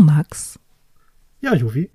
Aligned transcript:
Max. 0.00 0.58
Ja, 1.40 1.54
Juvi. 1.54 1.90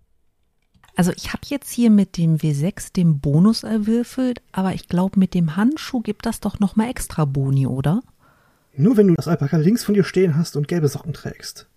Also 0.95 1.11
ich 1.15 1.33
habe 1.33 1.41
jetzt 1.47 1.71
hier 1.71 1.89
mit 1.89 2.17
dem 2.17 2.37
W6 2.37 2.93
den 2.93 3.19
Bonus 3.19 3.63
erwürfelt, 3.63 4.41
aber 4.53 4.73
ich 4.73 4.87
glaube, 4.87 5.19
mit 5.19 5.33
dem 5.33 5.57
Handschuh 5.57 5.99
gibt 5.99 6.25
das 6.25 6.39
doch 6.39 6.59
nochmal 6.59 6.89
extra 6.89 7.25
Boni, 7.25 7.67
oder? 7.67 8.01
Nur 8.77 8.95
wenn 8.95 9.07
du 9.07 9.15
das 9.15 9.27
Alpaka 9.27 9.57
links 9.57 9.83
von 9.83 9.93
dir 9.93 10.03
stehen 10.03 10.37
hast 10.37 10.55
und 10.55 10.67
gelbe 10.67 10.87
Socken 10.87 11.13
trägst. 11.13 11.67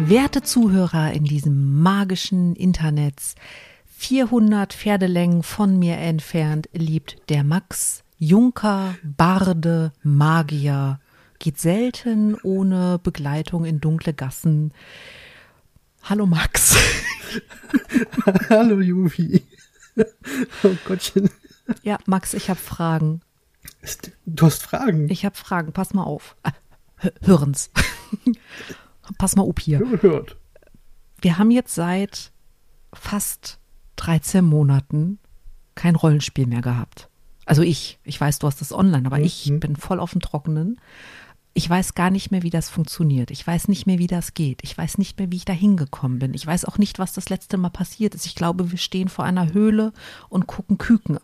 Werte 0.00 0.42
Zuhörer 0.42 1.12
in 1.12 1.24
diesem 1.24 1.82
magischen 1.82 2.54
Internets, 2.54 3.34
400 4.00 4.74
Pferdelängen 4.74 5.42
von 5.42 5.76
mir 5.76 5.96
entfernt 5.96 6.68
liebt 6.72 7.16
der 7.30 7.42
Max 7.42 8.04
Junker, 8.16 8.94
Barde, 9.02 9.92
Magier, 10.04 11.00
geht 11.40 11.58
selten 11.58 12.36
ohne 12.44 13.00
Begleitung 13.02 13.64
in 13.64 13.80
dunkle 13.80 14.14
Gassen. 14.14 14.72
Hallo 16.04 16.26
Max. 16.26 16.76
Hallo 18.48 18.80
Juvi. 18.80 19.44
Oh 20.62 20.76
Gottchen. 20.84 21.28
Ja, 21.82 21.98
Max, 22.06 22.32
ich 22.32 22.48
habe 22.48 22.60
Fragen. 22.60 23.20
Du 24.26 24.46
hast 24.46 24.62
Fragen? 24.62 25.10
Ich 25.10 25.24
habe 25.24 25.34
Fragen, 25.34 25.72
pass 25.72 25.92
mal 25.92 26.04
auf. 26.04 26.36
Hören's. 27.22 27.70
pass 29.18 29.34
mal 29.34 29.48
up 29.48 29.58
hier. 29.58 29.80
Hört. 30.00 30.36
Wir 31.20 31.36
haben 31.36 31.50
jetzt 31.50 31.74
seit 31.74 32.30
fast 32.94 33.57
13 33.98 34.44
Monaten 34.44 35.18
kein 35.74 35.94
Rollenspiel 35.94 36.46
mehr 36.46 36.62
gehabt. 36.62 37.08
Also 37.44 37.62
ich, 37.62 37.98
ich 38.04 38.20
weiß, 38.20 38.38
du 38.38 38.46
hast 38.46 38.60
das 38.60 38.72
online, 38.72 39.06
aber 39.06 39.18
mhm. 39.18 39.24
ich 39.24 39.52
bin 39.54 39.76
voll 39.76 40.00
auf 40.00 40.12
dem 40.12 40.20
Trockenen. 40.20 40.80
Ich 41.54 41.68
weiß 41.68 41.94
gar 41.94 42.10
nicht 42.10 42.30
mehr, 42.30 42.42
wie 42.42 42.50
das 42.50 42.68
funktioniert. 42.68 43.30
Ich 43.30 43.44
weiß 43.44 43.68
nicht 43.68 43.86
mehr, 43.86 43.98
wie 43.98 44.06
das 44.06 44.34
geht. 44.34 44.60
Ich 44.62 44.76
weiß 44.76 44.98
nicht 44.98 45.18
mehr, 45.18 45.32
wie 45.32 45.36
ich 45.36 45.44
da 45.44 45.52
hingekommen 45.52 46.18
bin. 46.18 46.34
Ich 46.34 46.46
weiß 46.46 46.66
auch 46.66 46.78
nicht, 46.78 46.98
was 46.98 47.14
das 47.14 47.30
letzte 47.30 47.56
Mal 47.56 47.70
passiert 47.70 48.14
ist. 48.14 48.26
Ich 48.26 48.34
glaube, 48.34 48.70
wir 48.70 48.78
stehen 48.78 49.08
vor 49.08 49.24
einer 49.24 49.52
Höhle 49.52 49.92
und 50.28 50.46
gucken 50.46 50.78
Küken. 50.78 51.18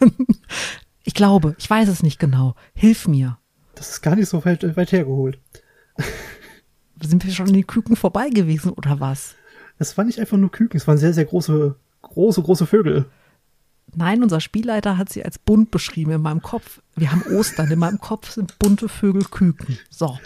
ich 1.04 1.14
glaube, 1.14 1.54
ich 1.58 1.68
weiß 1.68 1.88
es 1.88 2.02
nicht 2.02 2.18
genau. 2.18 2.54
Hilf 2.74 3.06
mir. 3.06 3.38
Das 3.74 3.90
ist 3.90 4.02
gar 4.02 4.16
nicht 4.16 4.28
so 4.28 4.44
weit, 4.44 4.76
weit 4.76 4.90
hergeholt. 4.90 5.38
Sind 7.00 7.24
wir 7.24 7.32
schon 7.32 7.48
in 7.48 7.54
den 7.54 7.66
Küken 7.66 7.94
vorbei 7.94 8.30
gewesen 8.30 8.72
oder 8.72 8.98
was? 8.98 9.36
Es 9.78 9.96
waren 9.96 10.06
nicht 10.06 10.18
einfach 10.18 10.36
nur 10.36 10.50
Küken, 10.50 10.76
es 10.76 10.88
waren 10.88 10.98
sehr, 10.98 11.12
sehr 11.12 11.24
große, 11.24 11.76
große, 12.08 12.42
große 12.42 12.66
Vögel. 12.66 13.06
Nein, 13.94 14.22
unser 14.22 14.40
Spielleiter 14.40 14.98
hat 14.98 15.08
sie 15.08 15.24
als 15.24 15.38
bunt 15.38 15.70
beschrieben 15.70 16.12
in 16.12 16.20
meinem 16.20 16.42
Kopf. 16.42 16.80
Wir 16.94 17.10
haben 17.10 17.22
Ostern, 17.22 17.70
in 17.70 17.78
meinem 17.78 18.00
Kopf 18.00 18.30
sind 18.30 18.58
bunte 18.58 18.88
Vögel 18.88 19.24
Küken. 19.24 19.78
So. 19.88 20.18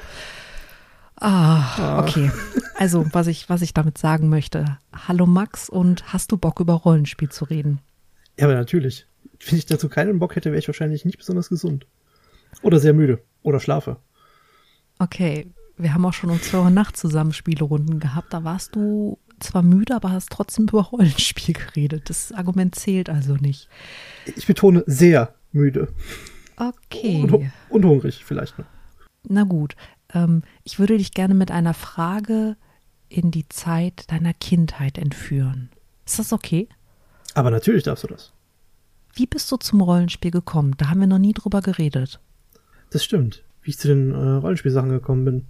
Ah, 1.17 2.01
okay. 2.03 2.33
Also, 2.77 3.07
was 3.13 3.29
ich, 3.29 3.49
was 3.49 3.63
ich 3.63 3.75
damit 3.75 3.99
sagen 3.99 4.29
möchte. 4.29 4.79
Hallo 4.93 5.27
Max 5.27 5.69
und 5.69 6.13
hast 6.13 6.33
du 6.33 6.37
Bock 6.37 6.59
über 6.59 6.73
Rollenspiel 6.75 7.29
zu 7.29 7.45
reden? 7.45 7.79
Ja, 8.37 8.47
aber 8.47 8.55
natürlich. 8.55 9.07
Wenn 9.47 9.59
ich 9.59 9.67
dazu 9.67 9.89
keinen 9.89 10.19
Bock 10.19 10.35
hätte, 10.35 10.51
wäre 10.51 10.59
ich 10.59 10.69
wahrscheinlich 10.69 11.05
nicht 11.05 11.19
besonders 11.19 11.49
gesund. 11.49 11.87
Oder 12.63 12.81
sehr 12.81 12.93
müde. 12.93 13.23
Oder 13.43 13.61
schlafe. 13.61 13.99
Okay. 14.99 15.53
Wir 15.79 15.95
haben 15.95 16.05
auch 16.05 16.13
schon 16.13 16.31
um 16.31 16.41
zwei 16.41 16.59
Uhr 16.59 16.71
Nacht 16.71 16.97
zusammen 16.97 17.33
Spielerunden 17.33 17.99
gehabt. 17.99 18.33
Da 18.33 18.45
warst 18.45 18.77
du 18.77 19.19
zwar 19.43 19.62
müde, 19.62 19.95
aber 19.95 20.11
hast 20.11 20.31
trotzdem 20.31 20.65
über 20.69 20.83
Rollenspiel 20.83 21.55
geredet. 21.55 22.09
Das 22.11 22.33
Argument 22.33 22.75
zählt 22.75 23.09
also 23.09 23.35
nicht. 23.35 23.69
Ich 24.37 24.47
betone 24.47 24.85
sehr 24.87 25.35
müde. 25.53 25.89
Okay. 26.57 27.23
Und, 27.23 27.53
und 27.70 27.85
hungrig 27.85 28.25
vielleicht 28.25 28.59
noch. 28.59 28.67
Na 29.29 29.45
gut. 29.45 29.77
Ähm, 30.14 30.42
ich 30.64 30.79
würde 30.79 30.98
dich 30.98 31.13
gerne 31.13 31.35
mit 31.35 31.51
einer 31.51 31.75
Frage 31.75 32.57
in 33.08 33.30
die 33.30 33.48
Zeit 33.48 34.11
deiner 34.11 34.35
Kindheit 34.35 34.98
entführen. 34.98 35.70
Ist 36.07 36.19
das 36.19 36.33
okay? 36.33 36.69
Aber 37.35 37.51
natürlich 37.51 37.83
darfst 37.83 38.05
du 38.05 38.09
das. 38.09 38.33
Wie 39.14 39.27
bist 39.27 39.51
du 39.53 39.57
zum 39.57 39.80
Rollenspiel 39.83 40.30
gekommen? 40.30 40.74
Da 40.79 40.89
haben 40.89 41.01
wir 41.01 41.07
noch 41.07 41.19
nie 41.19 41.35
drüber 41.35 41.61
geredet. 41.61 42.20
Das 42.91 43.05
stimmt. 43.05 43.45
Wie 43.63 43.70
ich 43.70 43.79
zu 43.79 43.89
den 43.89 44.13
äh, 44.13 44.17
Rollenspielsachen 44.17 44.91
gekommen 44.91 45.24
bin. 45.24 45.47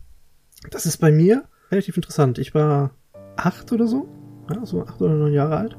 Das 0.70 0.86
ist 0.86 0.98
bei 0.98 1.10
mir 1.10 1.44
relativ 1.70 1.96
interessant. 1.96 2.38
Ich 2.38 2.54
war 2.54 2.90
acht 3.36 3.72
oder 3.72 3.86
so, 3.86 4.08
ja, 4.52 4.64
so 4.64 4.82
acht 4.82 5.00
oder 5.00 5.14
neun 5.14 5.32
Jahre 5.32 5.56
alt. 5.56 5.76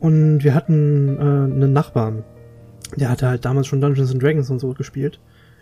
Und 0.00 0.44
wir 0.44 0.54
hatten 0.54 1.16
äh, 1.16 1.20
einen 1.20 1.72
Nachbarn, 1.72 2.24
der 2.96 3.08
hatte 3.08 3.28
halt 3.28 3.44
damals 3.44 3.66
schon 3.66 3.80
Dungeons 3.80 4.12
and 4.12 4.22
Dragons 4.22 4.50
und 4.50 4.58
so 4.58 4.72
gespielt. 4.74 5.20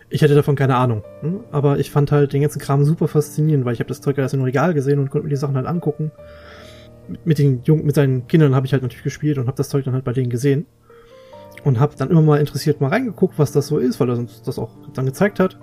Ich 0.09 0.21
hatte 0.21 0.35
davon 0.35 0.55
keine 0.55 0.75
Ahnung, 0.75 1.03
hm? 1.21 1.41
aber 1.51 1.79
ich 1.79 1.89
fand 1.89 2.11
halt 2.11 2.33
den 2.33 2.41
ganzen 2.41 2.59
Kram 2.59 2.83
super 2.83 3.07
faszinierend, 3.07 3.65
weil 3.65 3.73
ich 3.73 3.79
habe 3.79 3.87
das 3.87 4.01
Zeug 4.01 4.17
erst 4.17 4.33
im 4.33 4.43
Regal 4.43 4.73
gesehen 4.73 4.99
und 4.99 5.09
konnte 5.09 5.25
mir 5.25 5.31
die 5.31 5.37
Sachen 5.37 5.55
halt 5.55 5.65
angucken. 5.65 6.11
Mit, 7.07 7.25
mit 7.25 7.39
den 7.39 7.63
Jungen, 7.63 7.85
mit 7.85 7.95
seinen 7.95 8.27
Kindern 8.27 8.55
habe 8.55 8.65
ich 8.65 8.73
halt 8.73 8.83
natürlich 8.83 9.03
gespielt 9.03 9.37
und 9.37 9.47
habe 9.47 9.57
das 9.57 9.69
Zeug 9.69 9.85
dann 9.85 9.93
halt 9.93 10.03
bei 10.03 10.13
denen 10.13 10.29
gesehen 10.29 10.65
und 11.63 11.79
habe 11.79 11.95
dann 11.97 12.09
immer 12.09 12.21
mal 12.21 12.39
interessiert 12.39 12.81
mal 12.81 12.89
reingeguckt, 12.89 13.39
was 13.39 13.51
das 13.51 13.67
so 13.67 13.77
ist, 13.77 13.99
weil 13.99 14.09
er 14.09 14.17
uns 14.17 14.41
das 14.41 14.59
auch 14.59 14.71
dann 14.93 15.05
gezeigt 15.05 15.39
hat. 15.39 15.57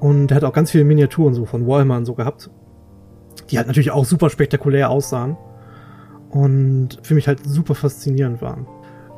Und 0.00 0.30
er 0.30 0.36
hat 0.36 0.44
auch 0.44 0.52
ganz 0.52 0.70
viele 0.70 0.84
Miniaturen 0.84 1.34
so 1.34 1.44
von 1.44 1.66
Warhammer 1.66 1.96
und 1.96 2.04
so 2.04 2.14
gehabt 2.14 2.50
die 3.50 3.58
halt 3.58 3.66
natürlich 3.66 3.90
auch 3.90 4.04
super 4.04 4.30
spektakulär 4.30 4.90
aussahen 4.90 5.36
und 6.30 6.98
für 7.02 7.14
mich 7.14 7.28
halt 7.28 7.46
super 7.46 7.74
faszinierend 7.74 8.42
waren. 8.42 8.66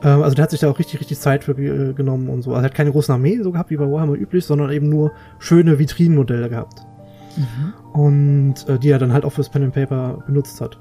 Ähm, 0.02 0.22
also 0.22 0.34
der 0.34 0.44
hat 0.44 0.50
sich 0.50 0.60
da 0.60 0.70
auch 0.70 0.78
richtig, 0.78 1.00
richtig 1.00 1.18
Zeit 1.18 1.44
für 1.44 1.52
äh, 1.52 1.92
genommen 1.92 2.28
und 2.28 2.42
so. 2.42 2.50
Also 2.50 2.62
er 2.62 2.66
hat 2.66 2.74
keine 2.74 2.92
großen 2.92 3.12
Armeen 3.12 3.42
so 3.42 3.52
gehabt 3.52 3.70
wie 3.70 3.76
bei 3.76 3.90
Warhammer 3.90 4.14
üblich, 4.14 4.44
sondern 4.44 4.70
eben 4.70 4.88
nur 4.88 5.12
schöne 5.38 5.78
Vitrinenmodelle 5.78 6.48
gehabt. 6.48 6.86
Mhm. 7.36 8.00
Und 8.00 8.68
äh, 8.68 8.78
die 8.78 8.90
er 8.90 8.98
dann 8.98 9.12
halt 9.12 9.24
auch 9.24 9.32
fürs 9.32 9.48
Pen 9.48 9.64
and 9.64 9.74
Paper 9.74 10.22
benutzt 10.26 10.60
hat. 10.60 10.78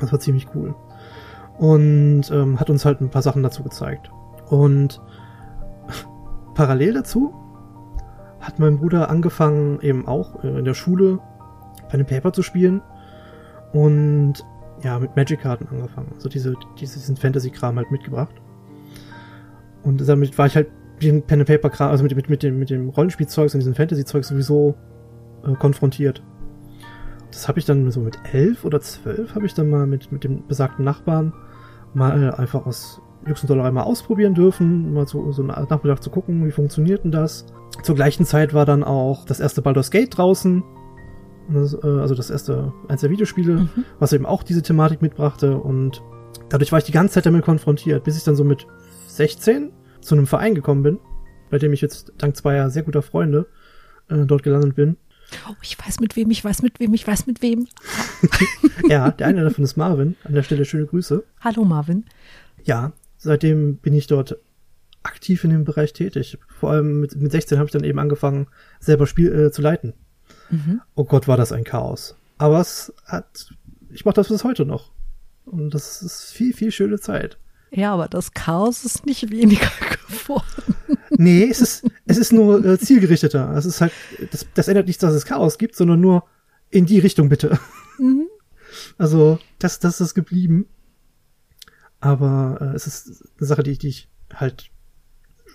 Das 0.00 0.12
war 0.12 0.20
ziemlich 0.20 0.46
cool. 0.54 0.74
Und 1.58 2.30
ähm, 2.30 2.58
hat 2.58 2.70
uns 2.70 2.84
halt 2.84 3.00
ein 3.00 3.10
paar 3.10 3.22
Sachen 3.22 3.42
dazu 3.42 3.62
gezeigt. 3.62 4.10
Und 4.48 5.00
parallel 6.54 6.94
dazu 6.94 7.34
hat 8.40 8.58
mein 8.58 8.78
Bruder 8.78 9.08
angefangen, 9.08 9.80
eben 9.82 10.08
auch 10.08 10.42
äh, 10.42 10.58
in 10.58 10.64
der 10.64 10.74
Schule 10.74 11.20
Pen 11.92 12.00
and 12.00 12.08
Paper 12.08 12.32
zu 12.32 12.42
spielen 12.42 12.80
und 13.74 14.44
ja, 14.82 14.98
mit 14.98 15.14
Magic-Karten 15.14 15.68
angefangen. 15.68 16.10
Also 16.14 16.28
diese, 16.28 16.54
diesen 16.80 17.16
Fantasy-Kram 17.16 17.76
halt 17.76 17.90
mitgebracht. 17.90 18.34
Und 19.82 20.06
damit 20.08 20.36
war 20.38 20.46
ich 20.46 20.56
halt 20.56 20.68
mit 21.00 21.26
Pen 21.26 21.40
and 21.40 21.46
Paper-Kram, 21.46 21.90
also 21.90 22.02
mit, 22.02 22.16
mit, 22.16 22.30
mit 22.30 22.42
dem, 22.42 22.58
mit 22.58 22.70
dem 22.70 22.88
Rollenspielzeug 22.88 23.52
und 23.52 23.60
diesem 23.60 23.74
Fantasy-Zeug 23.74 24.24
sowieso 24.24 24.74
äh, 25.44 25.52
konfrontiert. 25.54 26.22
Das 27.30 27.46
habe 27.46 27.58
ich 27.58 27.66
dann 27.66 27.90
so 27.90 28.00
mit 28.00 28.18
elf 28.32 28.64
oder 28.64 28.80
zwölf 28.80 29.34
habe 29.34 29.46
ich 29.46 29.54
dann 29.54 29.68
mal 29.68 29.86
mit, 29.86 30.12
mit 30.12 30.24
dem 30.24 30.46
besagten 30.46 30.84
Nachbarn 30.84 31.32
mal 31.94 32.22
äh, 32.22 32.40
einfach 32.40 32.66
aus 32.66 33.02
Jux 33.26 33.42
und 33.42 33.50
Dollerei 33.50 33.70
mal 33.70 33.82
ausprobieren 33.82 34.34
dürfen, 34.34 34.94
mal 34.94 35.06
so, 35.06 35.30
so 35.32 35.42
einen 35.42 35.68
Nachmittag 35.68 36.02
zu 36.02 36.10
gucken, 36.10 36.46
wie 36.46 36.50
funktioniert 36.50 37.04
denn 37.04 37.12
das. 37.12 37.46
Zur 37.82 37.94
gleichen 37.94 38.24
Zeit 38.24 38.54
war 38.54 38.66
dann 38.66 38.82
auch 38.82 39.24
das 39.24 39.40
erste 39.40 39.62
Baldur's 39.62 39.90
Gate 39.90 40.16
draußen 40.16 40.62
das, 41.48 41.74
äh, 41.74 41.86
also 41.86 42.14
das 42.14 42.30
erste, 42.30 42.72
eins 42.88 43.00
der 43.00 43.10
Videospiele, 43.10 43.54
mhm. 43.54 43.84
was 43.98 44.12
eben 44.12 44.26
auch 44.26 44.42
diese 44.42 44.62
Thematik 44.62 45.02
mitbrachte 45.02 45.56
und 45.56 46.02
dadurch 46.48 46.72
war 46.72 46.78
ich 46.78 46.84
die 46.84 46.92
ganze 46.92 47.14
Zeit 47.14 47.26
damit 47.26 47.44
konfrontiert, 47.44 48.04
bis 48.04 48.16
ich 48.16 48.24
dann 48.24 48.36
so 48.36 48.44
mit 48.44 48.66
16 49.08 49.72
zu 50.00 50.14
einem 50.14 50.26
Verein 50.26 50.54
gekommen 50.54 50.82
bin, 50.82 50.98
bei 51.50 51.58
dem 51.58 51.72
ich 51.72 51.80
jetzt 51.80 52.12
dank 52.18 52.36
zweier 52.36 52.70
sehr 52.70 52.82
guter 52.82 53.02
Freunde 53.02 53.46
äh, 54.08 54.24
dort 54.26 54.42
gelandet 54.42 54.74
bin. 54.74 54.96
Oh, 55.48 55.54
ich 55.62 55.78
weiß 55.78 56.00
mit 56.00 56.16
wem, 56.16 56.30
ich 56.30 56.44
weiß 56.44 56.62
mit 56.62 56.78
wem, 56.78 56.92
ich 56.92 57.06
weiß 57.06 57.26
mit 57.26 57.40
wem. 57.42 57.66
ja, 58.88 59.10
der 59.10 59.28
eine 59.28 59.42
davon 59.42 59.64
ist 59.64 59.76
Marvin. 59.76 60.16
An 60.24 60.34
der 60.34 60.42
Stelle 60.42 60.64
schöne 60.64 60.86
Grüße. 60.86 61.24
Hallo 61.40 61.64
Marvin. 61.64 62.04
Ja, 62.64 62.92
seitdem 63.16 63.76
bin 63.76 63.94
ich 63.94 64.06
dort 64.06 64.38
aktiv 65.02 65.42
in 65.44 65.50
dem 65.50 65.64
Bereich 65.64 65.92
tätig. 65.92 66.38
Vor 66.48 66.70
allem 66.70 67.00
mit, 67.00 67.16
mit 67.16 67.32
16 67.32 67.58
habe 67.58 67.66
ich 67.66 67.72
dann 67.72 67.84
eben 67.84 67.98
angefangen, 67.98 68.46
selber 68.78 69.06
Spiel 69.06 69.32
äh, 69.32 69.50
zu 69.50 69.62
leiten. 69.62 69.94
Mhm. 70.50 70.80
Oh 70.94 71.04
Gott, 71.04 71.28
war 71.28 71.36
das 71.36 71.52
ein 71.52 71.64
Chaos. 71.64 72.16
Aber 72.38 72.60
es 72.60 72.92
hat, 73.04 73.50
ich 73.90 74.04
mache 74.04 74.16
das 74.16 74.28
bis 74.28 74.44
heute 74.44 74.64
noch. 74.64 74.90
Und 75.44 75.70
das 75.70 76.02
ist 76.02 76.32
viel, 76.32 76.54
viel 76.54 76.70
schöne 76.70 76.98
Zeit. 76.98 77.38
Ja, 77.70 77.94
aber 77.94 78.08
das 78.08 78.32
Chaos 78.32 78.84
ist 78.84 79.06
nicht 79.06 79.30
weniger 79.30 79.70
geworden. 80.08 80.74
Nee, 81.10 81.48
es 81.48 81.60
ist, 81.60 81.86
es 82.06 82.18
ist 82.18 82.32
nur 82.32 82.64
äh, 82.64 82.78
zielgerichteter. 82.78 83.54
Es 83.56 83.64
ist 83.64 83.80
halt, 83.80 83.92
das, 84.30 84.46
das 84.54 84.68
ändert 84.68 84.86
nicht, 84.86 85.02
dass 85.02 85.14
es 85.14 85.24
Chaos 85.24 85.58
gibt, 85.58 85.76
sondern 85.76 86.00
nur 86.00 86.24
in 86.70 86.86
die 86.86 86.98
Richtung 86.98 87.28
bitte. 87.28 87.58
Mhm. 87.98 88.26
Also, 88.98 89.38
das, 89.58 89.78
das 89.78 90.00
ist 90.00 90.14
geblieben. 90.14 90.66
Aber 92.00 92.58
äh, 92.60 92.76
es 92.76 92.86
ist 92.86 93.24
eine 93.38 93.46
Sache, 93.46 93.62
die, 93.62 93.78
die 93.78 93.88
ich 93.88 94.08
halt, 94.34 94.70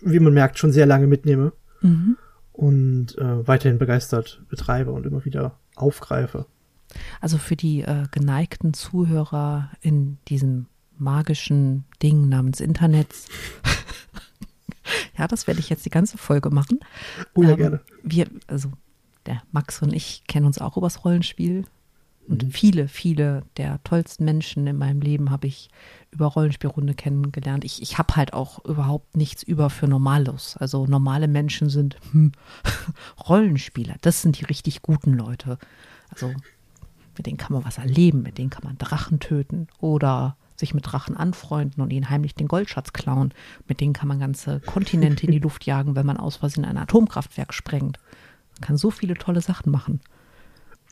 wie 0.01 0.19
man 0.19 0.33
merkt, 0.33 0.59
schon 0.59 0.71
sehr 0.71 0.85
lange 0.85 1.07
mitnehme. 1.07 1.53
Mhm 1.81 2.17
und 2.57 3.15
äh, 3.19 3.47
weiterhin 3.47 3.77
begeistert 3.77 4.41
betreibe 4.49 4.91
und 4.91 5.05
immer 5.05 5.23
wieder 5.23 5.59
aufgreife. 5.75 6.47
Also 7.21 7.37
für 7.37 7.55
die 7.55 7.81
äh, 7.81 8.05
geneigten 8.11 8.73
Zuhörer 8.73 9.69
in 9.81 10.17
diesem 10.27 10.65
magischen 10.97 11.85
Ding 12.01 12.27
namens 12.29 12.59
Internet. 12.59 13.13
ja, 15.17 15.27
das 15.27 15.45
werde 15.45 15.59
ich 15.59 15.69
jetzt 15.69 15.85
die 15.85 15.91
ganze 15.91 16.17
Folge 16.17 16.49
machen. 16.49 16.79
Oh 17.35 17.43
ja, 17.43 17.51
ähm, 17.51 17.57
gerne. 17.57 17.81
Wir, 18.01 18.27
also 18.47 18.71
der 19.27 19.43
Max 19.51 19.83
und 19.83 19.93
ich 19.93 20.23
kennen 20.27 20.47
uns 20.47 20.59
auch 20.59 20.77
übers 20.77 21.05
Rollenspiel. 21.05 21.65
Und 22.27 22.43
mhm. 22.43 22.51
viele, 22.51 22.87
viele 22.87 23.43
der 23.57 23.81
tollsten 23.83 24.25
Menschen 24.25 24.65
in 24.65 24.77
meinem 24.77 25.01
Leben 25.01 25.29
habe 25.29 25.45
ich 25.45 25.69
über 26.17 26.25
Rollenspielrunde 26.25 26.95
kennengelernt. 26.95 27.63
Ich, 27.63 27.79
ich 27.79 27.99
habe 27.99 28.15
halt 28.15 28.33
auch 28.33 28.65
überhaupt 28.65 29.15
nichts 29.15 29.43
über 29.43 29.69
für 29.69 29.87
Normalos. 29.87 30.57
Also 30.57 30.87
normale 30.87 31.27
Menschen 31.27 31.69
sind 31.69 31.97
hm, 32.11 32.31
Rollenspieler. 33.29 33.95
Das 34.01 34.23
sind 34.23 34.39
die 34.39 34.45
richtig 34.45 34.81
guten 34.81 35.13
Leute. 35.13 35.59
Also 36.09 36.33
mit 37.15 37.27
denen 37.27 37.37
kann 37.37 37.53
man 37.53 37.65
was 37.65 37.77
erleben, 37.77 38.23
mit 38.23 38.39
denen 38.39 38.49
kann 38.49 38.63
man 38.63 38.79
Drachen 38.79 39.19
töten 39.19 39.67
oder 39.79 40.37
sich 40.55 40.73
mit 40.73 40.91
Drachen 40.91 41.15
anfreunden 41.15 41.83
und 41.83 41.93
ihnen 41.93 42.09
heimlich 42.09 42.33
den 42.33 42.47
Goldschatz 42.47 42.93
klauen. 42.93 43.31
Mit 43.67 43.79
denen 43.79 43.93
kann 43.93 44.07
man 44.07 44.19
ganze 44.19 44.59
Kontinente 44.61 45.27
in 45.27 45.31
die 45.31 45.39
Luft 45.47 45.67
jagen, 45.67 45.95
wenn 45.95 46.05
man 46.05 46.17
aus 46.17 46.37
Versehen 46.37 46.65
ein 46.65 46.77
Atomkraftwerk 46.77 47.53
sprengt. 47.53 47.99
Man 48.55 48.61
kann 48.61 48.77
so 48.77 48.89
viele 48.89 49.13
tolle 49.13 49.41
Sachen 49.41 49.71
machen. 49.71 50.01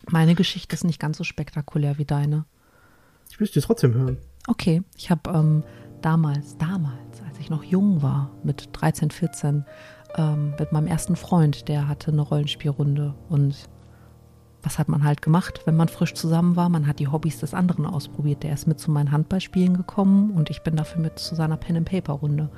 Meine 0.08 0.36
Geschichte 0.36 0.76
ist 0.76 0.84
nicht 0.84 1.00
ganz 1.00 1.18
so 1.18 1.24
spektakulär 1.24 1.98
wie 1.98 2.06
deine. 2.06 2.46
Ich 3.32 3.40
will 3.40 3.48
es 3.48 3.54
dir 3.54 3.64
trotzdem 3.64 3.96
hören. 3.96 4.18
Okay, 4.48 4.84
ich 4.96 5.10
habe 5.10 5.30
ähm, 5.32 5.64
damals, 6.02 6.58
damals, 6.58 7.22
als 7.28 7.40
ich 7.40 7.50
noch 7.50 7.64
jung 7.64 8.02
war, 8.02 8.32
mit 8.44 8.70
13, 8.74 9.12
14, 9.12 9.66
ähm, 10.18 10.54
mit 10.60 10.72
meinem 10.72 10.88
ersten 10.88 11.16
Freund, 11.16 11.68
der 11.68 11.88
hatte 11.88 12.12
eine 12.12 12.22
Rollenspielrunde. 12.22 13.16
Und 13.30 13.70
was 14.62 14.80
hat 14.80 14.90
man 14.90 15.04
halt 15.04 15.22
gemacht, 15.22 15.62
wenn 15.66 15.76
man 15.76 15.88
frisch 15.88 16.14
zusammen 16.14 16.56
war? 16.56 16.70
Man 16.70 16.88
hat 16.88 17.00
die 17.00 17.08
Hobbys 17.08 17.40
des 17.40 17.54
anderen 17.54 17.86
ausprobiert. 17.86 18.44
Der 18.44 18.54
ist 18.54 18.68
mit 18.68 18.80
zu 18.80 18.92
meinen 18.92 19.12
Handballspielen 19.12 19.78
gekommen 19.78 20.32
und 20.32 20.50
ich 20.50 20.62
bin 20.62 20.76
dafür 20.76 21.02
mit 21.02 21.20
zu 21.20 21.36
seiner 21.36 21.58
Pen-and-Paper-Runde. 21.58 22.50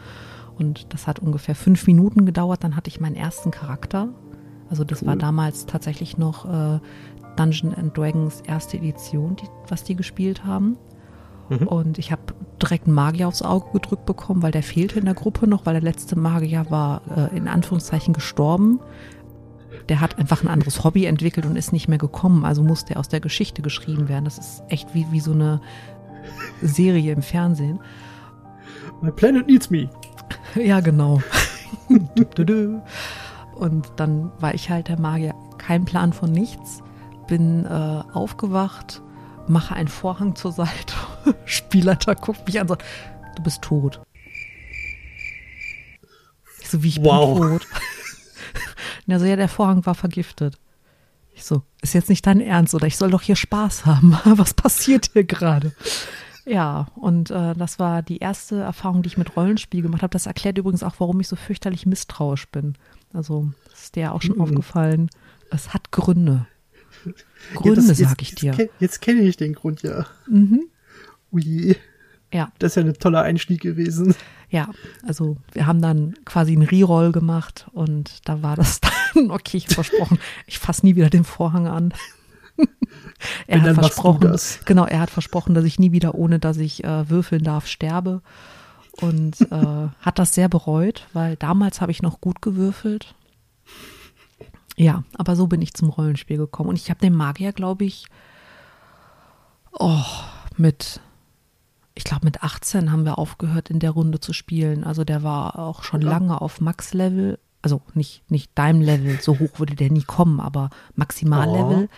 Und 0.57 0.93
das 0.93 1.05
hat 1.05 1.19
ungefähr 1.19 1.55
fünf 1.55 1.85
Minuten 1.85 2.25
gedauert. 2.25 2.63
Dann 2.63 2.75
hatte 2.75 2.89
ich 2.89 2.99
meinen 2.99 3.15
ersten 3.15 3.51
Charakter. 3.51 4.09
Also 4.69 4.83
das 4.83 5.01
cool. 5.01 5.09
war 5.09 5.15
damals 5.15 5.65
tatsächlich 5.65 6.17
noch 6.17 6.45
äh, 6.45 6.79
Dungeon 7.35 7.73
and 7.73 7.95
Dragons 7.97 8.41
erste 8.41 8.77
Edition, 8.77 9.35
die, 9.35 9.47
was 9.67 9.83
die 9.83 9.95
gespielt 9.95 10.45
haben. 10.45 10.77
Mhm. 11.49 11.67
Und 11.67 11.97
ich 11.97 12.11
habe 12.11 12.21
direkt 12.61 12.85
einen 12.85 12.95
Magier 12.95 13.27
aufs 13.27 13.41
Auge 13.41 13.71
gedrückt 13.73 14.05
bekommen, 14.05 14.41
weil 14.41 14.51
der 14.51 14.63
fehlte 14.63 14.99
in 14.99 15.05
der 15.05 15.13
Gruppe 15.13 15.47
noch, 15.47 15.65
weil 15.65 15.73
der 15.73 15.83
letzte 15.83 16.17
Magier 16.17 16.65
war 16.69 17.01
äh, 17.15 17.35
in 17.37 17.47
Anführungszeichen 17.47 18.13
gestorben. 18.13 18.79
Der 19.89 20.01
hat 20.01 20.17
einfach 20.17 20.43
ein 20.43 20.49
anderes 20.49 20.83
Hobby 20.83 21.05
entwickelt 21.05 21.45
und 21.45 21.55
ist 21.55 21.71
nicht 21.71 21.87
mehr 21.87 21.97
gekommen, 21.97 22.43
also 22.43 22.63
musste 22.63 22.95
er 22.95 22.99
aus 22.99 23.07
der 23.07 23.19
Geschichte 23.19 23.61
geschrieben 23.61 24.09
werden. 24.09 24.25
Das 24.25 24.37
ist 24.37 24.63
echt 24.69 24.93
wie, 24.93 25.05
wie 25.11 25.19
so 25.19 25.31
eine 25.31 25.61
Serie 26.61 27.13
im 27.13 27.21
Fernsehen. 27.21 27.79
My 29.01 29.11
planet 29.11 29.47
needs 29.47 29.69
me. 29.69 29.89
ja, 30.55 30.79
genau. 30.79 31.21
und 33.55 33.91
dann 33.95 34.31
war 34.39 34.53
ich 34.53 34.69
halt 34.69 34.89
der 34.89 34.99
Magier. 34.99 35.33
Kein 35.57 35.85
Plan 35.85 36.11
von 36.11 36.31
nichts 36.31 36.83
bin 37.27 37.65
äh, 37.65 38.03
aufgewacht, 38.13 39.01
mache 39.47 39.75
einen 39.75 39.89
Vorhang 39.89 40.35
zur 40.35 40.51
Seite. 40.51 40.95
Spielleiter 41.45 42.15
guckt 42.15 42.45
mich 42.45 42.59
an 42.59 42.63
und 42.63 42.69
sagt, 42.69 42.85
du 43.35 43.43
bist 43.43 43.61
tot. 43.61 44.01
Ich 46.61 46.69
so, 46.69 46.83
wie 46.83 46.89
ich 46.89 47.03
wow. 47.03 47.39
bin 47.39 47.49
tot. 47.49 47.67
und 49.07 49.13
er 49.13 49.19
so, 49.19 49.25
ja, 49.25 49.35
der 49.35 49.49
Vorhang 49.49 49.85
war 49.85 49.95
vergiftet. 49.95 50.57
Ich 51.33 51.43
so, 51.43 51.61
ist 51.81 51.93
jetzt 51.93 52.09
nicht 52.09 52.25
dein 52.25 52.41
Ernst 52.41 52.73
oder 52.73 52.87
ich 52.87 52.97
soll 52.97 53.11
doch 53.11 53.21
hier 53.21 53.35
Spaß 53.35 53.85
haben. 53.85 54.17
Was 54.25 54.53
passiert 54.53 55.11
hier 55.13 55.23
gerade? 55.23 55.71
Ja, 56.45 56.87
und 56.95 57.29
äh, 57.29 57.53
das 57.55 57.77
war 57.77 58.01
die 58.01 58.19
erste 58.19 58.61
Erfahrung, 58.61 59.03
die 59.03 59.07
ich 59.07 59.17
mit 59.17 59.35
Rollenspiel 59.35 59.81
gemacht 59.81 60.01
habe. 60.01 60.11
Das 60.11 60.25
erklärt 60.25 60.57
übrigens 60.57 60.81
auch, 60.81 60.95
warum 60.99 61.19
ich 61.19 61.27
so 61.27 61.35
fürchterlich 61.35 61.85
misstrauisch 61.85 62.47
bin. 62.47 62.75
Also, 63.13 63.51
das 63.69 63.83
ist 63.83 63.95
dir 63.95 64.03
ja 64.03 64.11
auch 64.13 64.21
schon 64.21 64.35
mhm. 64.35 64.41
aufgefallen. 64.41 65.09
Es 65.51 65.73
hat 65.73 65.91
Gründe. 65.91 66.47
Gründe, 67.53 67.81
ja, 67.81 67.93
sag 67.93 68.21
ich 68.21 68.35
dir. 68.35 68.53
Jetzt, 68.53 68.73
jetzt 68.79 69.01
kenne 69.01 69.21
ich 69.21 69.37
den 69.37 69.53
Grund 69.53 69.83
ja. 69.83 70.05
Mhm. 70.29 70.69
Ui. 71.31 71.75
Ja. 72.33 72.51
Das 72.59 72.71
ist 72.71 72.75
ja 72.75 72.83
ein 72.83 72.93
toller 72.93 73.21
Einstieg 73.21 73.61
gewesen. 73.61 74.15
Ja, 74.49 74.69
also 75.03 75.37
wir 75.53 75.65
haben 75.65 75.81
dann 75.81 76.15
quasi 76.25 76.53
einen 76.53 76.63
Reroll 76.63 77.11
gemacht 77.11 77.67
und 77.71 78.27
da 78.27 78.41
war 78.41 78.55
das 78.55 78.81
dann, 79.13 79.31
okay, 79.31 79.57
ich 79.57 79.67
versprochen, 79.67 80.19
ich 80.45 80.59
fasse 80.59 80.85
nie 80.85 80.95
wieder 80.95 81.09
den 81.09 81.23
Vorhang 81.23 81.67
an. 81.67 81.93
er 83.47 83.63
Wenn, 83.63 83.67
hat 83.67 83.75
versprochen, 83.75 84.35
genau, 84.65 84.85
er 84.85 84.99
hat 84.99 85.09
versprochen, 85.09 85.53
dass 85.53 85.63
ich 85.63 85.79
nie 85.79 85.91
wieder, 85.91 86.15
ohne 86.15 86.39
dass 86.39 86.57
ich 86.57 86.83
äh, 86.83 87.09
würfeln 87.09 87.43
darf, 87.43 87.67
sterbe. 87.67 88.21
Und 88.99 89.41
äh, 89.51 89.87
hat 90.01 90.19
das 90.19 90.33
sehr 90.33 90.49
bereut, 90.49 91.07
weil 91.13 91.35
damals 91.35 91.81
habe 91.81 91.91
ich 91.91 92.01
noch 92.01 92.19
gut 92.19 92.41
gewürfelt 92.41 93.15
ja, 94.77 95.03
aber 95.17 95.35
so 95.35 95.47
bin 95.47 95.61
ich 95.61 95.73
zum 95.73 95.89
Rollenspiel 95.89 96.37
gekommen. 96.37 96.69
Und 96.69 96.75
ich 96.75 96.91
habe 96.91 96.99
den 96.99 97.15
Magier, 97.15 97.51
glaube 97.51 97.83
ich, 97.83 98.05
oh, 99.71 100.03
mit, 100.55 101.01
ich 101.97 102.03
glaube, 102.03 102.25
mit 102.25 102.43
18 102.43 102.91
haben 102.91 103.05
wir 103.05 103.17
aufgehört, 103.17 103.71
in 103.71 103.79
der 103.79 103.89
Runde 103.89 104.19
zu 104.19 104.31
spielen. 104.31 104.83
Also 104.83 105.03
der 105.03 105.23
war 105.23 105.57
auch 105.57 105.83
schon 105.83 106.01
ja. 106.01 106.09
lange 106.09 106.39
auf 106.39 106.61
Max-Level. 106.61 107.39
Also 107.63 107.81
nicht, 107.95 108.29
nicht 108.29 108.51
deinem 108.53 108.81
Level, 108.81 109.19
so 109.19 109.39
hoch 109.39 109.57
würde 109.57 109.75
der 109.75 109.91
nie 109.91 110.03
kommen, 110.03 110.39
aber 110.39 110.69
Maximallevel. 110.93 111.89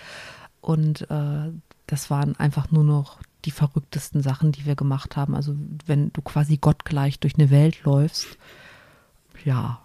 Oh. 0.62 0.72
Und 0.72 1.02
äh, 1.12 1.52
das 1.86 2.10
waren 2.10 2.38
einfach 2.38 2.72
nur 2.72 2.86
noch 2.86 3.20
die 3.44 3.52
verrücktesten 3.52 4.22
Sachen, 4.22 4.54
die 4.54 4.66
wir 4.66 4.76
gemacht 4.76 5.18
haben. 5.18 5.36
Also 5.36 5.54
wenn 5.86 6.14
du 6.14 6.22
quasi 6.22 6.56
gottgleich 6.56 7.20
durch 7.20 7.36
eine 7.36 7.50
Welt 7.50 7.84
läufst, 7.84 8.38
ja, 9.44 9.82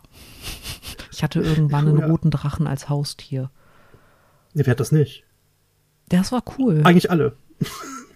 ich 1.10 1.24
hatte 1.24 1.40
irgendwann 1.40 1.88
einen 1.88 1.98
ja. 1.98 2.06
roten 2.06 2.30
Drachen 2.30 2.68
als 2.68 2.88
Haustier. 2.88 3.50
Ja, 4.54 4.64
wer 4.64 4.70
hat 4.70 4.80
das 4.80 4.92
nicht? 4.92 5.24
Das 6.08 6.30
war 6.30 6.44
cool. 6.56 6.82
Eigentlich 6.84 7.10
alle. 7.10 7.36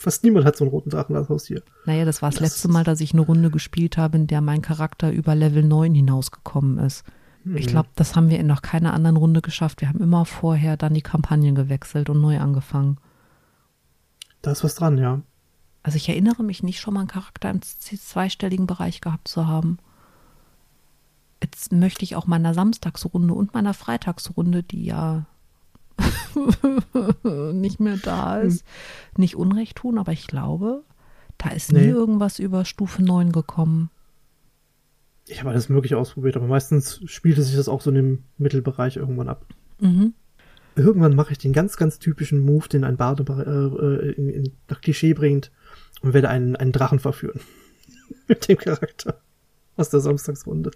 Fast 0.09 0.25
niemand 0.25 0.47
hat 0.47 0.57
so 0.57 0.65
einen 0.65 0.71
roten 0.71 0.89
Drachen 0.89 1.15
als 1.17 1.29
Haustier. 1.29 1.63
Naja, 1.85 2.07
das 2.07 2.23
war 2.23 2.31
das, 2.31 2.39
das 2.39 2.49
letzte 2.49 2.69
Mal, 2.69 2.83
dass 2.83 3.01
ich 3.03 3.13
eine 3.13 3.21
Runde 3.21 3.51
gespielt 3.51 3.99
habe, 3.99 4.17
in 4.17 4.27
der 4.27 4.41
mein 4.41 4.63
Charakter 4.63 5.13
über 5.13 5.35
Level 5.35 5.63
9 5.63 5.95
hinausgekommen 5.95 6.79
ist. 6.79 7.05
Mhm. 7.45 7.59
Ich 7.59 7.67
glaube, 7.67 7.91
das 7.95 8.17
haben 8.17 8.31
wir 8.31 8.41
in 8.41 8.47
noch 8.47 8.63
keiner 8.63 8.95
anderen 8.95 9.19
Runde 9.19 9.43
geschafft. 9.43 9.83
Wir 9.83 9.89
haben 9.89 10.01
immer 10.01 10.25
vorher 10.25 10.79
dann 10.79 10.95
die 10.95 11.03
Kampagnen 11.03 11.55
gewechselt 11.55 12.09
und 12.09 12.23
neu 12.23 12.39
angefangen. 12.39 12.97
Da 14.41 14.53
ist 14.53 14.65
was 14.65 14.77
dran, 14.77 14.97
ja. 14.97 15.21
Also 15.83 15.97
ich 15.97 16.09
erinnere 16.09 16.43
mich 16.43 16.63
nicht 16.63 16.81
schon 16.81 16.95
mal 16.95 17.01
einen 17.01 17.09
Charakter 17.09 17.51
im 17.51 17.61
zweistelligen 17.61 18.67
Bereich 18.67 19.03
gehabt 19.03 19.29
zu 19.29 19.47
haben 19.47 19.79
jetzt 21.43 21.73
möchte 21.73 22.05
ich 22.05 22.17
auch 22.17 22.27
meiner 22.27 22.55
Samstagsrunde 22.55 23.35
und 23.35 23.55
meiner 23.55 23.75
Freitagsrunde, 23.75 24.63
die 24.63 24.85
ja 24.85 25.27
nicht 27.53 27.81
mehr 27.81 27.97
da 27.97 28.39
ist, 28.39 28.65
hm. 29.15 29.23
nicht 29.23 29.37
Unrecht 29.37 29.77
tun, 29.77 29.99
aber 29.99 30.13
ich 30.13 30.27
glaube, 30.27 30.85
da 31.39 31.51
ist 31.51 31.73
nee. 31.73 31.81
nie 31.81 31.89
irgendwas 31.89 32.39
über 32.39 32.65
Stufe 32.65 33.03
9 33.03 33.33
gekommen. 33.33 33.91
Ich 35.27 35.41
habe 35.41 35.51
alles 35.51 35.69
Mögliche 35.69 35.99
ausprobiert, 35.99 36.37
aber 36.37 36.47
meistens 36.47 37.01
spielte 37.05 37.43
sich 37.43 37.55
das 37.55 37.69
auch 37.69 37.81
so 37.81 37.91
in 37.91 37.97
dem 37.97 38.25
Mittelbereich 38.39 38.97
irgendwann 38.97 39.29
ab. 39.29 39.47
Mhm. 39.79 40.15
Irgendwann 40.75 41.15
mache 41.15 41.33
ich 41.33 41.39
den 41.39 41.53
ganz, 41.53 41.77
ganz 41.77 41.99
typischen 41.99 42.41
Move, 42.41 42.69
den 42.69 42.85
ein 42.85 42.97
Bade 42.97 43.25
äh, 43.25 44.13
in, 44.13 44.29
in, 44.29 44.53
nach 44.69 44.81
Klischee 44.81 45.13
bringt 45.13 45.51
und 46.01 46.15
werde 46.15 46.29
einen, 46.29 46.57
einen 46.57 46.73
Drachen 46.73 46.99
verführen. 46.99 47.41
Mit 48.29 48.49
dem 48.49 48.59
Charakter 48.59 49.21
aus 49.77 49.91
der 49.91 50.01
Samstagsrunde. 50.01 50.71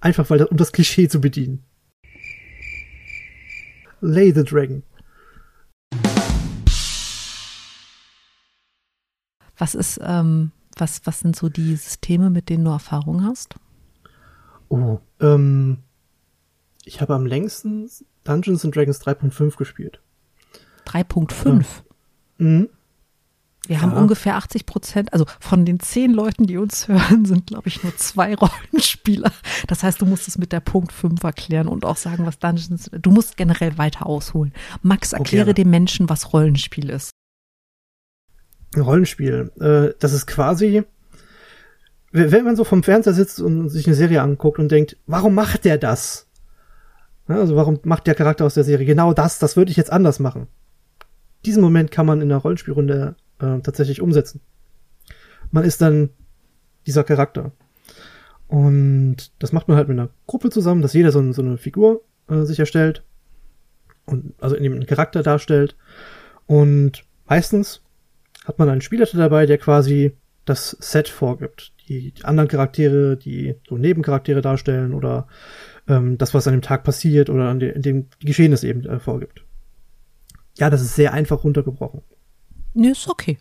Einfach 0.00 0.28
weil, 0.30 0.42
um 0.44 0.56
das 0.56 0.72
Klischee 0.72 1.08
zu 1.08 1.20
bedienen. 1.20 1.62
Lay 4.00 4.32
the 4.32 4.44
Dragon. 4.44 4.82
Was 9.56 9.74
ist, 9.74 10.00
ähm, 10.02 10.52
was, 10.76 11.00
was 11.04 11.20
sind 11.20 11.34
so 11.34 11.48
die 11.48 11.74
Systeme, 11.74 12.30
mit 12.30 12.48
denen 12.48 12.64
du 12.64 12.70
Erfahrung 12.70 13.24
hast? 13.24 13.56
Oh, 14.68 15.00
ähm, 15.20 15.78
ich 16.84 17.00
habe 17.00 17.14
am 17.14 17.26
längsten 17.26 17.90
Dungeons 18.24 18.64
and 18.64 18.74
Dragons 18.76 19.00
3.5 19.00 19.56
gespielt. 19.56 20.00
3.5? 20.86 21.64
Ja. 22.38 22.46
Mhm. 22.46 22.68
Wir 23.68 23.76
ja. 23.76 23.82
haben 23.82 23.92
ungefähr 23.92 24.36
80 24.36 24.64
Prozent, 24.64 25.12
also 25.12 25.26
von 25.40 25.64
den 25.66 25.78
zehn 25.78 26.12
Leuten, 26.12 26.46
die 26.46 26.56
uns 26.56 26.88
hören, 26.88 27.24
sind, 27.26 27.46
glaube 27.46 27.68
ich, 27.68 27.82
nur 27.84 27.96
zwei 27.96 28.34
Rollenspieler. 28.72 29.30
Das 29.66 29.82
heißt, 29.82 30.00
du 30.00 30.06
musst 30.06 30.26
es 30.26 30.38
mit 30.38 30.52
der 30.52 30.60
Punkt 30.60 30.92
5 30.92 31.22
erklären 31.22 31.68
und 31.68 31.84
auch 31.84 31.96
sagen, 31.96 32.26
was 32.26 32.38
Dungeons, 32.38 32.90
du 32.90 33.10
musst 33.10 33.36
generell 33.36 33.76
weiter 33.78 34.06
ausholen. 34.06 34.52
Max, 34.82 35.12
erkläre 35.12 35.50
okay. 35.50 35.62
den 35.62 35.70
Menschen, 35.70 36.08
was 36.08 36.32
Rollenspiel 36.32 36.88
ist. 36.88 37.10
Rollenspiel, 38.76 39.52
äh, 39.60 39.94
das 39.98 40.12
ist 40.12 40.26
quasi, 40.26 40.82
wenn 42.12 42.44
man 42.44 42.56
so 42.56 42.64
vom 42.64 42.82
Fernseher 42.82 43.12
sitzt 43.12 43.40
und 43.40 43.68
sich 43.68 43.86
eine 43.86 43.94
Serie 43.94 44.22
anguckt 44.22 44.58
und 44.58 44.70
denkt, 44.70 44.96
warum 45.06 45.34
macht 45.34 45.64
der 45.64 45.78
das? 45.78 46.26
Also 47.26 47.56
warum 47.56 47.78
macht 47.84 48.06
der 48.06 48.14
Charakter 48.14 48.46
aus 48.46 48.54
der 48.54 48.64
Serie 48.64 48.86
genau 48.86 49.12
das? 49.12 49.38
Das 49.38 49.56
würde 49.56 49.70
ich 49.70 49.76
jetzt 49.76 49.92
anders 49.92 50.18
machen. 50.18 50.48
Diesen 51.44 51.62
Moment 51.62 51.90
kann 51.90 52.06
man 52.06 52.22
in 52.22 52.30
der 52.30 52.38
Rollenspielrunde 52.38 53.16
äh, 53.40 53.60
tatsächlich 53.60 54.00
umsetzen. 54.00 54.40
man 55.50 55.64
ist 55.64 55.80
dann 55.80 56.10
dieser 56.86 57.04
Charakter. 57.04 57.52
Und 58.48 59.30
das 59.38 59.52
macht 59.52 59.68
man 59.68 59.76
halt 59.76 59.88
mit 59.88 59.98
einer 59.98 60.10
Gruppe 60.26 60.50
zusammen, 60.50 60.82
dass 60.82 60.94
jeder 60.94 61.12
so, 61.12 61.32
so 61.32 61.42
eine 61.42 61.58
Figur 61.58 62.02
äh, 62.28 62.42
sich 62.42 62.58
erstellt 62.58 63.04
und 64.06 64.34
also 64.40 64.56
in 64.56 64.62
dem 64.62 64.72
einen 64.72 64.86
Charakter 64.86 65.22
darstellt. 65.22 65.76
Und 66.46 67.04
meistens 67.26 67.82
hat 68.46 68.58
man 68.58 68.70
einen 68.70 68.80
Spielleiter 68.80 69.18
dabei, 69.18 69.44
der 69.44 69.58
quasi 69.58 70.16
das 70.46 70.76
Set 70.80 71.08
vorgibt. 71.08 71.72
Die, 71.88 72.12
die 72.12 72.24
anderen 72.24 72.48
Charaktere, 72.48 73.16
die 73.16 73.56
so 73.68 73.76
Nebencharaktere 73.76 74.40
darstellen 74.40 74.94
oder 74.94 75.28
ähm, 75.86 76.16
das, 76.16 76.32
was 76.32 76.46
an 76.46 76.54
dem 76.54 76.62
Tag 76.62 76.84
passiert 76.84 77.28
oder 77.28 77.48
an 77.48 77.60
de, 77.60 77.78
dem 77.78 78.08
die 78.22 78.26
Geschehnis 78.26 78.64
eben 78.64 78.84
äh, 78.86 78.98
vorgibt. 78.98 79.44
Ja, 80.56 80.70
das 80.70 80.80
ist 80.80 80.96
sehr 80.96 81.12
einfach 81.12 81.44
runtergebrochen. 81.44 82.02
Nee, 82.74 82.90
ist 82.90 83.08
okay. 83.08 83.38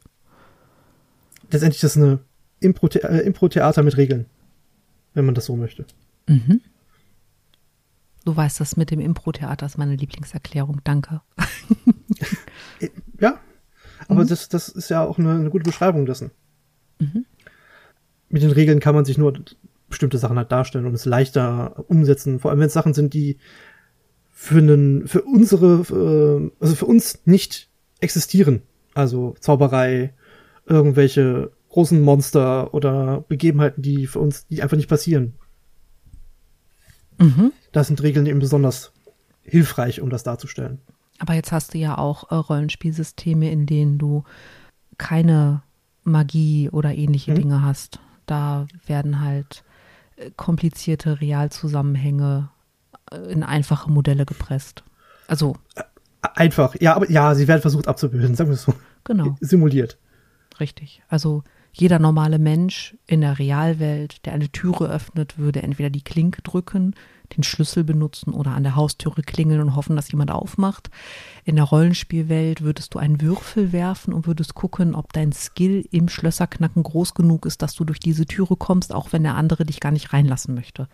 Letztendlich 1.51 1.83
ist 1.83 1.95
das 1.95 2.03
eine 2.03 2.19
Impro-Theater 2.59 3.11
äh, 3.11 3.25
Impro 3.25 3.83
mit 3.83 3.97
Regeln, 3.97 4.25
wenn 5.13 5.25
man 5.25 5.35
das 5.35 5.45
so 5.45 5.55
möchte. 5.55 5.85
Mhm. 6.27 6.61
Du 8.25 8.35
weißt, 8.35 8.59
das 8.59 8.75
mit 8.75 8.91
dem 8.91 8.99
Impro-Theater 8.99 9.65
ist 9.65 9.77
meine 9.77 9.95
Lieblingserklärung. 9.95 10.81
Danke. 10.83 11.21
ja, 13.21 13.39
aber 14.07 14.23
mhm. 14.23 14.27
das, 14.27 14.49
das 14.49 14.67
ist 14.69 14.89
ja 14.89 15.05
auch 15.05 15.17
eine, 15.17 15.31
eine 15.31 15.49
gute 15.49 15.63
Beschreibung 15.63 16.05
dessen. 16.05 16.31
Mhm. 16.99 17.25
Mit 18.29 18.41
den 18.41 18.51
Regeln 18.51 18.79
kann 18.79 18.95
man 18.95 19.05
sich 19.05 19.17
nur 19.17 19.33
bestimmte 19.87 20.17
Sachen 20.17 20.37
halt 20.37 20.51
darstellen 20.51 20.85
und 20.85 20.93
es 20.93 21.05
leichter 21.05 21.85
umsetzen. 21.89 22.39
Vor 22.39 22.51
allem, 22.51 22.59
wenn 22.59 22.67
es 22.67 22.73
Sachen 22.73 22.93
sind, 22.93 23.13
die 23.13 23.37
für 24.31 24.57
einen, 24.57 25.07
für 25.07 25.21
unsere, 25.21 25.81
äh, 25.89 26.51
also 26.59 26.75
für 26.75 26.85
uns 26.85 27.21
nicht 27.25 27.69
existieren. 27.99 28.61
Also 28.97 29.35
Zauberei, 29.39 30.11
irgendwelche 30.65 31.51
großen 31.69 32.01
Monster 32.01 32.73
oder 32.73 33.21
Begebenheiten, 33.27 33.83
die 33.83 34.07
für 34.07 34.17
uns, 34.17 34.47
die 34.47 34.63
einfach 34.63 34.75
nicht 34.75 34.89
passieren. 34.89 35.35
Mhm. 37.19 37.53
Da 37.71 37.83
sind 37.83 38.01
Regeln 38.01 38.25
eben 38.25 38.39
besonders 38.39 38.91
hilfreich, 39.43 40.01
um 40.01 40.09
das 40.09 40.23
darzustellen. 40.23 40.79
Aber 41.19 41.35
jetzt 41.35 41.51
hast 41.51 41.75
du 41.75 41.77
ja 41.77 41.99
auch 41.99 42.31
äh, 42.31 42.35
Rollenspielsysteme, 42.35 43.51
in 43.51 43.67
denen 43.67 43.99
du 43.99 44.23
keine 44.97 45.61
Magie 46.03 46.71
oder 46.71 46.95
ähnliche 46.95 47.33
mhm. 47.33 47.35
Dinge 47.35 47.61
hast. 47.61 47.99
Da 48.25 48.65
werden 48.87 49.21
halt 49.21 49.63
äh, 50.15 50.31
komplizierte 50.35 51.21
Realzusammenhänge 51.21 52.49
äh, 53.11 53.31
in 53.31 53.43
einfache 53.43 53.91
Modelle 53.91 54.25
gepresst. 54.25 54.83
Also. 55.27 55.55
Einfach, 56.21 56.75
ja, 56.79 56.95
aber 56.95 57.09
ja, 57.09 57.35
sie 57.35 57.47
werden 57.47 57.61
versucht 57.61 57.87
abzubilden, 57.87 58.35
sagen 58.35 58.49
wir 58.49 58.55
es 58.55 58.63
so. 58.63 58.73
Genau. 59.03 59.37
Simuliert. 59.39 59.97
Richtig. 60.59 61.01
Also 61.07 61.43
jeder 61.71 61.99
normale 61.99 62.39
Mensch 62.39 62.95
in 63.05 63.21
der 63.21 63.37
Realwelt, 63.37 64.25
der 64.25 64.33
eine 64.33 64.49
Türe 64.49 64.89
öffnet, 64.89 65.37
würde 65.37 65.61
entweder 65.61 65.91
die 65.91 66.03
Klinke 66.03 66.41
drücken, 66.41 66.95
den 67.35 67.43
Schlüssel 67.43 67.83
benutzen 67.83 68.33
oder 68.33 68.51
an 68.51 68.63
der 68.63 68.75
Haustüre 68.75 69.21
klingeln 69.21 69.61
und 69.61 69.75
hoffen, 69.75 69.95
dass 69.95 70.11
jemand 70.11 70.31
aufmacht. 70.31 70.89
In 71.43 71.55
der 71.55 71.65
Rollenspielwelt 71.65 72.61
würdest 72.61 72.95
du 72.95 72.99
einen 72.99 73.21
Würfel 73.21 73.73
werfen 73.73 74.13
und 74.13 74.25
würdest 74.27 74.55
gucken, 74.55 74.95
ob 74.95 75.13
dein 75.13 75.31
Skill 75.33 75.85
im 75.91 76.09
Schlösserknacken 76.09 76.81
groß 76.83 77.13
genug 77.13 77.45
ist, 77.45 77.61
dass 77.61 77.75
du 77.75 77.83
durch 77.83 77.99
diese 77.99 78.25
Türe 78.25 78.55
kommst, 78.55 78.93
auch 78.93 79.13
wenn 79.13 79.23
der 79.23 79.35
andere 79.35 79.65
dich 79.65 79.79
gar 79.79 79.91
nicht 79.91 80.13
reinlassen 80.13 80.55
möchte. 80.55 80.87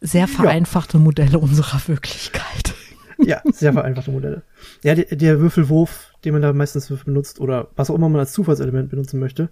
Sehr 0.00 0.26
vereinfachte 0.26 0.98
ja. 0.98 1.04
Modelle 1.04 1.38
unserer 1.38 1.86
Wirklichkeit. 1.86 2.71
Ja, 3.18 3.42
sehr 3.52 3.72
vereinfachte 3.72 4.10
Modelle. 4.10 4.42
Ja, 4.82 4.94
der, 4.94 5.04
der 5.04 5.40
Würfelwurf, 5.40 6.12
den 6.24 6.32
man 6.32 6.42
da 6.42 6.52
meistens 6.52 6.88
benutzt 7.04 7.40
oder 7.40 7.68
was 7.76 7.90
auch 7.90 7.94
immer 7.94 8.08
man 8.08 8.20
als 8.20 8.32
Zufallselement 8.32 8.90
benutzen 8.90 9.20
möchte, 9.20 9.50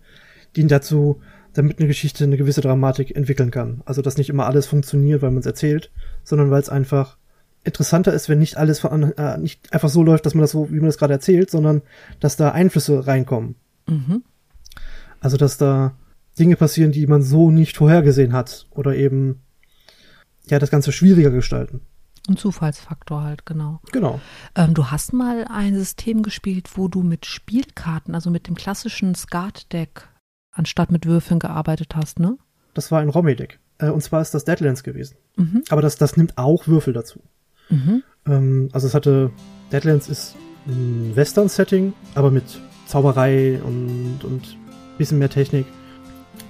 dient 0.56 0.70
dazu, 0.70 1.20
damit 1.52 1.78
eine 1.78 1.88
Geschichte 1.88 2.24
eine 2.24 2.36
gewisse 2.36 2.60
Dramatik 2.60 3.16
entwickeln 3.16 3.50
kann. 3.50 3.82
Also 3.84 4.02
dass 4.02 4.16
nicht 4.16 4.30
immer 4.30 4.46
alles 4.46 4.66
funktioniert, 4.66 5.22
weil 5.22 5.30
man 5.30 5.40
es 5.40 5.46
erzählt, 5.46 5.90
sondern 6.24 6.50
weil 6.50 6.60
es 6.60 6.68
einfach 6.68 7.16
interessanter 7.64 8.12
ist, 8.12 8.28
wenn 8.28 8.38
nicht 8.38 8.56
alles 8.56 8.80
von, 8.80 9.12
äh, 9.12 9.38
nicht 9.38 9.72
einfach 9.72 9.88
so 9.88 10.02
läuft, 10.02 10.26
dass 10.26 10.34
man 10.34 10.42
das 10.42 10.52
so, 10.52 10.70
wie 10.70 10.76
man 10.76 10.86
das 10.86 10.98
gerade 10.98 11.12
erzählt, 11.12 11.50
sondern 11.50 11.82
dass 12.18 12.36
da 12.36 12.52
Einflüsse 12.52 13.06
reinkommen. 13.06 13.56
Mhm. 13.86 14.22
Also 15.20 15.36
dass 15.36 15.58
da 15.58 15.94
Dinge 16.38 16.56
passieren, 16.56 16.92
die 16.92 17.06
man 17.06 17.22
so 17.22 17.50
nicht 17.50 17.76
vorhergesehen 17.76 18.32
hat 18.32 18.66
oder 18.70 18.94
eben 18.96 19.42
ja 20.46 20.58
das 20.58 20.70
Ganze 20.70 20.92
schwieriger 20.92 21.30
gestalten. 21.30 21.82
Ein 22.30 22.36
Zufallsfaktor 22.36 23.22
halt, 23.22 23.44
genau. 23.44 23.80
Genau. 23.90 24.20
Ähm, 24.54 24.72
du 24.72 24.86
hast 24.86 25.12
mal 25.12 25.46
ein 25.50 25.74
System 25.74 26.22
gespielt, 26.22 26.70
wo 26.76 26.86
du 26.86 27.02
mit 27.02 27.26
Spielkarten, 27.26 28.14
also 28.14 28.30
mit 28.30 28.46
dem 28.46 28.54
klassischen 28.54 29.16
Skat-Deck 29.16 30.08
anstatt 30.52 30.92
mit 30.92 31.06
Würfeln 31.06 31.40
gearbeitet 31.40 31.96
hast, 31.96 32.20
ne? 32.20 32.38
Das 32.74 32.92
war 32.92 33.00
ein 33.00 33.08
Romy-Deck. 33.08 33.58
Äh, 33.78 33.90
und 33.90 34.02
zwar 34.02 34.22
ist 34.22 34.32
das 34.32 34.44
Deadlands 34.44 34.84
gewesen. 34.84 35.16
Mhm. 35.36 35.64
Aber 35.70 35.82
das, 35.82 35.96
das 35.96 36.16
nimmt 36.16 36.38
auch 36.38 36.68
Würfel 36.68 36.92
dazu. 36.92 37.20
Mhm. 37.68 38.04
Ähm, 38.26 38.68
also 38.72 38.86
es 38.86 38.94
hatte, 38.94 39.32
Deadlands 39.72 40.08
ist 40.08 40.36
ein 40.68 41.16
Western-Setting, 41.16 41.94
aber 42.14 42.30
mit 42.30 42.44
Zauberei 42.86 43.60
und, 43.64 44.20
und 44.22 44.56
bisschen 44.98 45.18
mehr 45.18 45.30
Technik. 45.30 45.66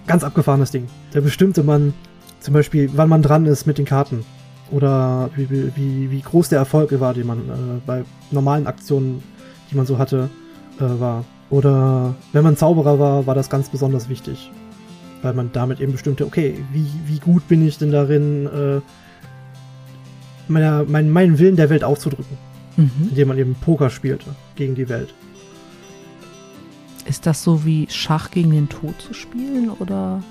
Ganz 0.06 0.24
abgefahrenes 0.24 0.72
Ding. 0.72 0.88
Da 1.12 1.20
bestimmte 1.20 1.62
man 1.62 1.94
zum 2.40 2.52
Beispiel, 2.52 2.90
wann 2.94 3.08
man 3.08 3.22
dran 3.22 3.46
ist 3.46 3.66
mit 3.66 3.78
den 3.78 3.86
Karten. 3.86 4.26
Oder 4.70 5.30
wie, 5.34 5.50
wie, 5.50 6.10
wie 6.10 6.20
groß 6.20 6.48
der 6.48 6.58
Erfolg 6.58 6.98
war, 7.00 7.14
den 7.14 7.26
man 7.26 7.38
äh, 7.38 7.80
bei 7.86 8.04
normalen 8.30 8.66
Aktionen, 8.66 9.22
die 9.70 9.76
man 9.76 9.86
so 9.86 9.98
hatte, 9.98 10.30
äh, 10.78 11.00
war. 11.00 11.24
Oder 11.50 12.14
wenn 12.32 12.44
man 12.44 12.56
Zauberer 12.56 12.98
war, 12.98 13.26
war 13.26 13.34
das 13.34 13.50
ganz 13.50 13.68
besonders 13.68 14.08
wichtig. 14.08 14.50
Weil 15.22 15.34
man 15.34 15.50
damit 15.52 15.80
eben 15.80 15.92
bestimmte, 15.92 16.24
okay, 16.24 16.56
wie, 16.72 16.86
wie 17.06 17.18
gut 17.18 17.46
bin 17.48 17.66
ich 17.66 17.78
denn 17.78 17.90
darin, 17.90 18.46
äh, 18.46 18.80
meiner, 20.48 20.84
mein, 20.84 21.10
meinen 21.10 21.38
Willen 21.38 21.56
der 21.56 21.70
Welt 21.70 21.84
aufzudrücken. 21.84 22.38
Mhm. 22.76 23.08
Indem 23.10 23.28
man 23.28 23.38
eben 23.38 23.54
Poker 23.56 23.90
spielte 23.90 24.26
gegen 24.54 24.76
die 24.76 24.88
Welt. 24.88 25.12
Ist 27.06 27.26
das 27.26 27.42
so 27.42 27.64
wie 27.64 27.88
Schach 27.90 28.30
gegen 28.30 28.50
den 28.52 28.68
Tod 28.68 29.00
zu 29.00 29.14
spielen 29.14 29.70
oder? 29.70 30.22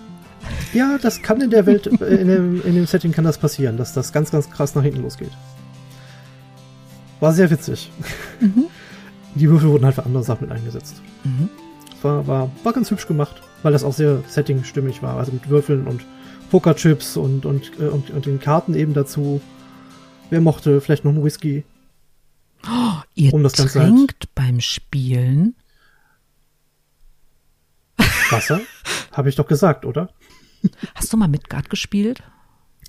Ja, 0.74 0.98
das 1.01 1.22
kann 1.22 1.41
in 1.41 1.50
der 1.50 1.65
Welt, 1.65 1.88
äh, 2.01 2.15
in 2.15 2.27
dem, 2.27 2.62
in 2.63 2.75
dem 2.75 2.86
Setting 2.86 3.12
kann 3.12 3.24
das 3.24 3.38
passieren, 3.38 3.77
dass 3.77 3.93
das 3.93 4.12
ganz, 4.12 4.31
ganz 4.31 4.50
krass 4.50 4.75
nach 4.75 4.84
hinten 4.84 5.01
losgeht. 5.01 5.31
War 7.19 7.34
sehr 7.34 7.50
witzig. 7.50 7.91
Mhm. 8.39 8.65
Die 9.36 9.50
Würfel 9.50 9.69
wurden 9.69 9.86
halt 9.86 9.96
für 9.96 10.05
andere 10.05 10.24
Sachen 10.24 10.48
mit 10.48 10.58
eingesetzt. 10.58 11.01
Mhm. 11.24 11.50
War, 12.01 12.25
war, 12.27 12.51
war 12.63 12.74
ganz 12.74 12.89
hübsch 12.91 13.08
gemacht, 13.08 13.41
weil 13.62 13.74
das 13.74 13.84
auch 13.84 13.93
sehr 13.93 14.24
settingstimmig 14.27 15.01
war. 15.03 15.17
Also 15.17 15.31
mit 15.31 15.50
Würfeln 15.50 15.86
und 15.88 16.01
Pokerchips 16.50 17.17
und, 17.17 17.46
und, 17.46 17.72
äh, 17.79 17.88
und, 17.88 18.10
und 18.10 18.25
den 18.25 18.39
Karten 18.39 18.74
eben 18.74 18.93
dazu. 18.93 19.41
Wer 20.29 20.41
mochte 20.41 20.79
vielleicht 20.81 21.03
noch 21.03 21.12
einen 21.12 21.24
Whisky? 21.24 21.63
Oh, 22.65 23.01
ihr 23.15 23.34
um 23.34 23.43
das 23.43 23.58
halt 23.58 23.72
trinkt 23.72 24.27
halt 24.27 24.36
beim 24.36 24.60
Spielen? 24.60 25.55
Wasser? 28.29 28.62
Habe 29.12 29.29
ich 29.29 29.36
doch 29.36 29.48
gesagt, 29.48 29.86
oder? 29.86 30.10
Hast 30.96 31.12
du 31.13 31.18
mal 31.18 31.28
Midgard 31.28 31.70
gespielt? 31.70 32.24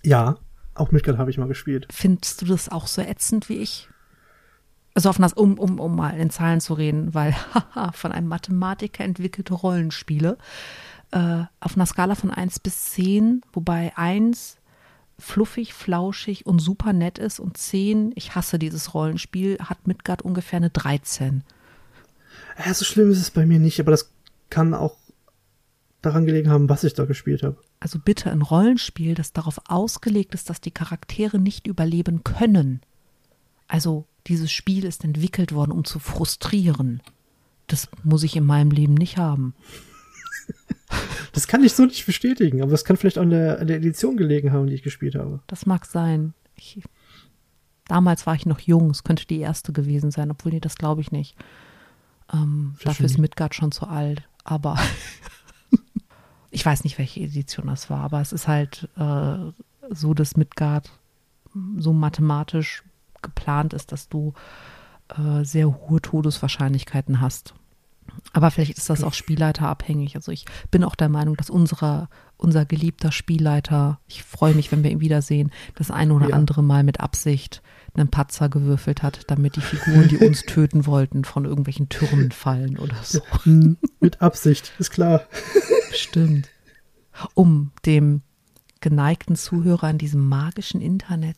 Ja, 0.03 0.39
auch 0.75 0.91
Midgard 0.91 1.19
habe 1.19 1.31
ich 1.31 1.39
mal 1.39 1.49
gespielt. 1.49 1.87
Findest 1.91 2.43
du 2.43 2.47
das 2.47 2.69
auch 2.69 2.87
so 2.87 3.03
ätzend 3.03 3.49
wie 3.49 3.59
ich? 3.59 3.89
Also 4.95 5.09
auf 5.09 5.19
einer, 5.19 5.31
um, 5.37 5.59
um, 5.59 5.79
um 5.79 5.95
mal 5.95 6.19
in 6.19 6.31
Zahlen 6.31 6.61
zu 6.61 6.75
reden, 6.75 7.15
weil 7.15 7.35
haha, 7.55 7.93
von 7.93 8.13
einem 8.13 8.29
Mathematiker 8.29 9.05
entwickelte 9.05 9.55
Rollenspiele 9.55 10.39
äh, 11.13 11.45
auf 11.61 11.77
einer 11.77 11.87
Skala 11.87 12.15
von 12.15 12.31
1 12.31 12.61
bis 12.61 12.87
10, 12.93 13.43
wobei 13.53 13.93
1 13.97 14.57
fluffig, 15.19 15.75
flauschig 15.75 16.47
und 16.47 16.61
super 16.61 16.93
nett 16.93 17.19
ist 17.19 17.41
und 17.41 17.57
10, 17.57 18.13
ich 18.15 18.35
hasse 18.35 18.59
dieses 18.59 18.95
Rollenspiel, 18.95 19.59
hat 19.59 19.87
Midgard 19.87 20.23
ungefähr 20.23 20.57
eine 20.57 20.71
13. 20.71 21.45
Ja, 22.65 22.75
so 22.75 22.85
schlimm 22.85 23.11
ist 23.11 23.21
es 23.21 23.31
bei 23.31 23.45
mir 23.45 23.59
nicht, 23.59 23.81
aber 23.81 23.91
das 23.91 24.11
kann 24.49 24.73
auch 24.75 24.97
daran 26.03 26.27
gelegen 26.27 26.51
haben, 26.51 26.69
was 26.69 26.85
ich 26.85 26.95
da 26.95 27.05
gespielt 27.05 27.43
habe. 27.43 27.59
Also 27.79 27.99
bitte 27.99 28.31
ein 28.31 28.43
Rollenspiel, 28.43 29.15
das 29.15 29.33
darauf 29.33 29.61
ausgelegt 29.67 30.35
ist, 30.35 30.51
dass 30.51 30.61
die 30.61 30.71
Charaktere 30.71 31.39
nicht 31.39 31.67
überleben 31.67 32.25
können. 32.25 32.81
Also 33.69 34.07
dieses 34.27 34.51
Spiel 34.51 34.85
ist 34.85 35.05
entwickelt 35.05 35.53
worden, 35.53 35.73
um 35.73 35.85
zu 35.85 35.99
frustrieren. 35.99 37.01
Das 37.67 37.89
muss 38.03 38.23
ich 38.23 38.37
in 38.37 38.45
meinem 38.45 38.71
Leben 38.71 38.95
nicht 38.95 39.17
haben. 39.17 39.55
Das 41.33 41.47
kann 41.47 41.63
ich 41.63 41.75
so 41.75 41.85
nicht 41.85 42.05
bestätigen, 42.05 42.61
aber 42.63 42.73
das 42.73 42.85
kann 42.85 42.97
vielleicht 42.97 43.19
an 43.19 43.31
der, 43.31 43.61
an 43.61 43.69
der 43.69 43.77
Edition 43.77 44.17
gelegen 44.17 44.51
haben, 44.51 44.67
die 44.67 44.75
ich 44.75 44.83
gespielt 44.83 45.15
habe. 45.15 45.41
Das 45.47 45.65
mag 45.65 45.87
sein. 45.87 46.35
Ich, 46.57 46.83
damals 47.87 48.27
war 48.27 48.35
ich 48.35 48.47
noch 48.47 48.59
jung, 48.59 48.91
es 48.91 49.05
könnte 49.05 49.27
die 49.27 49.39
erste 49.39 49.73
gewesen 49.73 50.11
sein, 50.11 50.33
obwohl 50.33 50.51
nee, 50.51 50.59
das 50.59 50.75
glaube 50.75 51.01
ich 51.01 51.13
nicht. 51.13 51.37
Ähm, 52.33 52.75
dafür 52.83 53.07
ist 53.07 53.19
Midgard 53.19 53.55
schon 53.55 53.71
zu 53.71 53.87
alt. 53.87 54.25
Aber 54.43 54.77
ich 56.61 56.67
weiß 56.67 56.85
nicht, 56.85 56.99
welche 56.99 57.21
Edition 57.21 57.69
das 57.69 57.89
war, 57.89 58.01
aber 58.01 58.21
es 58.21 58.35
ist 58.35 58.47
halt 58.47 58.87
äh, 58.99 59.37
so, 59.89 60.13
dass 60.13 60.37
Midgard 60.37 60.91
so 61.79 61.95
mathematisch 61.95 62.85
geplant 63.23 63.73
ist, 63.73 63.93
dass 63.93 64.11
du 64.11 64.35
äh, 65.09 65.43
sehr 65.43 65.69
hohe 65.69 66.03
Todeswahrscheinlichkeiten 66.03 67.23
hast. 67.23 67.55
Aber 68.35 68.51
vielleicht 68.51 68.77
ist 68.77 68.91
das 68.91 69.05
auch 69.05 69.15
spielleiterabhängig. 69.15 70.17
Also 70.17 70.33
ich 70.33 70.45
bin 70.71 70.85
auch 70.85 70.97
der 70.97 71.09
Meinung, 71.09 71.35
dass 71.35 71.49
unserer, 71.49 72.11
unser 72.37 72.67
geliebter 72.67 73.11
Spielleiter, 73.11 73.99
ich 74.07 74.23
freue 74.23 74.53
mich, 74.53 74.71
wenn 74.71 74.83
wir 74.83 74.91
ihn 74.91 75.01
wiedersehen, 75.01 75.53
das 75.77 75.91
eine 75.91 76.13
oder 76.13 76.29
ja. 76.29 76.37
andere 76.37 76.63
Mal 76.63 76.83
mit 76.83 77.01
Absicht 77.01 77.63
einen 77.95 78.11
Patzer 78.11 78.51
gewürfelt 78.51 79.03
hat, 79.03 79.23
damit 79.29 79.57
die 79.57 79.63
Figuren, 79.63 80.09
die 80.09 80.19
uns 80.19 80.43
töten 80.47 80.85
wollten, 80.85 81.25
von 81.25 81.47
irgendwelchen 81.47 81.89
Türmen 81.89 82.33
fallen 82.33 82.79
oder 82.79 82.97
so. 83.03 83.23
Mit 83.99 84.21
Absicht, 84.21 84.73
ist 84.79 84.91
klar. 84.91 85.23
Stimmt. 85.93 86.49
Um 87.35 87.73
dem 87.85 88.23
geneigten 88.81 89.37
Zuhörer 89.37 89.91
in 89.91 89.99
diesem 89.99 90.27
magischen 90.27 90.81
Internet 90.81 91.37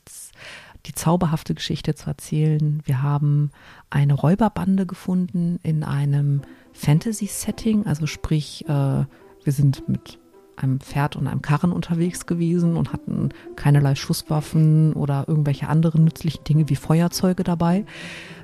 die 0.86 0.94
zauberhafte 0.94 1.54
Geschichte 1.54 1.94
zu 1.94 2.08
erzählen. 2.08 2.82
Wir 2.84 3.02
haben 3.02 3.50
eine 3.90 4.14
Räuberbande 4.14 4.86
gefunden 4.86 5.60
in 5.62 5.84
einem 5.84 6.42
Fantasy-Setting, 6.72 7.86
also 7.86 8.06
sprich, 8.06 8.64
äh, 8.68 8.68
wir 8.68 9.52
sind 9.52 9.88
mit 9.88 10.18
einem 10.56 10.80
Pferd 10.80 11.16
und 11.16 11.26
einem 11.26 11.42
Karren 11.42 11.72
unterwegs 11.72 12.26
gewesen 12.26 12.76
und 12.76 12.92
hatten 12.92 13.30
keinerlei 13.56 13.94
Schusswaffen 13.94 14.92
oder 14.92 15.24
irgendwelche 15.26 15.68
anderen 15.68 16.04
nützlichen 16.04 16.44
Dinge 16.44 16.68
wie 16.68 16.76
Feuerzeuge 16.76 17.42
dabei. 17.42 17.84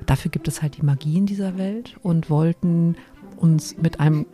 Dafür 0.05 0.31
gibt 0.31 0.47
es 0.47 0.61
halt 0.61 0.77
die 0.77 0.85
Magie 0.85 1.17
in 1.17 1.25
dieser 1.25 1.57
Welt 1.57 1.97
und 2.01 2.29
wollten 2.29 2.95
uns 3.37 3.77
mit 3.77 3.99
einem 3.99 4.25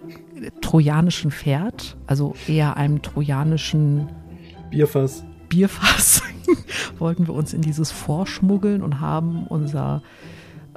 trojanischen 0.61 1.31
Pferd, 1.31 1.97
also 2.07 2.35
eher 2.47 2.77
einem 2.77 3.01
trojanischen 3.01 4.09
Bierfass. 4.69 5.23
Bierfass, 5.49 6.21
wollten 6.99 7.27
wir 7.27 7.33
uns 7.33 7.53
in 7.53 7.61
dieses 7.61 7.91
vorschmuggeln 7.91 8.81
und 8.81 8.99
haben 8.99 9.45
unser 9.47 10.01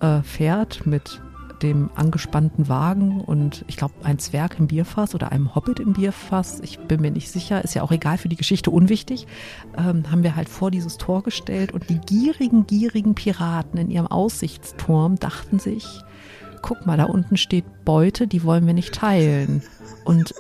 äh, 0.00 0.20
Pferd 0.22 0.86
mit 0.86 1.20
dem 1.62 1.90
angespannten 1.94 2.68
Wagen 2.68 3.20
und 3.20 3.64
ich 3.66 3.76
glaube 3.76 3.94
ein 4.04 4.18
Zwerg 4.18 4.58
im 4.58 4.68
Bierfass 4.68 5.14
oder 5.14 5.32
einem 5.32 5.54
Hobbit 5.54 5.80
im 5.80 5.92
Bierfass, 5.92 6.60
ich 6.60 6.78
bin 6.78 7.00
mir 7.00 7.10
nicht 7.10 7.30
sicher, 7.30 7.64
ist 7.64 7.74
ja 7.74 7.82
auch 7.82 7.90
egal 7.90 8.18
für 8.18 8.28
die 8.28 8.36
Geschichte 8.36 8.70
unwichtig, 8.70 9.26
ähm, 9.76 10.04
haben 10.10 10.22
wir 10.22 10.36
halt 10.36 10.48
vor 10.48 10.70
dieses 10.70 10.98
Tor 10.98 11.22
gestellt 11.22 11.72
und 11.72 11.90
die 11.90 11.98
gierigen, 11.98 12.66
gierigen 12.66 13.14
Piraten 13.14 13.78
in 13.78 13.90
ihrem 13.90 14.06
Aussichtsturm 14.06 15.16
dachten 15.16 15.58
sich, 15.58 16.02
guck 16.68 16.84
mal, 16.84 16.98
da 16.98 17.04
unten 17.04 17.38
steht 17.38 17.64
Beute, 17.87 18.26
die 18.26 18.44
wollen 18.44 18.66
wir 18.66 18.75
nicht 18.75 18.94
teilen 18.94 19.62
und 20.04 20.34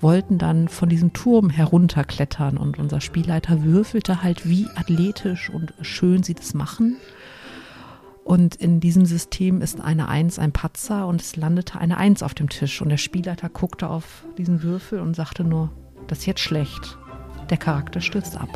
wollten 0.00 0.38
dann 0.38 0.68
von 0.68 0.88
diesem 0.88 1.12
Turm 1.12 1.50
herunterklettern 1.50 2.56
und 2.56 2.78
unser 2.78 3.02
Spielleiter 3.02 3.64
würfelte 3.64 4.22
halt, 4.22 4.48
wie 4.48 4.66
athletisch 4.76 5.50
und 5.50 5.74
schön 5.82 6.22
sie 6.22 6.32
das 6.32 6.54
machen 6.54 6.96
und 8.24 8.54
in 8.54 8.80
diesem 8.80 9.04
System 9.04 9.60
ist 9.60 9.82
eine 9.82 10.08
Eins 10.08 10.38
ein 10.38 10.52
Patzer 10.52 11.06
und 11.06 11.20
es 11.20 11.36
landete 11.36 11.78
eine 11.78 11.98
Eins 11.98 12.22
auf 12.22 12.32
dem 12.32 12.48
Tisch. 12.48 12.80
Und 12.80 12.88
der 12.88 12.96
Spielleiter 12.96 13.50
guckte 13.50 13.90
auf 13.90 14.24
diesen 14.38 14.62
Würfel 14.62 15.00
und 15.00 15.14
sagte 15.14 15.44
nur, 15.44 15.70
das 16.06 16.20
ist 16.20 16.26
jetzt 16.26 16.40
schlecht. 16.40 16.96
Der 17.50 17.58
Charakter 17.58 18.00
stürzt 18.00 18.38
ab. 18.38 18.48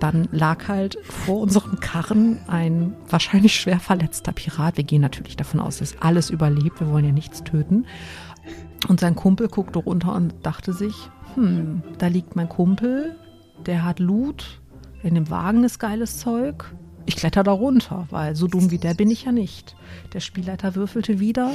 Dann 0.00 0.28
lag 0.30 0.68
halt 0.68 0.98
vor 1.02 1.40
unserem 1.40 1.80
Karren 1.80 2.38
ein 2.48 2.94
wahrscheinlich 3.08 3.54
schwer 3.54 3.80
verletzter 3.80 4.32
Pirat. 4.32 4.76
Wir 4.76 4.84
gehen 4.84 5.00
natürlich 5.00 5.36
davon 5.36 5.60
aus, 5.60 5.78
dass 5.78 6.00
alles 6.00 6.30
überlebt. 6.30 6.80
Wir 6.80 6.90
wollen 6.90 7.06
ja 7.06 7.12
nichts 7.12 7.44
töten. 7.44 7.86
Und 8.88 9.00
sein 9.00 9.16
Kumpel 9.16 9.48
guckte 9.48 9.78
runter 9.78 10.14
und 10.14 10.34
dachte 10.42 10.72
sich, 10.72 10.94
hm, 11.34 11.82
da 11.98 12.08
liegt 12.08 12.36
mein 12.36 12.48
Kumpel, 12.48 13.16
der 13.64 13.84
hat 13.84 13.98
Loot, 13.98 14.60
in 15.02 15.14
dem 15.14 15.30
Wagen 15.30 15.64
ist 15.64 15.78
geiles 15.78 16.18
Zeug, 16.18 16.64
ich 17.06 17.16
kletter 17.16 17.42
da 17.42 17.52
runter, 17.52 18.06
weil 18.10 18.36
so 18.36 18.48
dumm 18.48 18.70
wie 18.70 18.78
der 18.78 18.94
bin 18.94 19.10
ich 19.10 19.24
ja 19.24 19.32
nicht. 19.32 19.76
Der 20.12 20.20
Spielleiter 20.20 20.74
würfelte 20.74 21.20
wieder, 21.20 21.52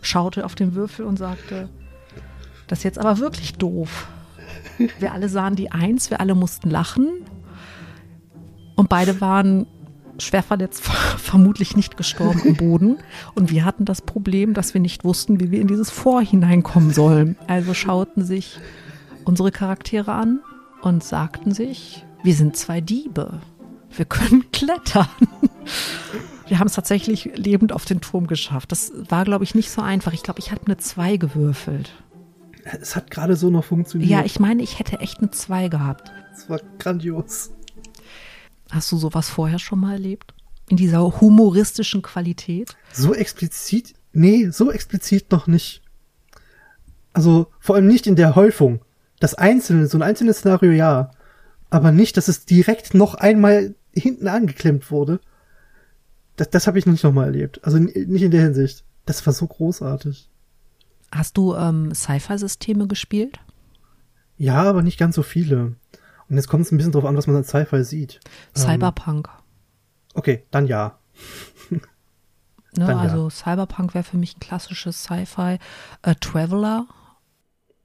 schaute 0.00 0.44
auf 0.44 0.54
den 0.54 0.74
Würfel 0.74 1.04
und 1.04 1.18
sagte, 1.18 1.68
das 2.68 2.78
ist 2.78 2.84
jetzt 2.84 2.98
aber 2.98 3.18
wirklich 3.18 3.54
doof. 3.54 4.08
Wir 4.98 5.12
alle 5.12 5.28
sahen 5.28 5.56
die 5.56 5.72
Eins, 5.72 6.10
wir 6.10 6.20
alle 6.20 6.34
mussten 6.34 6.70
lachen 6.70 7.08
und 8.76 8.88
beide 8.88 9.20
waren 9.20 9.66
schwer 10.18 10.42
verletzt, 10.42 10.84
vermutlich 11.18 11.76
nicht 11.76 11.96
gestorben 11.96 12.40
am 12.46 12.54
Boden. 12.54 12.98
Und 13.34 13.50
wir 13.50 13.64
hatten 13.64 13.84
das 13.84 14.00
Problem, 14.00 14.54
dass 14.54 14.72
wir 14.72 14.80
nicht 14.80 15.04
wussten, 15.04 15.40
wie 15.40 15.50
wir 15.50 15.60
in 15.60 15.66
dieses 15.66 15.90
Vor 15.90 16.22
hineinkommen 16.22 16.92
sollen. 16.92 17.36
Also 17.48 17.74
schauten 17.74 18.24
sich 18.24 18.58
unsere 19.24 19.50
Charaktere 19.50 20.12
an 20.12 20.40
und 20.82 21.02
sagten 21.02 21.52
sich, 21.52 22.04
wir 22.22 22.34
sind 22.34 22.56
zwei 22.56 22.80
Diebe 22.80 23.40
wir 23.98 24.04
können 24.04 24.44
klettern. 24.52 25.08
Wir 26.46 26.58
haben 26.58 26.66
es 26.68 26.74
tatsächlich 26.74 27.30
lebend 27.34 27.72
auf 27.72 27.84
den 27.84 28.00
Turm 28.00 28.26
geschafft. 28.26 28.72
Das 28.72 28.92
war, 29.08 29.24
glaube 29.24 29.44
ich, 29.44 29.54
nicht 29.54 29.70
so 29.70 29.82
einfach. 29.82 30.12
Ich 30.12 30.22
glaube, 30.22 30.38
ich 30.40 30.52
hatte 30.52 30.66
eine 30.66 30.76
2 30.76 31.16
gewürfelt. 31.16 31.92
Es 32.80 32.96
hat 32.96 33.10
gerade 33.10 33.36
so 33.36 33.50
noch 33.50 33.64
funktioniert. 33.64 34.10
Ja, 34.10 34.24
ich 34.24 34.40
meine, 34.40 34.62
ich 34.62 34.78
hätte 34.78 35.00
echt 35.00 35.18
eine 35.18 35.30
2 35.30 35.68
gehabt. 35.68 36.10
Das 36.32 36.48
war 36.50 36.60
grandios. 36.78 37.50
Hast 38.70 38.90
du 38.92 38.96
sowas 38.96 39.28
vorher 39.28 39.58
schon 39.58 39.80
mal 39.80 39.92
erlebt? 39.92 40.34
In 40.68 40.76
dieser 40.76 41.20
humoristischen 41.20 42.02
Qualität? 42.02 42.76
So 42.92 43.14
explizit? 43.14 43.94
Nee, 44.12 44.50
so 44.50 44.72
explizit 44.72 45.30
noch 45.30 45.46
nicht. 45.46 45.82
Also 47.12 47.46
vor 47.60 47.76
allem 47.76 47.86
nicht 47.86 48.06
in 48.06 48.16
der 48.16 48.34
Häufung. 48.34 48.80
Das 49.20 49.34
einzelne, 49.34 49.86
so 49.86 49.96
ein 49.96 50.02
einzelnes 50.02 50.38
Szenario 50.38 50.72
ja. 50.72 51.10
Aber 51.70 51.92
nicht, 51.92 52.16
dass 52.16 52.28
es 52.28 52.44
direkt 52.44 52.94
noch 52.94 53.14
einmal 53.14 53.74
hinten 53.92 54.28
angeklemmt 54.28 54.90
wurde. 54.90 55.20
Das, 56.36 56.50
das 56.50 56.66
habe 56.66 56.78
ich 56.78 56.86
noch 56.86 56.92
nicht 56.92 57.04
nochmal 57.04 57.26
erlebt. 57.26 57.64
Also 57.64 57.78
nicht 57.78 58.22
in 58.22 58.30
der 58.30 58.42
Hinsicht. 58.42 58.84
Das 59.06 59.24
war 59.24 59.32
so 59.32 59.46
großartig. 59.46 60.28
Hast 61.12 61.36
du 61.36 61.54
ähm, 61.54 61.94
Sci-Fi-Systeme 61.94 62.86
gespielt? 62.86 63.38
Ja, 64.36 64.62
aber 64.64 64.82
nicht 64.82 64.98
ganz 64.98 65.14
so 65.14 65.22
viele. 65.22 65.76
Und 66.28 66.36
jetzt 66.36 66.48
kommt 66.48 66.64
es 66.64 66.72
ein 66.72 66.76
bisschen 66.76 66.92
drauf 66.92 67.04
an, 67.04 67.16
was 67.16 67.26
man 67.26 67.36
als 67.36 67.48
Sci-Fi 67.48 67.84
sieht. 67.84 68.20
Cyberpunk. 68.56 69.28
Ähm, 69.28 69.42
okay, 70.14 70.44
dann 70.50 70.66
ja. 70.66 70.98
ne, 71.70 71.80
dann 72.72 72.98
also 72.98 73.24
ja. 73.24 73.30
Cyberpunk 73.30 73.94
wäre 73.94 74.04
für 74.04 74.16
mich 74.16 74.36
ein 74.36 74.40
klassisches 74.40 75.04
Sci-Fi. 75.04 75.58
Äh, 76.02 76.14
Traveler. 76.20 76.86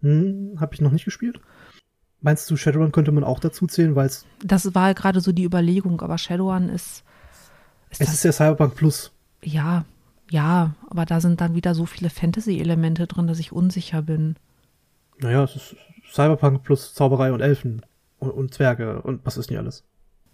Hm, 0.01 0.57
habe 0.59 0.73
ich 0.73 0.81
noch 0.81 0.91
nicht 0.91 1.05
gespielt. 1.05 1.39
Meinst 2.21 2.49
du, 2.49 2.55
Shadowrun 2.55 2.91
könnte 2.91 3.11
man 3.11 3.23
auch 3.23 3.39
dazu 3.39 3.67
zählen, 3.67 3.95
weil 3.95 4.07
es. 4.07 4.25
Das 4.43 4.73
war 4.75 4.93
gerade 4.93 5.21
so 5.21 5.31
die 5.31 5.43
Überlegung, 5.43 6.01
aber 6.01 6.17
Shadowrun 6.17 6.69
ist. 6.69 7.03
ist 7.89 8.01
es 8.01 8.07
das, 8.07 8.13
ist 8.13 8.23
ja 8.23 8.31
Cyberpunk 8.31 8.75
Plus. 8.75 9.11
Ja, 9.43 9.85
ja, 10.29 10.75
aber 10.89 11.05
da 11.05 11.19
sind 11.19 11.41
dann 11.41 11.55
wieder 11.55 11.75
so 11.75 11.85
viele 11.85 12.09
Fantasy-Elemente 12.09 13.07
drin, 13.07 13.27
dass 13.27 13.39
ich 13.39 13.51
unsicher 13.51 14.01
bin. 14.01 14.35
Naja, 15.19 15.43
es 15.43 15.55
ist 15.55 15.75
Cyberpunk 16.11 16.63
plus 16.63 16.93
Zauberei 16.93 17.31
und 17.31 17.41
Elfen 17.41 17.81
und, 18.21 18.31
und 18.31 18.53
Zwerge 18.53 19.01
und 19.01 19.25
was 19.25 19.37
ist 19.37 19.49
nicht 19.49 19.59
alles. 19.59 19.83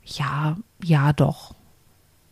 Ja, 0.03 0.57
ja, 0.83 1.13
doch. 1.13 1.55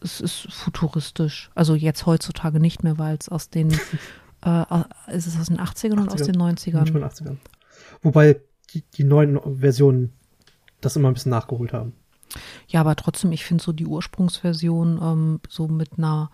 Es 0.02 0.22
ist 0.22 0.52
futuristisch. 0.52 1.50
Also 1.56 1.74
jetzt 1.74 2.06
heutzutage 2.06 2.60
nicht 2.60 2.84
mehr, 2.84 2.98
weil 3.00 3.18
es 3.20 3.30
aus 3.30 3.50
den. 3.50 3.72
äh, 4.41 4.65
ist 5.08 5.28
es 5.28 5.39
aus 5.39 5.48
den 5.48 5.60
80ern 5.60 5.96
80er. 5.96 6.02
und 6.02 6.13
aus 6.13 6.22
den 6.22 6.36
90ern? 6.36 6.91
80ern. 6.91 7.38
Wobei 8.02 8.39
die, 8.74 8.84
die 8.94 9.04
neuen 9.04 9.39
Versionen 9.60 10.13
das 10.82 10.96
immer 10.96 11.10
ein 11.10 11.13
bisschen 11.13 11.32
nachgeholt 11.32 11.74
haben. 11.74 11.94
Ja, 12.68 12.82
aber 12.82 12.96
trotzdem, 12.96 13.32
ich 13.32 13.46
finde 13.46 13.63
so 13.63 13.72
die 13.72 13.86
Ursprungsversion 13.86 15.00
ähm, 15.02 15.39
so 15.48 15.68
mit 15.68 15.98
einer 15.98 16.30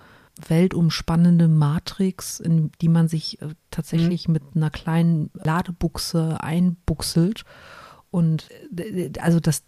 weltumspannenden 0.48 1.56
Matrix, 1.56 2.40
in 2.40 2.72
die 2.82 2.90
man 2.90 3.08
sich 3.08 3.42
äh, 3.42 3.50
tatsächlich 3.70 4.28
mhm. 4.28 4.34
mit 4.34 4.44
einer 4.56 4.72
kleinen 4.72 5.30
Ladebuchse 5.34 6.38
einbuchselt. 6.42 7.44
Und 8.12 8.50
äh, 8.78 9.12
also, 9.19 9.39
dass 9.39 9.63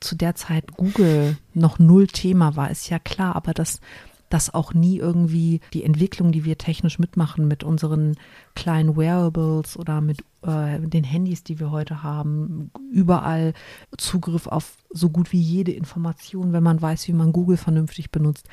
zu 0.00 0.14
der 0.14 0.34
Zeit 0.34 0.76
Google 0.76 1.38
noch 1.54 1.78
null 1.78 2.06
Thema 2.06 2.56
war, 2.56 2.70
ist 2.70 2.90
ja 2.90 2.98
klar, 2.98 3.34
aber 3.34 3.54
dass 3.54 3.80
dass 4.28 4.52
auch 4.52 4.74
nie 4.74 4.98
irgendwie 4.98 5.60
die 5.72 5.84
Entwicklung, 5.84 6.32
die 6.32 6.44
wir 6.44 6.58
technisch 6.58 6.98
mitmachen 6.98 7.48
mit 7.48 7.64
unseren 7.64 8.16
kleinen 8.54 8.96
Wearables 8.96 9.76
oder 9.76 10.00
mit 10.00 10.20
äh, 10.42 10.78
den 10.80 11.04
Handys, 11.04 11.44
die 11.44 11.58
wir 11.60 11.70
heute 11.70 12.02
haben, 12.02 12.70
überall 12.90 13.54
Zugriff 13.96 14.46
auf 14.46 14.76
so 14.90 15.10
gut 15.10 15.32
wie 15.32 15.40
jede 15.40 15.72
Information, 15.72 16.52
wenn 16.52 16.62
man 16.62 16.80
weiß, 16.80 17.08
wie 17.08 17.12
man 17.12 17.32
Google 17.32 17.56
vernünftig 17.56 18.10
benutzt. 18.10 18.46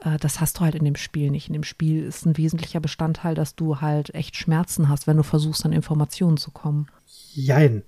Äh, 0.00 0.16
das 0.18 0.40
hast 0.40 0.58
du 0.58 0.62
halt 0.62 0.74
in 0.74 0.84
dem 0.84 0.96
Spiel 0.96 1.30
nicht. 1.30 1.48
In 1.48 1.54
dem 1.54 1.64
Spiel 1.64 2.04
ist 2.04 2.26
ein 2.26 2.36
wesentlicher 2.36 2.80
Bestandteil, 2.80 3.34
dass 3.34 3.54
du 3.54 3.80
halt 3.80 4.14
echt 4.14 4.36
Schmerzen 4.36 4.88
hast, 4.88 5.06
wenn 5.06 5.16
du 5.16 5.22
versuchst, 5.22 5.64
an 5.64 5.72
Informationen 5.72 6.38
zu 6.38 6.50
kommen. 6.50 6.88
Jein. 7.32 7.82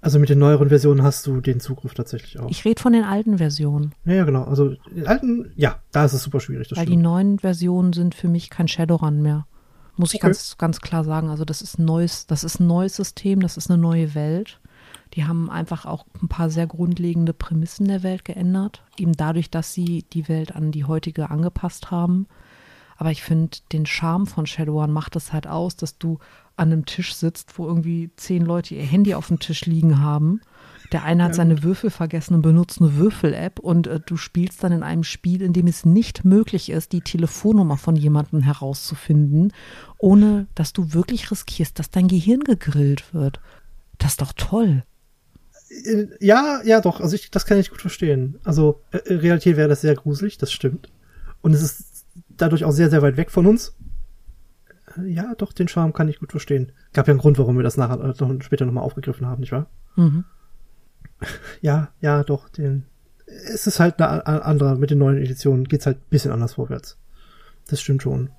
Also 0.00 0.18
mit 0.18 0.28
den 0.28 0.38
neueren 0.38 0.68
Versionen 0.68 1.02
hast 1.02 1.26
du 1.26 1.40
den 1.40 1.58
Zugriff 1.58 1.94
tatsächlich 1.94 2.38
auch. 2.38 2.48
Ich 2.50 2.64
rede 2.64 2.80
von 2.80 2.92
den 2.92 3.02
alten 3.02 3.38
Versionen. 3.38 3.92
Ja, 4.04 4.14
ja, 4.14 4.24
genau. 4.24 4.44
Also 4.44 4.74
den 4.94 5.06
alten, 5.06 5.50
ja, 5.56 5.80
da 5.90 6.04
ist 6.04 6.12
es 6.12 6.22
super 6.22 6.40
schwierig. 6.40 6.70
Weil 6.70 6.84
stimmt. 6.84 6.90
die 6.90 6.96
neuen 6.96 7.38
Versionen 7.38 7.92
sind 7.92 8.14
für 8.14 8.28
mich 8.28 8.50
kein 8.50 8.68
Shadowrun 8.68 9.22
mehr. 9.22 9.46
Muss 9.96 10.12
ich 10.12 10.20
okay. 10.20 10.28
ganz, 10.28 10.58
ganz 10.58 10.80
klar 10.80 11.04
sagen. 11.04 11.30
Also 11.30 11.44
das 11.44 11.62
ist 11.62 11.78
neues, 11.78 12.26
das 12.26 12.44
ist 12.44 12.60
ein 12.60 12.66
neues 12.66 12.94
System, 12.94 13.40
das 13.40 13.56
ist 13.56 13.70
eine 13.70 13.80
neue 13.80 14.14
Welt. 14.14 14.60
Die 15.14 15.24
haben 15.24 15.50
einfach 15.50 15.86
auch 15.86 16.04
ein 16.22 16.28
paar 16.28 16.50
sehr 16.50 16.66
grundlegende 16.66 17.32
Prämissen 17.32 17.88
der 17.88 18.02
Welt 18.02 18.24
geändert. 18.24 18.82
Eben 18.98 19.14
dadurch, 19.14 19.50
dass 19.50 19.72
sie 19.72 20.04
die 20.12 20.28
Welt 20.28 20.54
an 20.54 20.72
die 20.72 20.84
heutige 20.84 21.30
angepasst 21.30 21.90
haben. 21.90 22.26
Aber 22.96 23.10
ich 23.10 23.22
finde, 23.22 23.58
den 23.72 23.86
Charme 23.86 24.26
von 24.26 24.46
Shadowrun 24.46 24.90
macht 24.90 25.16
es 25.16 25.32
halt 25.32 25.46
aus, 25.46 25.76
dass 25.76 25.98
du 25.98 26.18
an 26.56 26.72
einem 26.72 26.86
Tisch 26.86 27.14
sitzt, 27.14 27.58
wo 27.58 27.66
irgendwie 27.66 28.10
zehn 28.16 28.44
Leute 28.44 28.74
ihr 28.74 28.82
Handy 28.82 29.14
auf 29.14 29.28
dem 29.28 29.38
Tisch 29.38 29.66
liegen 29.66 30.00
haben. 30.00 30.40
Der 30.92 31.04
eine 31.04 31.24
hat 31.24 31.32
ja, 31.32 31.36
seine 31.36 31.62
Würfel 31.62 31.90
vergessen 31.90 32.34
und 32.34 32.42
benutzt 32.42 32.80
eine 32.80 32.96
Würfel-App 32.96 33.58
und 33.58 33.86
äh, 33.86 34.00
du 34.04 34.16
spielst 34.16 34.62
dann 34.62 34.72
in 34.72 34.82
einem 34.82 35.02
Spiel, 35.02 35.42
in 35.42 35.52
dem 35.52 35.66
es 35.66 35.84
nicht 35.84 36.24
möglich 36.24 36.70
ist, 36.70 36.92
die 36.92 37.00
Telefonnummer 37.00 37.76
von 37.76 37.96
jemandem 37.96 38.40
herauszufinden, 38.40 39.52
ohne 39.98 40.46
dass 40.54 40.72
du 40.72 40.94
wirklich 40.94 41.30
riskierst, 41.30 41.78
dass 41.78 41.90
dein 41.90 42.08
Gehirn 42.08 42.40
gegrillt 42.40 43.12
wird. 43.12 43.40
Das 43.98 44.12
ist 44.12 44.20
doch 44.20 44.32
toll. 44.32 44.84
Äh, 45.84 46.06
ja, 46.20 46.60
ja, 46.64 46.80
doch. 46.80 47.00
Also 47.00 47.16
ich, 47.16 47.30
das 47.30 47.46
kann 47.46 47.58
ich 47.58 47.70
gut 47.70 47.80
verstehen. 47.80 48.38
Also 48.44 48.80
äh, 48.92 48.98
in 49.06 49.18
Realität 49.18 49.56
wäre 49.56 49.68
das 49.68 49.80
sehr 49.80 49.94
gruselig, 49.94 50.38
das 50.38 50.52
stimmt. 50.52 50.88
Und 51.42 51.52
es 51.52 51.62
ist 51.62 52.04
dadurch 52.28 52.64
auch 52.64 52.72
sehr, 52.72 52.90
sehr 52.90 53.02
weit 53.02 53.16
weg 53.16 53.30
von 53.30 53.46
uns. 53.46 53.74
Ja, 55.04 55.34
doch, 55.34 55.52
den 55.52 55.68
Charme 55.68 55.92
kann 55.92 56.08
ich 56.08 56.18
gut 56.18 56.30
verstehen. 56.30 56.72
Gab 56.92 57.06
ja 57.06 57.12
einen 57.12 57.20
Grund, 57.20 57.38
warum 57.38 57.56
wir 57.56 57.62
das 57.62 57.76
nachher 57.76 58.00
äh, 58.00 58.42
später 58.42 58.66
nochmal 58.66 58.84
aufgegriffen 58.84 59.26
haben, 59.26 59.40
nicht 59.40 59.52
wahr? 59.52 59.66
Mhm. 59.96 60.24
Ja, 61.60 61.88
ja, 62.00 62.24
doch, 62.24 62.48
den. 62.48 62.84
Es 63.26 63.66
ist 63.66 63.80
halt 63.80 64.00
eine 64.00 64.44
andere, 64.44 64.76
mit 64.76 64.90
den 64.90 64.98
neuen 64.98 65.16
Editionen 65.16 65.64
geht's 65.64 65.86
halt 65.86 65.98
ein 65.98 66.10
bisschen 66.10 66.30
anders 66.30 66.54
vorwärts. 66.54 66.98
Das 67.68 67.80
stimmt 67.80 68.02
schon. 68.02 68.30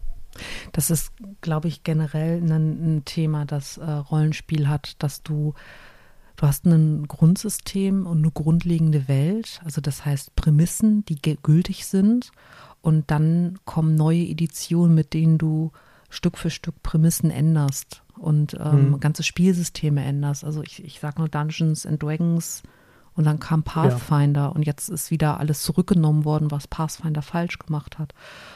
Das 0.72 0.90
ist, 0.90 1.12
glaube 1.42 1.68
ich, 1.68 1.84
generell 1.84 2.40
ein, 2.42 2.52
ein 2.52 3.06
Thema, 3.06 3.46
das 3.46 3.78
äh, 3.78 3.90
Rollenspiel 3.90 4.70
hat, 4.70 5.02
dass 5.02 5.24
du 5.24 5.56
Du 6.38 6.46
hast 6.46 6.66
ein 6.66 7.08
Grundsystem 7.08 8.06
und 8.06 8.20
eine 8.20 8.30
grundlegende 8.30 9.08
Welt, 9.08 9.60
also 9.66 9.82
das 9.82 10.06
heißt 10.06 10.36
Prämissen, 10.36 11.04
die 11.06 11.20
gültig 11.42 11.88
sind. 11.88 12.32
Und 12.82 13.10
dann 13.10 13.58
kommen 13.66 13.96
neue 13.96 14.22
Editionen, 14.22 14.94
mit 14.94 15.16
denen 15.16 15.40
du 15.40 15.72
Stück 16.18 16.38
für 16.38 16.50
Stück 16.50 16.82
Prämissen 16.82 17.30
änderst 17.30 18.02
und 18.18 18.56
ähm, 18.60 18.90
mhm. 18.90 19.00
ganze 19.00 19.22
Spielsysteme 19.22 20.04
änderst. 20.04 20.44
Also 20.44 20.64
ich, 20.64 20.84
ich 20.84 21.00
sage 21.00 21.20
nur 21.20 21.30
Dungeons 21.30 21.86
and 21.86 22.02
Dragons 22.02 22.64
und 23.14 23.26
dann 23.26 23.40
kam 23.40 23.62
Pathfinder 23.62 24.42
ja. 24.42 24.48
und 24.48 24.64
jetzt 24.64 24.90
ist 24.90 25.12
wieder 25.12 25.40
alles 25.40 25.62
zurückgenommen 25.62 26.26
worden, 26.26 26.50
was 26.50 26.68
Pathfinder 26.68 27.22
falsch 27.22 27.60
gemacht 27.60 28.00
hat 28.00 28.16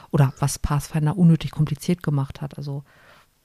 oder 0.09 0.33
was 0.39 0.57
Pathfinder 0.57 1.15
unnötig 1.17 1.51
kompliziert 1.51 2.01
gemacht 2.01 2.41
hat. 2.41 2.57
Also 2.57 2.83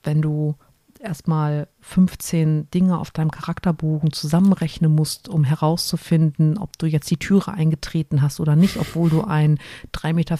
wenn 0.02 0.22
du 0.22 0.56
erstmal 1.00 1.68
15 1.80 2.70
Dinge 2.70 2.98
auf 2.98 3.10
deinem 3.10 3.30
Charakterbogen 3.30 4.12
zusammenrechnen 4.12 4.94
musst, 4.94 5.28
um 5.28 5.44
herauszufinden, 5.44 6.58
ob 6.58 6.78
du 6.78 6.86
jetzt 6.86 7.10
die 7.10 7.18
Türe 7.18 7.52
eingetreten 7.52 8.22
hast 8.22 8.40
oder 8.40 8.56
nicht, 8.56 8.76
obwohl 8.78 9.10
du 9.10 9.22
ein 9.22 9.58
3,50 9.94 10.12
Meter 10.14 10.36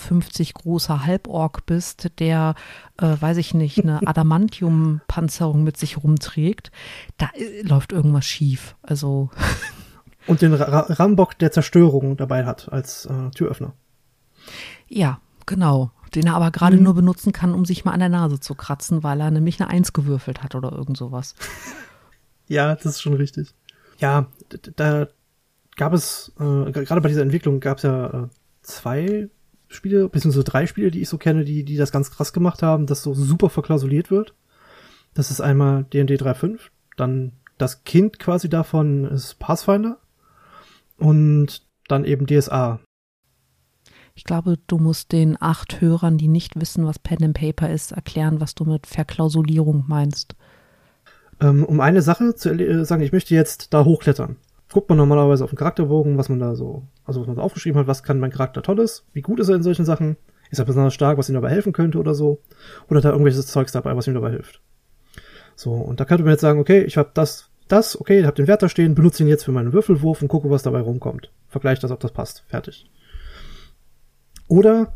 großer 0.54 1.04
Halborg 1.04 1.66
bist, 1.66 2.10
der, 2.18 2.54
äh, 2.98 3.16
weiß 3.18 3.36
ich 3.38 3.54
nicht, 3.54 3.82
eine 3.82 4.00
Adamantium-Panzerung 4.06 5.62
mit 5.62 5.76
sich 5.76 6.02
rumträgt, 6.02 6.70
da 7.18 7.30
äh, 7.34 7.62
läuft 7.62 7.92
irgendwas 7.92 8.24
schief. 8.24 8.76
Also. 8.82 9.30
Und 10.26 10.42
den 10.42 10.54
Ra 10.54 10.86
Rambock 10.88 11.38
der 11.38 11.52
Zerstörung 11.52 12.16
dabei 12.16 12.44
hat 12.44 12.72
als 12.72 13.06
äh, 13.06 13.30
Türöffner. 13.30 13.74
Ja, 14.88 15.20
genau 15.46 15.92
den 16.14 16.26
er 16.26 16.34
aber 16.34 16.50
gerade 16.50 16.76
mhm. 16.76 16.84
nur 16.84 16.94
benutzen 16.94 17.32
kann, 17.32 17.54
um 17.54 17.64
sich 17.64 17.84
mal 17.84 17.92
an 17.92 18.00
der 18.00 18.08
Nase 18.08 18.40
zu 18.40 18.54
kratzen, 18.54 19.02
weil 19.02 19.20
er 19.20 19.30
nämlich 19.30 19.60
eine 19.60 19.70
Eins 19.70 19.92
gewürfelt 19.92 20.42
hat 20.42 20.54
oder 20.54 20.72
irgend 20.72 20.96
sowas. 20.96 21.34
Ja, 22.48 22.76
das 22.76 22.84
ist 22.84 23.02
schon 23.02 23.14
richtig. 23.14 23.54
Ja, 23.98 24.28
da 24.76 25.08
gab 25.76 25.92
es, 25.92 26.32
äh, 26.38 26.70
gerade 26.70 27.00
bei 27.00 27.08
dieser 27.08 27.22
Entwicklung 27.22 27.58
gab 27.58 27.78
es 27.78 27.82
ja 27.82 28.06
äh, 28.06 28.28
zwei 28.62 29.28
Spiele, 29.68 30.08
beziehungsweise 30.08 30.44
drei 30.44 30.66
Spiele, 30.66 30.90
die 30.90 31.02
ich 31.02 31.08
so 31.08 31.18
kenne, 31.18 31.44
die, 31.44 31.64
die 31.64 31.76
das 31.76 31.92
ganz 31.92 32.10
krass 32.10 32.32
gemacht 32.32 32.62
haben, 32.62 32.86
dass 32.86 33.02
so 33.02 33.14
super 33.14 33.50
verklausuliert 33.50 34.10
wird. 34.10 34.34
Das 35.14 35.30
ist 35.30 35.40
einmal 35.40 35.84
D&D 35.84 36.14
3.5, 36.14 36.58
dann 36.96 37.32
das 37.58 37.84
Kind 37.84 38.18
quasi 38.18 38.48
davon 38.48 39.04
ist 39.04 39.38
Pathfinder 39.38 39.98
und 40.98 41.62
dann 41.88 42.04
eben 42.04 42.26
DSA, 42.26 42.80
ich 44.16 44.24
glaube, 44.24 44.58
du 44.66 44.78
musst 44.78 45.12
den 45.12 45.36
acht 45.38 45.82
Hörern, 45.82 46.16
die 46.16 46.26
nicht 46.26 46.58
wissen, 46.58 46.86
was 46.86 46.98
Pen 46.98 47.22
and 47.22 47.38
Paper 47.38 47.70
ist, 47.70 47.92
erklären, 47.92 48.40
was 48.40 48.54
du 48.54 48.64
mit 48.64 48.86
Verklausulierung 48.86 49.84
meinst. 49.86 50.34
Ähm, 51.38 51.64
um 51.64 51.80
eine 51.80 52.00
Sache 52.00 52.34
zu 52.34 52.50
äh, 52.50 52.84
sagen, 52.86 53.02
ich 53.02 53.12
möchte 53.12 53.34
jetzt 53.34 53.74
da 53.74 53.84
hochklettern. 53.84 54.36
Guckt 54.72 54.88
man 54.88 54.96
normalerweise 54.96 55.44
auf 55.44 55.50
den 55.50 55.58
Charakterbogen, 55.58 56.16
was 56.16 56.30
man 56.30 56.40
da 56.40 56.56
so, 56.56 56.84
also 57.04 57.20
was 57.20 57.26
man 57.26 57.36
da 57.36 57.42
aufgeschrieben 57.42 57.78
hat, 57.78 57.86
was 57.86 58.02
kann 58.02 58.18
mein 58.18 58.32
Charakter 58.32 58.62
tolles, 58.62 59.04
wie 59.12 59.20
gut 59.20 59.38
ist 59.38 59.50
er 59.50 59.56
in 59.56 59.62
solchen 59.62 59.84
Sachen, 59.84 60.16
ist 60.50 60.58
er 60.58 60.64
besonders 60.64 60.94
stark, 60.94 61.18
was 61.18 61.28
ihm 61.28 61.34
dabei 61.34 61.50
helfen 61.50 61.74
könnte 61.74 61.98
oder 61.98 62.14
so, 62.14 62.40
oder 62.88 62.98
hat 62.98 63.04
er 63.04 63.10
irgendwelches 63.10 63.46
Zeugs 63.46 63.72
dabei, 63.72 63.94
was 63.96 64.06
ihm 64.06 64.14
dabei 64.14 64.30
hilft. 64.30 64.62
So, 65.56 65.72
und 65.72 66.00
da 66.00 66.06
könnte 66.06 66.24
man 66.24 66.32
jetzt 66.32 66.40
sagen, 66.40 66.58
okay, 66.58 66.82
ich 66.84 66.96
habe 66.96 67.10
das, 67.12 67.50
das, 67.68 68.00
okay, 68.00 68.20
ich 68.20 68.26
habe 68.26 68.36
den 68.36 68.46
Wert 68.46 68.62
da 68.62 68.70
stehen, 68.70 68.94
benutze 68.94 69.22
ihn 69.22 69.28
jetzt 69.28 69.44
für 69.44 69.52
meinen 69.52 69.74
Würfelwurf 69.74 70.22
und 70.22 70.28
gucke, 70.28 70.48
was 70.48 70.62
dabei 70.62 70.80
rumkommt. 70.80 71.30
Vergleiche 71.48 71.82
das, 71.82 71.90
ob 71.90 72.00
das 72.00 72.12
passt. 72.12 72.44
Fertig. 72.48 72.90
Oder 74.48 74.92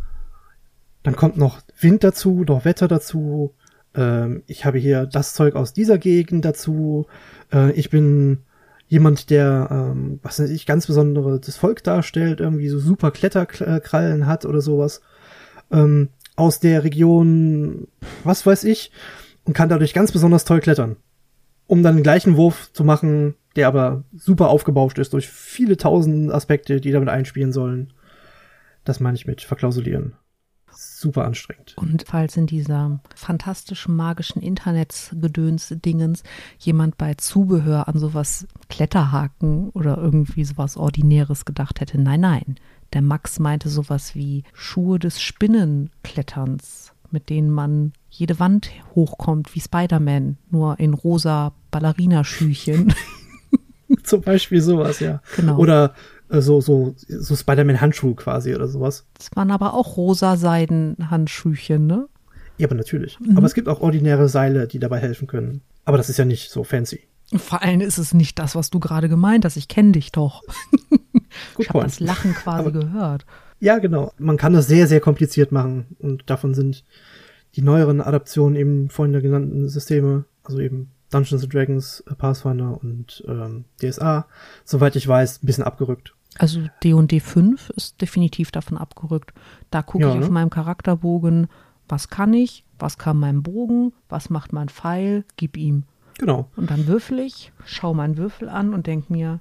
dann 1.02 1.16
kommt 1.16 1.36
noch 1.36 1.60
Wind 1.80 2.04
dazu, 2.04 2.44
noch 2.46 2.64
Wetter 2.64 2.88
dazu. 2.88 3.54
Ähm, 3.94 4.42
ich 4.46 4.64
habe 4.64 4.78
hier 4.78 5.06
das 5.06 5.34
Zeug 5.34 5.56
aus 5.56 5.72
dieser 5.72 5.98
Gegend 5.98 6.44
dazu. 6.44 7.06
Äh, 7.52 7.72
ich 7.72 7.90
bin 7.90 8.44
jemand, 8.86 9.30
der, 9.30 9.68
ähm, 9.70 10.20
was 10.22 10.40
weiß 10.40 10.50
ich, 10.50 10.66
ganz 10.66 10.86
besonderes 10.86 11.56
Volk 11.56 11.82
darstellt, 11.84 12.40
irgendwie 12.40 12.68
so 12.68 12.78
super 12.78 13.10
Kletterkrallen 13.10 14.26
hat 14.26 14.44
oder 14.44 14.60
sowas. 14.60 15.00
Ähm, 15.70 16.08
aus 16.36 16.58
der 16.58 16.84
Region, 16.84 17.86
was 18.24 18.44
weiß 18.44 18.64
ich, 18.64 18.90
und 19.44 19.54
kann 19.54 19.68
dadurch 19.68 19.94
ganz 19.94 20.12
besonders 20.12 20.44
toll 20.44 20.60
klettern. 20.60 20.96
Um 21.66 21.82
dann 21.82 21.96
den 21.96 22.02
gleichen 22.02 22.36
Wurf 22.36 22.72
zu 22.72 22.82
machen, 22.82 23.36
der 23.56 23.68
aber 23.68 24.04
super 24.16 24.48
aufgebauscht 24.48 24.98
ist 24.98 25.12
durch 25.12 25.28
viele 25.28 25.76
tausend 25.76 26.32
Aspekte, 26.32 26.80
die 26.80 26.90
damit 26.92 27.08
einspielen 27.08 27.52
sollen. 27.52 27.92
Das 28.84 29.00
meine 29.00 29.16
ich 29.16 29.26
mit 29.26 29.42
verklausulieren. 29.42 30.14
Super 30.72 31.24
anstrengend. 31.24 31.74
Und 31.76 32.04
falls 32.06 32.36
in 32.36 32.46
dieser 32.46 33.00
fantastischen, 33.14 33.96
magischen 33.96 34.40
Internetsgedöns-Dingens 34.40 36.22
jemand 36.58 36.96
bei 36.96 37.14
Zubehör 37.14 37.88
an 37.88 37.98
sowas 37.98 38.46
Kletterhaken 38.68 39.70
oder 39.70 39.98
irgendwie 39.98 40.44
sowas 40.44 40.76
Ordinäres 40.76 41.44
gedacht 41.44 41.80
hätte, 41.80 42.00
nein, 42.00 42.20
nein. 42.20 42.54
Der 42.92 43.02
Max 43.02 43.38
meinte 43.38 43.68
sowas 43.68 44.14
wie 44.14 44.44
Schuhe 44.52 44.98
des 44.98 45.20
Spinnenkletterns, 45.20 46.92
mit 47.10 47.30
denen 47.30 47.50
man 47.50 47.92
jede 48.08 48.38
Wand 48.38 48.70
hochkommt, 48.94 49.54
wie 49.54 49.60
Spider-Man, 49.60 50.38
nur 50.50 50.78
in 50.78 50.94
rosa 50.94 51.52
Ballerinaschüchen. 51.70 52.94
Zum 54.04 54.22
Beispiel 54.22 54.60
sowas, 54.60 55.00
ja. 55.00 55.20
Genau. 55.36 55.58
Oder 55.58 55.94
so, 56.30 56.60
so, 56.60 56.94
so 56.96 57.36
Spider-Man-Handschuhe 57.36 58.14
quasi 58.14 58.54
oder 58.54 58.68
sowas. 58.68 59.06
Das 59.14 59.30
waren 59.34 59.50
aber 59.50 59.74
auch 59.74 59.96
rosa 59.96 60.36
Seiden-Handschuhchen, 60.36 61.86
ne? 61.86 62.08
Ja, 62.58 62.68
aber 62.68 62.76
natürlich. 62.76 63.18
Mhm. 63.20 63.36
Aber 63.36 63.46
es 63.46 63.54
gibt 63.54 63.68
auch 63.68 63.80
ordinäre 63.80 64.28
Seile, 64.28 64.68
die 64.68 64.78
dabei 64.78 64.98
helfen 64.98 65.26
können. 65.26 65.62
Aber 65.84 65.96
das 65.96 66.08
ist 66.08 66.18
ja 66.18 66.24
nicht 66.24 66.50
so 66.50 66.62
fancy. 66.62 67.00
Vor 67.34 67.62
allem 67.62 67.80
ist 67.80 67.98
es 67.98 68.12
nicht 68.12 68.38
das, 68.38 68.54
was 68.54 68.70
du 68.70 68.80
gerade 68.80 69.08
gemeint 69.08 69.44
hast. 69.44 69.56
Ich 69.56 69.68
kenne 69.68 69.92
dich 69.92 70.12
doch. 70.12 70.42
ich 71.58 71.68
habe 71.68 71.82
das 71.82 72.00
Lachen 72.00 72.34
quasi 72.34 72.68
aber, 72.68 72.72
gehört. 72.72 73.24
Ja, 73.60 73.78
genau. 73.78 74.12
Man 74.18 74.36
kann 74.36 74.52
das 74.52 74.66
sehr, 74.66 74.86
sehr 74.86 75.00
kompliziert 75.00 75.52
machen. 75.52 75.96
Und 75.98 76.28
davon 76.28 76.54
sind 76.54 76.84
die 77.56 77.62
neueren 77.62 78.00
Adaptionen 78.00 78.56
eben 78.56 78.90
vorhin 78.90 79.12
der 79.12 79.22
genannten 79.22 79.68
Systeme, 79.68 80.24
also 80.44 80.60
eben 80.60 80.90
Dungeons 81.10 81.48
Dragons, 81.48 82.04
Pathfinder 82.18 82.78
und 82.80 83.24
ähm, 83.26 83.64
DSA, 83.80 84.26
soweit 84.64 84.96
ich 84.96 85.06
weiß, 85.06 85.42
ein 85.42 85.46
bisschen 85.46 85.64
abgerückt. 85.64 86.14
Also 86.38 86.60
D&D 86.82 87.20
5 87.20 87.70
ist 87.70 88.00
definitiv 88.00 88.50
davon 88.50 88.78
abgerückt. 88.78 89.32
Da 89.70 89.82
gucke 89.82 90.04
ja, 90.04 90.12
ich 90.12 90.18
auf 90.18 90.28
ne? 90.28 90.30
meinem 90.30 90.50
Charakterbogen, 90.50 91.48
was 91.88 92.08
kann 92.08 92.32
ich, 92.32 92.64
was 92.78 92.98
kann 92.98 93.16
mein 93.16 93.42
Bogen, 93.42 93.92
was 94.08 94.30
macht 94.30 94.52
mein 94.52 94.68
Pfeil, 94.68 95.24
gib 95.36 95.56
ihm. 95.56 95.84
Genau. 96.18 96.48
Und 96.56 96.70
dann 96.70 96.86
würfel 96.86 97.18
ich, 97.18 97.52
schau 97.64 97.94
meinen 97.94 98.16
Würfel 98.16 98.48
an 98.48 98.74
und 98.74 98.86
denk 98.86 99.10
mir, 99.10 99.40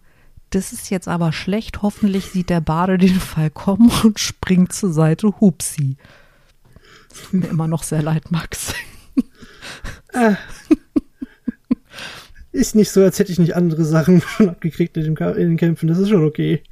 das 0.50 0.74
ist 0.74 0.90
jetzt 0.90 1.08
aber 1.08 1.32
schlecht. 1.32 1.82
Hoffentlich 1.82 2.26
sieht 2.26 2.50
der 2.50 2.62
Bade 2.62 2.98
den 2.98 3.20
Fall 3.20 3.50
kommen 3.50 3.92
und 4.04 4.20
springt 4.20 4.74
zur 4.74 4.92
Seite. 4.92 5.40
Hupsi. 5.40 5.98
Tut 7.14 7.34
mir 7.34 7.48
immer 7.48 7.68
noch 7.68 7.84
sehr 7.84 8.02
leid, 8.02 8.32
Max. 8.32 8.74
Äh, 10.14 10.36
ist 12.52 12.76
nicht 12.76 12.92
so, 12.92 13.02
als 13.02 13.20
hätte 13.20 13.32
ich 13.32 13.40
nicht 13.40 13.56
andere 13.56 13.86
Sachen 13.86 14.22
schon 14.22 14.50
abgekriegt 14.50 14.98
in, 14.98 15.16
den 15.16 15.58
Kämpfen. 15.58 15.88
Das 15.88 15.98
ist 15.98 16.10
schon 16.10 16.26
okay. 16.26 16.64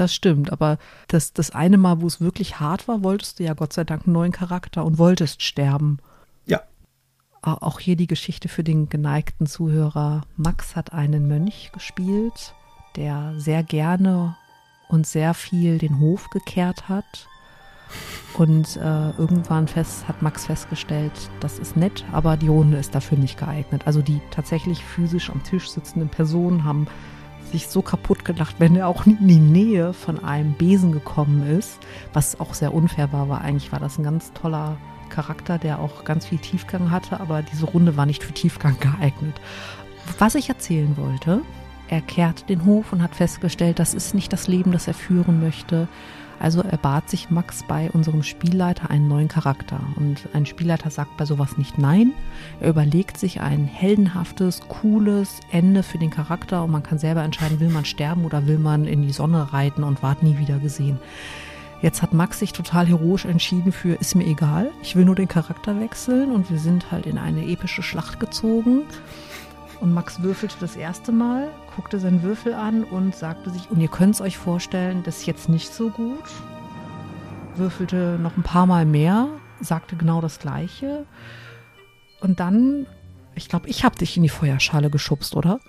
Das 0.00 0.14
stimmt, 0.14 0.50
aber 0.50 0.78
das, 1.08 1.34
das 1.34 1.50
eine 1.50 1.76
Mal, 1.76 2.00
wo 2.00 2.06
es 2.06 2.22
wirklich 2.22 2.58
hart 2.58 2.88
war, 2.88 3.04
wolltest 3.04 3.38
du 3.38 3.44
ja 3.44 3.52
Gott 3.52 3.74
sei 3.74 3.84
Dank 3.84 4.06
einen 4.06 4.14
neuen 4.14 4.32
Charakter 4.32 4.82
und 4.82 4.96
wolltest 4.96 5.42
sterben. 5.42 5.98
Ja. 6.46 6.62
Auch 7.42 7.78
hier 7.80 7.96
die 7.96 8.06
Geschichte 8.06 8.48
für 8.48 8.64
den 8.64 8.88
geneigten 8.88 9.44
Zuhörer. 9.44 10.22
Max 10.38 10.74
hat 10.74 10.94
einen 10.94 11.28
Mönch 11.28 11.70
gespielt, 11.72 12.54
der 12.96 13.34
sehr 13.36 13.62
gerne 13.62 14.38
und 14.88 15.06
sehr 15.06 15.34
viel 15.34 15.76
den 15.76 16.00
Hof 16.00 16.30
gekehrt 16.30 16.88
hat. 16.88 17.28
Und 18.38 18.78
äh, 18.78 19.10
irgendwann 19.18 19.68
fest, 19.68 20.08
hat 20.08 20.22
Max 20.22 20.46
festgestellt, 20.46 21.12
das 21.40 21.58
ist 21.58 21.76
nett, 21.76 22.06
aber 22.10 22.38
die 22.38 22.48
Runde 22.48 22.78
ist 22.78 22.94
dafür 22.94 23.18
nicht 23.18 23.38
geeignet. 23.38 23.86
Also 23.86 24.00
die 24.00 24.22
tatsächlich 24.30 24.82
physisch 24.82 25.28
am 25.28 25.42
Tisch 25.42 25.68
sitzenden 25.68 26.08
Personen 26.08 26.64
haben 26.64 26.86
sich 27.50 27.68
so 27.68 27.82
kaputt 27.82 28.24
gelacht, 28.24 28.56
wenn 28.58 28.76
er 28.76 28.88
auch 28.88 29.06
in 29.06 29.26
die 29.26 29.38
Nähe 29.38 29.92
von 29.92 30.22
einem 30.22 30.54
Besen 30.54 30.92
gekommen 30.92 31.46
ist, 31.58 31.78
was 32.12 32.40
auch 32.40 32.54
sehr 32.54 32.74
unfair 32.74 33.12
war, 33.12 33.28
weil 33.28 33.40
eigentlich 33.40 33.72
war 33.72 33.80
das 33.80 33.98
ein 33.98 34.04
ganz 34.04 34.32
toller 34.32 34.76
Charakter, 35.08 35.58
der 35.58 35.80
auch 35.80 36.04
ganz 36.04 36.26
viel 36.26 36.38
Tiefgang 36.38 36.90
hatte, 36.90 37.20
aber 37.20 37.42
diese 37.42 37.66
Runde 37.66 37.96
war 37.96 38.06
nicht 38.06 38.22
für 38.22 38.32
Tiefgang 38.32 38.78
geeignet. 38.80 39.40
Was 40.18 40.34
ich 40.34 40.48
erzählen 40.48 40.96
wollte, 40.96 41.42
er 41.90 42.00
kehrt 42.00 42.48
den 42.48 42.64
Hof 42.64 42.92
und 42.92 43.02
hat 43.02 43.16
festgestellt, 43.16 43.80
das 43.80 43.94
ist 43.94 44.14
nicht 44.14 44.32
das 44.32 44.46
Leben, 44.46 44.70
das 44.70 44.86
er 44.86 44.94
führen 44.94 45.40
möchte. 45.40 45.88
Also 46.38 46.62
erbat 46.62 47.10
sich 47.10 47.30
Max 47.30 47.64
bei 47.64 47.90
unserem 47.90 48.22
Spielleiter 48.22 48.88
einen 48.90 49.08
neuen 49.08 49.28
Charakter. 49.28 49.80
Und 49.96 50.28
ein 50.32 50.46
Spielleiter 50.46 50.88
sagt 50.88 51.16
bei 51.16 51.26
sowas 51.26 51.58
nicht 51.58 51.76
nein. 51.78 52.12
Er 52.60 52.70
überlegt 52.70 53.18
sich 53.18 53.40
ein 53.40 53.64
heldenhaftes, 53.64 54.62
cooles 54.68 55.40
Ende 55.50 55.82
für 55.82 55.98
den 55.98 56.10
Charakter 56.10 56.62
und 56.62 56.70
man 56.70 56.84
kann 56.84 56.98
selber 56.98 57.24
entscheiden, 57.24 57.60
will 57.60 57.68
man 57.68 57.84
sterben 57.84 58.24
oder 58.24 58.46
will 58.46 58.58
man 58.58 58.86
in 58.86 59.02
die 59.02 59.12
Sonne 59.12 59.52
reiten 59.52 59.82
und 59.82 60.02
ward 60.02 60.22
nie 60.22 60.38
wieder 60.38 60.58
gesehen. 60.58 60.98
Jetzt 61.82 62.02
hat 62.02 62.14
Max 62.14 62.38
sich 62.38 62.52
total 62.52 62.86
heroisch 62.86 63.24
entschieden 63.24 63.72
für, 63.72 63.94
ist 63.94 64.14
mir 64.14 64.26
egal, 64.26 64.70
ich 64.82 64.96
will 64.96 65.04
nur 65.04 65.14
den 65.16 65.28
Charakter 65.28 65.80
wechseln 65.80 66.30
und 66.30 66.50
wir 66.50 66.58
sind 66.58 66.92
halt 66.92 67.06
in 67.06 67.18
eine 67.18 67.46
epische 67.46 67.82
Schlacht 67.82 68.20
gezogen. 68.20 68.82
Und 69.80 69.94
Max 69.94 70.22
würfelte 70.22 70.56
das 70.60 70.76
erste 70.76 71.10
Mal, 71.10 71.48
guckte 71.74 71.98
seinen 71.98 72.22
Würfel 72.22 72.54
an 72.54 72.84
und 72.84 73.14
sagte 73.14 73.50
sich, 73.50 73.70
und 73.70 73.80
ihr 73.80 73.88
könnt 73.88 74.14
es 74.14 74.20
euch 74.20 74.36
vorstellen, 74.36 75.02
das 75.04 75.18
ist 75.18 75.26
jetzt 75.26 75.48
nicht 75.48 75.72
so 75.72 75.90
gut. 75.90 76.24
Würfelte 77.56 78.18
noch 78.20 78.36
ein 78.36 78.42
paar 78.42 78.66
Mal 78.66 78.84
mehr, 78.84 79.28
sagte 79.60 79.96
genau 79.96 80.20
das 80.20 80.38
gleiche. 80.38 81.06
Und 82.20 82.40
dann, 82.40 82.86
ich 83.34 83.48
glaube, 83.48 83.68
ich 83.68 83.84
habe 83.84 83.96
dich 83.96 84.16
in 84.16 84.22
die 84.22 84.28
Feuerschale 84.28 84.90
geschubst, 84.90 85.36
oder? 85.36 85.60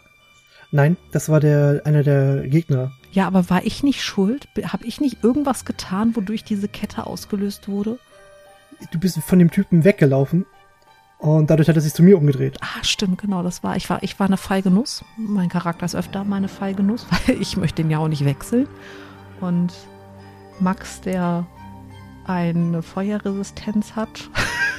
Nein, 0.72 0.98
das 1.12 1.30
war 1.30 1.40
der 1.40 1.82
einer 1.86 2.04
der 2.04 2.48
Gegner. 2.48 2.92
Ja, 3.12 3.28
aber 3.28 3.50
war 3.50 3.66
ich 3.66 3.84
nicht 3.84 4.04
schuld? 4.04 4.48
Habe 4.64 4.86
ich 4.86 5.02
nicht 5.02 5.24
irgendwas 5.24 5.66
getan, 5.66 6.16
wodurch 6.16 6.44
diese 6.44 6.70
Kette 6.70 7.06
ausgelöst 7.08 7.68
wurde? 7.68 8.00
Du 8.92 9.00
bist 9.00 9.20
von 9.20 9.38
dem 9.38 9.52
Typen 9.52 9.84
weggelaufen 9.84 10.46
und 11.22 11.52
dadurch 11.52 11.70
hat 11.70 11.76
er 11.76 11.84
sich 11.84 11.94
zu 11.94 12.02
mir 12.02 12.18
umgedreht. 12.18 12.58
Ah, 12.62 12.84
stimmt, 12.84 13.20
genau, 13.20 13.44
das 13.44 13.62
war, 13.62 13.76
ich 13.78 13.88
war, 13.92 14.02
ich 14.02 14.20
war 14.20 14.26
eine 14.26 14.38
Fallgenuss. 14.38 15.06
Mein 15.18 15.50
Charakter 15.50 15.86
ist 15.86 15.94
öfter 15.94 16.24
meine 16.24 16.48
Fallgenuss, 16.48 17.06
weil 17.28 17.40
ich 17.40 17.58
möchte 17.58 17.84
ihn 17.84 17.92
ja 17.92 18.00
auch 18.00 18.08
nicht 18.08 18.26
wechseln. 18.26 18.68
Und 19.40 19.72
Max, 20.60 21.00
der 21.02 21.46
eine 22.26 22.82
Feuerresistenz 22.82 23.96
hat 23.96 24.30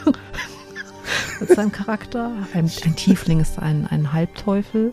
mit 1.40 1.48
seinem 1.48 1.70
Charakter. 1.70 2.32
Ein, 2.54 2.68
ein 2.84 2.96
Tiefling 2.96 3.38
ist 3.38 3.60
ein, 3.60 3.86
ein 3.86 4.12
Halbteufel. 4.12 4.92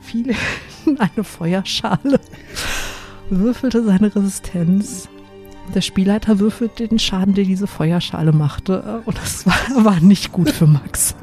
Viele 0.00 0.34
eine 0.98 1.22
Feuerschale. 1.22 2.18
Würfelte 3.28 3.84
seine 3.84 4.14
Resistenz 4.14 5.10
der 5.74 5.80
Spielleiter 5.80 6.38
würfelt 6.38 6.78
den 6.78 6.98
Schaden, 6.98 7.34
den 7.34 7.46
diese 7.46 7.66
Feuerschale 7.66 8.32
machte. 8.32 9.02
Und 9.04 9.18
das 9.18 9.46
war, 9.46 9.54
war 9.84 10.00
nicht 10.00 10.32
gut 10.32 10.50
für 10.50 10.66
Max. 10.66 11.14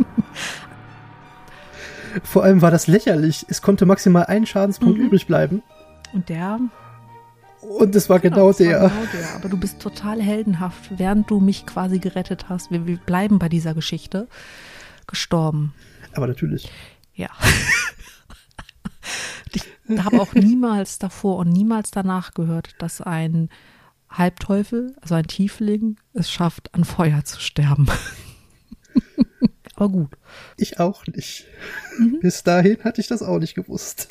Vor 2.23 2.43
allem 2.43 2.61
war 2.61 2.71
das 2.71 2.87
lächerlich. 2.87 3.45
Es 3.49 3.61
konnte 3.61 3.85
maximal 3.85 4.25
ein 4.25 4.45
Schadenspunkt 4.45 4.97
mhm. 4.97 5.05
übrig 5.05 5.27
bleiben. 5.27 5.61
Und 6.13 6.29
der. 6.29 6.59
Und 7.61 7.95
es 7.95 8.09
war 8.09 8.19
genau, 8.19 8.51
genau 8.51 8.53
der. 8.53 8.81
War 8.81 8.89
genau 8.89 9.11
der. 9.13 9.35
Aber 9.35 9.49
du 9.49 9.57
bist 9.57 9.79
total 9.79 10.21
heldenhaft, 10.21 10.97
während 10.97 11.29
du 11.29 11.39
mich 11.39 11.65
quasi 11.65 11.99
gerettet 11.99 12.49
hast. 12.49 12.71
Wir, 12.71 12.87
wir 12.87 12.97
bleiben 12.97 13.37
bei 13.37 13.49
dieser 13.49 13.73
Geschichte. 13.73 14.27
Gestorben. 15.07 15.73
Aber 16.13 16.27
natürlich. 16.27 16.71
Ja. 17.13 17.29
ich 19.53 19.63
habe 19.99 20.21
auch 20.21 20.33
niemals 20.33 20.99
davor 20.99 21.37
und 21.37 21.49
niemals 21.49 21.91
danach 21.91 22.33
gehört, 22.33 22.75
dass 22.79 23.01
ein 23.01 23.49
Halbteufel, 24.09 24.95
also 25.01 25.15
ein 25.15 25.27
Tiefling, 25.27 25.97
es 26.13 26.31
schafft, 26.31 26.73
an 26.73 26.83
Feuer 26.83 27.23
zu 27.23 27.39
sterben. 27.39 27.87
Aber 29.75 29.89
gut. 29.89 30.09
Ich 30.57 30.79
auch 30.79 31.05
nicht. 31.07 31.45
Mhm. 31.97 32.19
Bis 32.19 32.43
dahin 32.43 32.83
hatte 32.83 33.01
ich 33.01 33.07
das 33.07 33.21
auch 33.21 33.39
nicht 33.39 33.55
gewusst. 33.55 34.09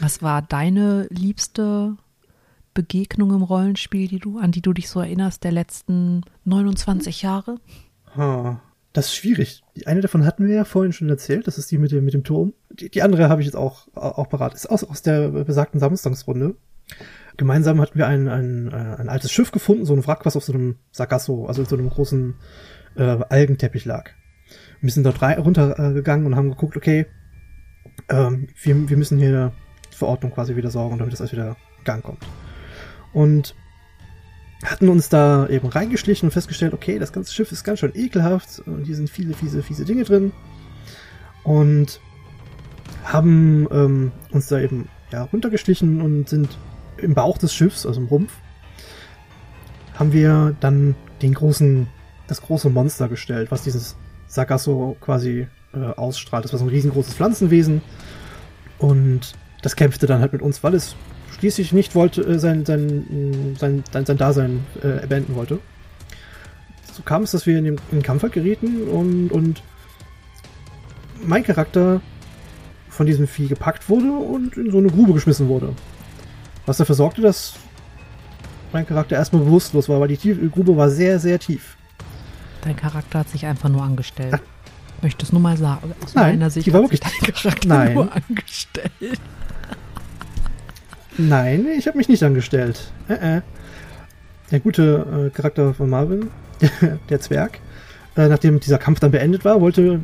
Was 0.00 0.22
war 0.22 0.42
deine 0.42 1.06
liebste 1.10 1.96
Begegnung 2.74 3.32
im 3.34 3.42
Rollenspiel, 3.42 4.08
die 4.08 4.18
du, 4.18 4.38
an 4.38 4.52
die 4.52 4.62
du 4.62 4.72
dich 4.72 4.88
so 4.88 5.00
erinnerst, 5.00 5.44
der 5.44 5.52
letzten 5.52 6.22
29 6.44 7.22
Jahre? 7.22 7.60
Ha, 8.16 8.60
das 8.92 9.06
ist 9.06 9.16
schwierig. 9.16 9.64
Die 9.76 9.86
eine 9.86 10.00
davon 10.00 10.24
hatten 10.24 10.46
wir 10.46 10.54
ja 10.54 10.64
vorhin 10.64 10.92
schon 10.92 11.08
erzählt, 11.08 11.46
das 11.46 11.58
ist 11.58 11.70
die 11.70 11.78
mit 11.78 11.90
dem, 11.90 12.04
mit 12.04 12.14
dem 12.14 12.24
Turm. 12.24 12.52
Die, 12.70 12.90
die 12.90 13.02
andere 13.02 13.28
habe 13.28 13.40
ich 13.40 13.46
jetzt 13.46 13.56
auch, 13.56 13.88
auch 13.94 14.28
parat. 14.28 14.54
Ist 14.54 14.70
aus, 14.70 14.84
aus 14.84 15.02
der 15.02 15.28
besagten 15.28 15.80
Samstagsrunde. 15.80 16.56
Gemeinsam 17.36 17.80
hatten 17.80 17.98
wir 17.98 18.06
ein, 18.06 18.28
ein, 18.28 18.68
äh, 18.72 19.00
ein 19.00 19.08
altes 19.08 19.32
Schiff 19.32 19.50
gefunden, 19.50 19.84
so 19.84 19.94
ein 19.94 20.06
Wrack, 20.06 20.24
was 20.24 20.36
auf 20.36 20.44
so 20.44 20.52
einem 20.52 20.76
Sargasso, 20.92 21.46
also 21.46 21.64
so 21.64 21.76
einem 21.76 21.90
großen 21.90 22.34
äh, 22.96 23.18
Algenteppich 23.28 23.84
lag. 23.84 24.10
Wir 24.80 24.90
sind 24.90 25.04
dort 25.04 25.22
runtergegangen 25.22 26.26
und 26.26 26.36
haben 26.36 26.50
geguckt, 26.50 26.76
okay, 26.76 27.06
ähm, 28.08 28.48
wir, 28.62 28.88
wir 28.88 28.96
müssen 28.96 29.18
hier 29.18 29.52
für 29.90 30.06
Ordnung 30.06 30.32
quasi 30.32 30.56
wieder 30.56 30.70
sorgen, 30.70 30.98
damit 30.98 31.12
das 31.12 31.20
alles 31.20 31.32
wieder 31.32 31.56
in 31.78 31.84
Gang 31.84 32.04
kommt. 32.04 32.24
Und 33.12 33.54
hatten 34.64 34.88
uns 34.88 35.08
da 35.08 35.46
eben 35.48 35.68
reingeschlichen 35.68 36.28
und 36.28 36.32
festgestellt, 36.32 36.74
okay, 36.74 36.98
das 36.98 37.12
ganze 37.12 37.32
Schiff 37.32 37.52
ist 37.52 37.64
ganz 37.64 37.80
schön 37.80 37.92
ekelhaft 37.94 38.60
und 38.66 38.84
hier 38.84 38.96
sind 38.96 39.10
viele 39.10 39.34
fiese, 39.34 39.62
fiese 39.62 39.84
Dinge 39.84 40.04
drin. 40.04 40.32
Und 41.42 42.00
haben 43.04 43.68
ähm, 43.70 44.12
uns 44.30 44.48
da 44.48 44.58
eben 44.58 44.88
ja, 45.12 45.24
runtergeschlichen 45.24 46.00
und 46.00 46.28
sind 46.28 46.56
im 46.98 47.14
Bauch 47.14 47.38
des 47.38 47.54
Schiffs, 47.54 47.86
also 47.86 48.00
im 48.00 48.06
Rumpf, 48.06 48.32
haben 49.94 50.12
wir 50.12 50.56
dann 50.60 50.94
den 51.22 51.34
großen, 51.34 51.86
das 52.26 52.42
große 52.42 52.70
Monster 52.70 53.08
gestellt, 53.08 53.50
was 53.50 53.62
dieses 53.62 53.96
Sargasso 54.26 54.96
quasi 55.00 55.46
äh, 55.72 55.78
ausstrahlt. 55.78 56.44
Das 56.44 56.52
war 56.52 56.58
so 56.58 56.64
ein 56.64 56.70
riesengroßes 56.70 57.14
Pflanzenwesen 57.14 57.82
und 58.78 59.34
das 59.62 59.76
kämpfte 59.76 60.06
dann 60.06 60.20
halt 60.20 60.32
mit 60.32 60.42
uns, 60.42 60.62
weil 60.62 60.74
es 60.74 60.96
schließlich 61.38 61.72
nicht 61.72 61.94
wollte, 61.94 62.22
äh, 62.22 62.38
sein, 62.38 62.64
sein, 62.64 63.54
sein, 63.58 63.84
sein, 63.90 64.06
sein 64.06 64.16
Dasein 64.16 64.66
äh, 64.82 65.06
beenden 65.06 65.34
wollte. 65.36 65.58
So 66.92 67.02
kam 67.02 67.22
es, 67.22 67.32
dass 67.32 67.46
wir 67.46 67.58
in 67.58 67.64
den, 67.64 67.74
in 67.90 67.98
den 67.98 68.02
Kampf 68.02 68.22
halt 68.22 68.32
gerieten 68.32 68.88
und, 68.88 69.30
und 69.30 69.62
mein 71.24 71.42
Charakter 71.42 72.00
von 72.88 73.06
diesem 73.06 73.26
Vieh 73.26 73.48
gepackt 73.48 73.88
wurde 73.88 74.12
und 74.12 74.56
in 74.56 74.70
so 74.70 74.78
eine 74.78 74.88
Grube 74.88 75.12
geschmissen 75.12 75.48
wurde. 75.48 75.74
Was 76.66 76.78
dafür 76.78 76.94
sorgte, 76.94 77.20
dass 77.20 77.54
mein 78.72 78.86
Charakter 78.86 79.16
erstmal 79.16 79.42
bewusstlos 79.42 79.88
war, 79.88 80.00
weil 80.00 80.08
die 80.08 80.16
Tief 80.16 80.38
Grube 80.52 80.76
war 80.76 80.90
sehr, 80.90 81.18
sehr 81.18 81.38
tief. 81.38 81.76
Dein 82.62 82.76
Charakter 82.76 83.20
hat 83.20 83.28
sich 83.28 83.46
einfach 83.46 83.68
nur 83.68 83.82
angestellt. 83.82 84.34
Ach. 84.34 84.40
Ich 84.96 85.02
möchte 85.02 85.26
es 85.26 85.32
nur 85.32 85.40
mal 85.40 85.56
sagen. 85.56 85.94
Aus 86.02 86.14
Nein, 86.14 86.38
meiner 86.38 86.50
Sicht 86.50 86.66
die 86.66 86.72
war 86.72 86.80
wirklich 86.80 87.00
dein 87.00 87.34
Charakter 87.34 87.68
Nein. 87.68 87.94
nur 87.94 88.10
angestellt. 88.12 89.20
Nein, 91.18 91.66
ich 91.76 91.86
habe 91.86 91.98
mich 91.98 92.08
nicht 92.08 92.22
angestellt. 92.22 92.90
Äh, 93.08 93.36
äh. 93.36 93.42
Der 94.50 94.60
gute 94.60 95.30
äh, 95.30 95.36
Charakter 95.36 95.74
von 95.74 95.90
Marvin, 95.90 96.30
der 97.10 97.20
Zwerg, 97.20 97.60
äh, 98.16 98.28
nachdem 98.28 98.60
dieser 98.60 98.78
Kampf 98.78 99.00
dann 99.00 99.10
beendet 99.10 99.44
war, 99.44 99.60
wollte 99.60 100.00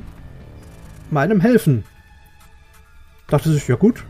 meinem 1.10 1.40
helfen. 1.40 1.84
Dachte 3.28 3.50
sich, 3.50 3.66
ja 3.68 3.76
gut, 3.76 4.04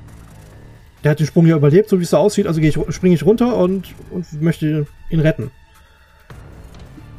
der 1.03 1.13
hat 1.13 1.21
den 1.21 1.27
Sprung 1.27 1.47
ja 1.47 1.57
überlebt, 1.57 1.89
so 1.89 1.99
wie 1.99 2.05
es 2.05 2.11
so 2.11 2.19
aussieht, 2.19 2.47
also 2.47 2.61
ich, 2.61 2.79
springe 2.91 3.15
ich 3.15 3.25
runter 3.25 3.57
und, 3.57 3.95
und 4.11 4.41
möchte 4.41 4.87
ihn 5.09 5.21
retten. 5.21 5.51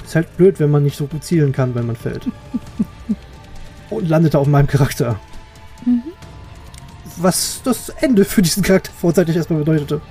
Ist 0.03 0.15
halt 0.15 0.37
blöd, 0.37 0.59
wenn 0.59 0.69
man 0.69 0.83
nicht 0.83 0.97
so 0.97 1.07
gut 1.07 1.23
zielen 1.23 1.51
kann, 1.51 1.73
wenn 1.73 1.87
man 1.87 1.95
fällt. 1.95 2.27
und 3.89 4.07
landete 4.07 4.37
auf 4.39 4.47
meinem 4.47 4.67
Charakter. 4.67 5.19
Mhm. 5.85 6.03
Was 7.17 7.61
das 7.63 7.89
Ende 7.89 8.25
für 8.25 8.41
diesen 8.41 8.63
Charakter 8.63 8.91
vorzeitig 8.91 9.35
erstmal 9.35 9.59
bedeutete. 9.59 10.01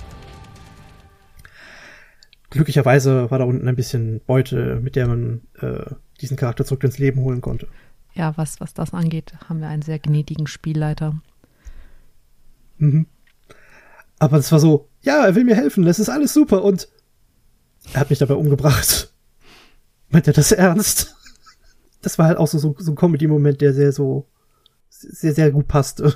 Glücklicherweise 2.51 3.31
war 3.31 3.39
da 3.39 3.45
unten 3.45 3.69
ein 3.69 3.77
bisschen 3.77 4.21
Beute, 4.27 4.81
mit 4.83 4.97
der 4.97 5.07
man 5.07 5.43
äh, 5.61 5.95
diesen 6.21 6.37
Charakter 6.37 6.65
zurück 6.65 6.83
ins 6.83 6.99
Leben 6.99 7.21
holen 7.21 7.41
konnte. 7.41 7.69
Ja, 8.13 8.37
was, 8.37 8.61
was 8.61 8.75
das 8.75 8.93
angeht, 8.93 9.33
haben 9.49 9.61
wir 9.61 9.69
einen 9.69 9.83
sehr 9.83 10.01
gnädigen 10.01 10.49
Spielleiter. 10.49 11.21
Mhm. 12.79 13.07
Aber 14.21 14.37
es 14.37 14.53
war 14.53 14.61
so, 14.61 14.89
ja, 15.03 15.25
er 15.27 15.35
will 15.35 15.45
mir 15.45 15.57
helfen, 15.57 15.85
das 15.85 15.99
ist 15.99 16.11
alles 16.11 16.33
super 16.33 16.63
und 16.63 16.89
er 17.93 18.01
hat 18.01 18.11
mich 18.11 18.19
dabei 18.21 18.35
umgebracht. 18.35 19.13
Meint 20.11 20.29
er 20.29 20.33
das 20.35 20.53
ernst? 20.53 21.17
Das 22.03 22.19
war 22.19 22.29
halt 22.29 22.39
auch 22.39 22.47
so, 22.47 22.59
so, 22.59 22.75
so 22.79 22.93
ein 22.93 22.97
Comedy-Moment, 22.97 23.61
der 23.61 23.75
sehr 23.75 23.93
so, 23.93 24.27
sehr, 24.89 25.35
sehr 25.35 25.51
gut 25.51 25.69
passte. 25.69 26.15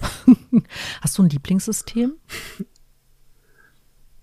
Hast 1.00 1.16
du 1.16 1.22
ein 1.22 1.28
Lieblingssystem? 1.28 2.14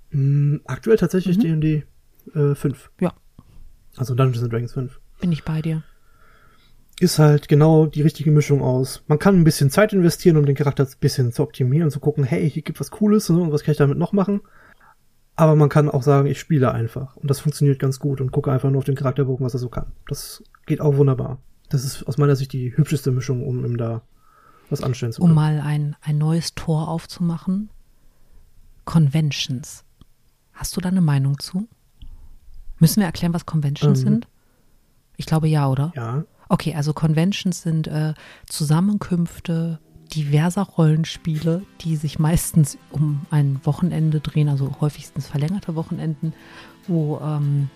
Mm, 0.10 0.58
aktuell 0.66 0.98
tatsächlich 0.98 1.40
D&D. 1.40 1.86
äh, 2.36 2.54
5. 2.54 2.92
Ja. 3.00 3.14
Also 3.96 4.14
Dungeons 4.14 4.44
and 4.44 4.52
Dragons 4.52 4.74
5. 4.74 5.00
Bin 5.22 5.32
ich 5.32 5.46
bei 5.46 5.62
dir. 5.62 5.84
Ist 7.00 7.18
halt 7.18 7.48
genau 7.48 7.86
die 7.86 8.02
richtige 8.02 8.32
Mischung 8.32 8.62
aus. 8.62 9.04
Man 9.08 9.20
kann 9.20 9.36
ein 9.38 9.46
bisschen 9.46 9.70
Zeit 9.70 9.94
investieren, 9.94 10.36
um 10.36 10.46
den 10.46 10.56
Charakter 10.56 10.84
ein 10.84 10.94
bisschen 11.00 11.32
zu 11.32 11.44
optimieren 11.44 11.86
und 11.86 11.92
zu 11.92 12.00
gucken, 12.02 12.26
hey, 12.26 12.50
hier 12.50 12.62
gibt 12.62 12.80
was 12.80 12.92
Cooles 12.92 13.30
und 13.30 13.52
was 13.52 13.64
kann 13.64 13.72
ich 13.72 13.78
damit 13.78 13.98
noch 13.98 14.12
machen. 14.12 14.42
Aber 15.38 15.56
man 15.56 15.70
kann 15.70 15.90
auch 15.90 16.04
sagen, 16.04 16.28
ich 16.28 16.38
spiele 16.40 16.74
einfach. 16.74 17.16
Und 17.16 17.30
das 17.30 17.40
funktioniert 17.40 17.80
ganz 17.80 18.00
gut 18.00 18.20
und 18.20 18.32
gucke 18.32 18.52
einfach 18.52 18.70
nur 18.70 18.80
auf 18.80 18.86
den 18.86 18.96
Charakterbogen, 18.96 19.46
was 19.46 19.54
er 19.54 19.60
so 19.60 19.70
kann. 19.70 19.94
Das 20.10 20.44
geht 20.66 20.82
auch 20.82 20.98
wunderbar. 20.98 21.38
Das 21.70 21.86
ist 21.86 22.04
aus 22.04 22.18
meiner 22.18 22.36
Sicht 22.36 22.52
die 22.52 22.76
hübscheste 22.76 23.12
Mischung, 23.12 23.48
um 23.48 23.64
ihm 23.64 23.78
da 23.78 24.02
was 24.70 24.84
anstellen 24.84 25.14
zu 25.14 25.22
können. 25.22 25.32
Um 25.32 25.36
mal 25.36 25.62
ein, 25.62 25.96
ein 26.02 26.18
neues 26.18 26.56
Tor 26.56 26.90
aufzumachen. 26.90 27.70
Conventions. 28.84 29.86
Hast 30.52 30.76
du 30.76 30.82
da 30.82 30.90
eine 30.90 31.00
Meinung 31.00 31.40
zu? 31.40 31.70
Müssen 32.80 33.00
wir 33.00 33.06
erklären, 33.06 33.34
was 33.34 33.46
Conventions 33.46 34.00
Ähm. 34.00 34.06
sind? 34.06 34.28
Ich 35.16 35.26
glaube 35.26 35.48
ja, 35.48 35.70
oder? 35.70 35.94
Ja, 35.96 36.26
Okay, 36.50 36.74
also 36.74 36.94
Conventions 36.94 37.62
sind 37.62 37.88
äh, 37.88 38.16
Zusammenkünfte 38.48 39.80
diverser 40.16 40.64
Rollenspiele, 40.64 41.62
die 41.82 41.96
sich 41.96 42.18
meistens 42.18 42.80
um 42.92 43.22
ein 43.30 43.62
Wochenende 43.64 44.20
drehen, 44.20 44.50
also 44.50 44.76
häufigstens 44.82 45.28
verlängerte 45.28 45.76
Wochenenden, 45.76 46.34
wo 46.88 47.20
ähm, 47.20 47.70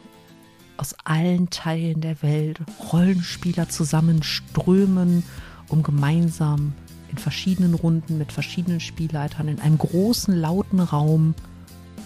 aus 0.77 0.95
allen 1.03 1.51
Teilen 1.51 2.01
der 2.01 2.23
Welt 2.23 2.61
Rollenspieler 2.91 3.69
zusammenströmen, 3.69 5.23
um 5.69 5.83
gemeinsam 5.83 6.73
in 7.11 7.19
verschiedenen 7.19 7.75
Runden 7.75 8.17
mit 8.17 8.31
verschiedenen 8.31 8.79
Spielleitern 8.79 9.47
in 9.47 9.59
einem 9.59 9.77
großen, 9.77 10.35
lauten 10.35 10.79
Raum 10.79 11.35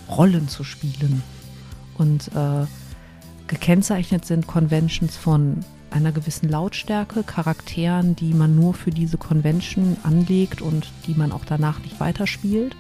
Rollen 0.10 0.50
zu 0.50 0.66
spielen. 0.66 1.24
Und 1.98 2.30
äh, 2.36 2.66
gekennzeichnet 3.48 4.26
sind 4.26 4.48
Conventions 4.48 5.16
von 5.16 5.64
einer 5.98 6.12
gewissen 6.12 6.48
Lautstärke, 6.50 7.24
Charakteren, 7.24 8.16
die 8.16 8.34
man 8.34 8.56
nur 8.56 8.74
für 8.74 8.92
diese 8.92 9.18
Convention 9.18 9.98
anlegt 10.04 10.62
und 10.62 10.88
die 11.06 11.14
man 11.14 11.32
auch 11.32 11.46
danach 11.46 11.80
nicht 11.80 12.00
weiterspielt, 12.00 12.76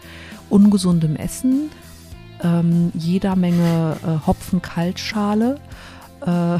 ungesundem 0.49 1.15
Essen, 1.15 1.69
ähm, 2.43 2.91
jeder 2.93 3.35
Menge 3.35 3.97
äh, 4.05 4.25
Hopfen-Kaltschale 4.27 5.59
äh, 6.25 6.57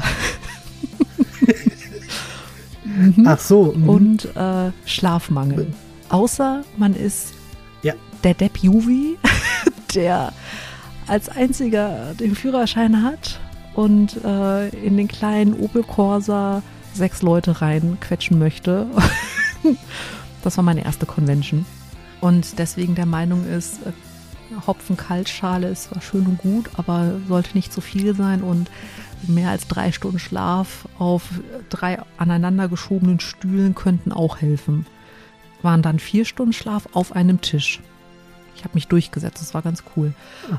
Ach 3.24 3.38
so. 3.38 3.72
mhm. 3.76 3.88
und 3.88 4.36
äh, 4.36 4.70
Schlafmangel. 4.86 5.72
Außer 6.08 6.62
man 6.76 6.94
ist 6.94 7.32
Ja. 7.82 7.94
der 8.24 8.34
Depp 8.34 8.58
Juvi, 8.58 9.16
der 9.94 10.32
als 11.06 11.28
einziger 11.28 12.14
den 12.18 12.34
Führerschein 12.34 13.02
hat 13.02 13.40
und 13.78 14.24
äh, 14.24 14.70
in 14.70 14.96
den 14.96 15.06
kleinen 15.06 15.54
Opel 15.54 15.84
Corsa 15.84 16.64
sechs 16.94 17.22
Leute 17.22 17.60
reinquetschen 17.60 18.36
möchte. 18.36 18.88
das 20.42 20.56
war 20.56 20.64
meine 20.64 20.84
erste 20.84 21.06
Convention. 21.06 21.64
Und 22.20 22.58
deswegen 22.58 22.96
der 22.96 23.06
Meinung 23.06 23.46
ist, 23.46 23.86
äh, 23.86 23.92
Hopfen-Kaltschale 24.66 25.68
ist 25.68 25.84
zwar 25.84 26.02
schön 26.02 26.26
und 26.26 26.38
gut, 26.38 26.70
aber 26.76 27.20
sollte 27.28 27.54
nicht 27.54 27.72
zu 27.72 27.80
viel 27.80 28.16
sein 28.16 28.42
und 28.42 28.68
mehr 29.28 29.50
als 29.50 29.68
drei 29.68 29.92
Stunden 29.92 30.18
Schlaf 30.18 30.88
auf 30.98 31.22
drei 31.68 32.00
aneinander 32.16 32.68
geschobenen 32.68 33.20
Stühlen 33.20 33.76
könnten 33.76 34.10
auch 34.10 34.38
helfen. 34.38 34.86
Waren 35.62 35.82
dann 35.82 36.00
vier 36.00 36.24
Stunden 36.24 36.52
Schlaf 36.52 36.88
auf 36.94 37.14
einem 37.14 37.40
Tisch. 37.42 37.78
Ich 38.56 38.64
habe 38.64 38.74
mich 38.74 38.88
durchgesetzt, 38.88 39.40
das 39.40 39.54
war 39.54 39.62
ganz 39.62 39.84
cool. 39.94 40.14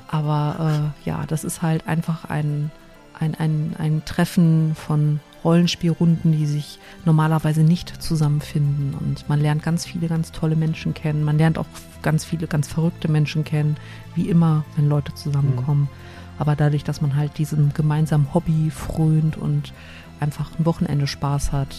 Aber 0.08 0.94
äh, 1.04 1.10
ja, 1.10 1.26
das 1.28 1.44
ist 1.44 1.62
halt 1.62 1.86
einfach 1.86 2.24
ein, 2.24 2.72
ein, 3.20 3.36
ein, 3.36 3.76
ein 3.78 4.04
Treffen 4.06 4.76
von 4.76 5.20
Rollenspielrunden, 5.44 6.32
die 6.32 6.46
sich 6.46 6.80
normalerweise 7.06 7.62
nicht 7.62 8.02
zusammenfinden. 8.02 8.94
Und 8.94 9.28
man 9.30 9.40
lernt 9.40 9.64
ganz 9.64 9.86
viele 9.86 10.08
ganz 10.08 10.32
tolle 10.32 10.56
Menschen 10.56 10.94
kennen. 10.94 11.24
Man 11.24 11.38
lernt 11.38 11.58
auch 11.58 11.66
ganz 12.02 12.26
viele 12.26 12.48
ganz 12.48 12.68
verrückte 12.68 13.10
Menschen 13.10 13.44
kennen, 13.44 13.78
wie 14.16 14.30
immer, 14.30 14.66
wenn 14.76 14.90
Leute 14.90 15.14
zusammenkommen. 15.14 15.90
Aber 16.38 16.56
dadurch, 16.56 16.84
dass 16.84 17.02
man 17.02 17.16
halt 17.16 17.38
diesem 17.38 17.74
gemeinsamen 17.74 18.34
Hobby 18.34 18.70
frönt 18.70 19.38
und 19.38 19.74
einfach 20.20 20.52
ein 20.58 20.66
Wochenende 20.66 21.08
Spaß 21.08 21.52
hat, 21.52 21.76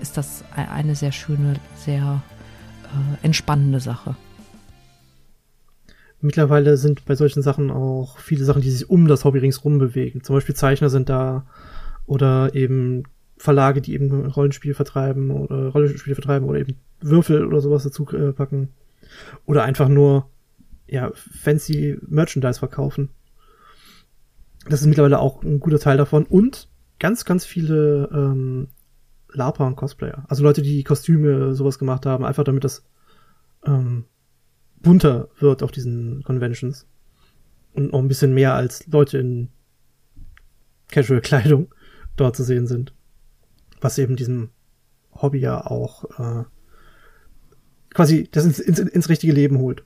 ist 0.00 0.16
das 0.16 0.44
e- 0.56 0.70
eine 0.70 0.94
sehr 0.94 1.12
schöne, 1.12 1.54
sehr 1.76 2.22
äh, 2.84 3.24
entspannende 3.24 3.80
Sache. 3.80 4.14
Mittlerweile 6.24 6.78
sind 6.78 7.04
bei 7.04 7.16
solchen 7.16 7.42
Sachen 7.42 7.70
auch 7.70 8.18
viele 8.18 8.46
Sachen, 8.46 8.62
die 8.62 8.70
sich 8.70 8.88
um 8.88 9.08
das 9.08 9.26
Hobby 9.26 9.40
ringsrum 9.40 9.76
bewegen. 9.76 10.22
Zum 10.22 10.34
Beispiel 10.34 10.54
Zeichner 10.54 10.88
sind 10.88 11.10
da 11.10 11.44
oder 12.06 12.54
eben 12.54 13.02
Verlage, 13.36 13.82
die 13.82 13.92
eben 13.92 14.24
Rollenspiel 14.28 14.72
vertreiben 14.72 15.30
oder 15.30 15.68
Rollenspiele 15.68 16.14
vertreiben 16.14 16.48
oder 16.48 16.60
eben 16.60 16.76
Würfel 17.02 17.44
oder 17.44 17.60
sowas 17.60 17.82
dazu 17.82 18.08
äh, 18.08 18.32
packen. 18.32 18.70
Oder 19.44 19.64
einfach 19.64 19.90
nur 19.90 20.30
ja, 20.86 21.12
fancy 21.14 21.98
Merchandise 22.08 22.58
verkaufen. 22.58 23.10
Das 24.66 24.80
ist 24.80 24.86
mittlerweile 24.86 25.18
auch 25.18 25.42
ein 25.42 25.60
guter 25.60 25.78
Teil 25.78 25.98
davon. 25.98 26.24
Und 26.24 26.70
ganz, 26.98 27.26
ganz 27.26 27.44
viele 27.44 28.08
ähm, 28.14 28.68
Larper 29.30 29.66
und 29.66 29.76
Cosplayer. 29.76 30.24
Also 30.28 30.42
Leute, 30.42 30.62
die 30.62 30.84
Kostüme 30.84 31.54
sowas 31.54 31.78
gemacht 31.78 32.06
haben, 32.06 32.24
einfach 32.24 32.44
damit 32.44 32.64
das 32.64 32.82
ähm, 33.66 34.06
bunter 34.84 35.28
wird 35.40 35.62
auf 35.64 35.72
diesen 35.72 36.22
Conventions. 36.22 36.86
Und 37.72 37.90
noch 37.92 37.98
ein 37.98 38.06
bisschen 38.08 38.32
mehr 38.34 38.54
als 38.54 38.86
Leute 38.86 39.18
in 39.18 39.48
Casual-Kleidung 40.90 41.74
dort 42.16 42.36
zu 42.36 42.44
sehen 42.44 42.66
sind. 42.68 42.94
Was 43.80 43.98
eben 43.98 44.14
diesem 44.16 44.50
Hobby 45.12 45.38
ja 45.40 45.66
auch 45.66 46.04
äh, 46.18 46.44
quasi 47.92 48.28
das 48.30 48.44
ins, 48.44 48.58
ins, 48.60 48.78
ins 48.78 49.08
richtige 49.08 49.32
Leben 49.32 49.58
holt. 49.58 49.84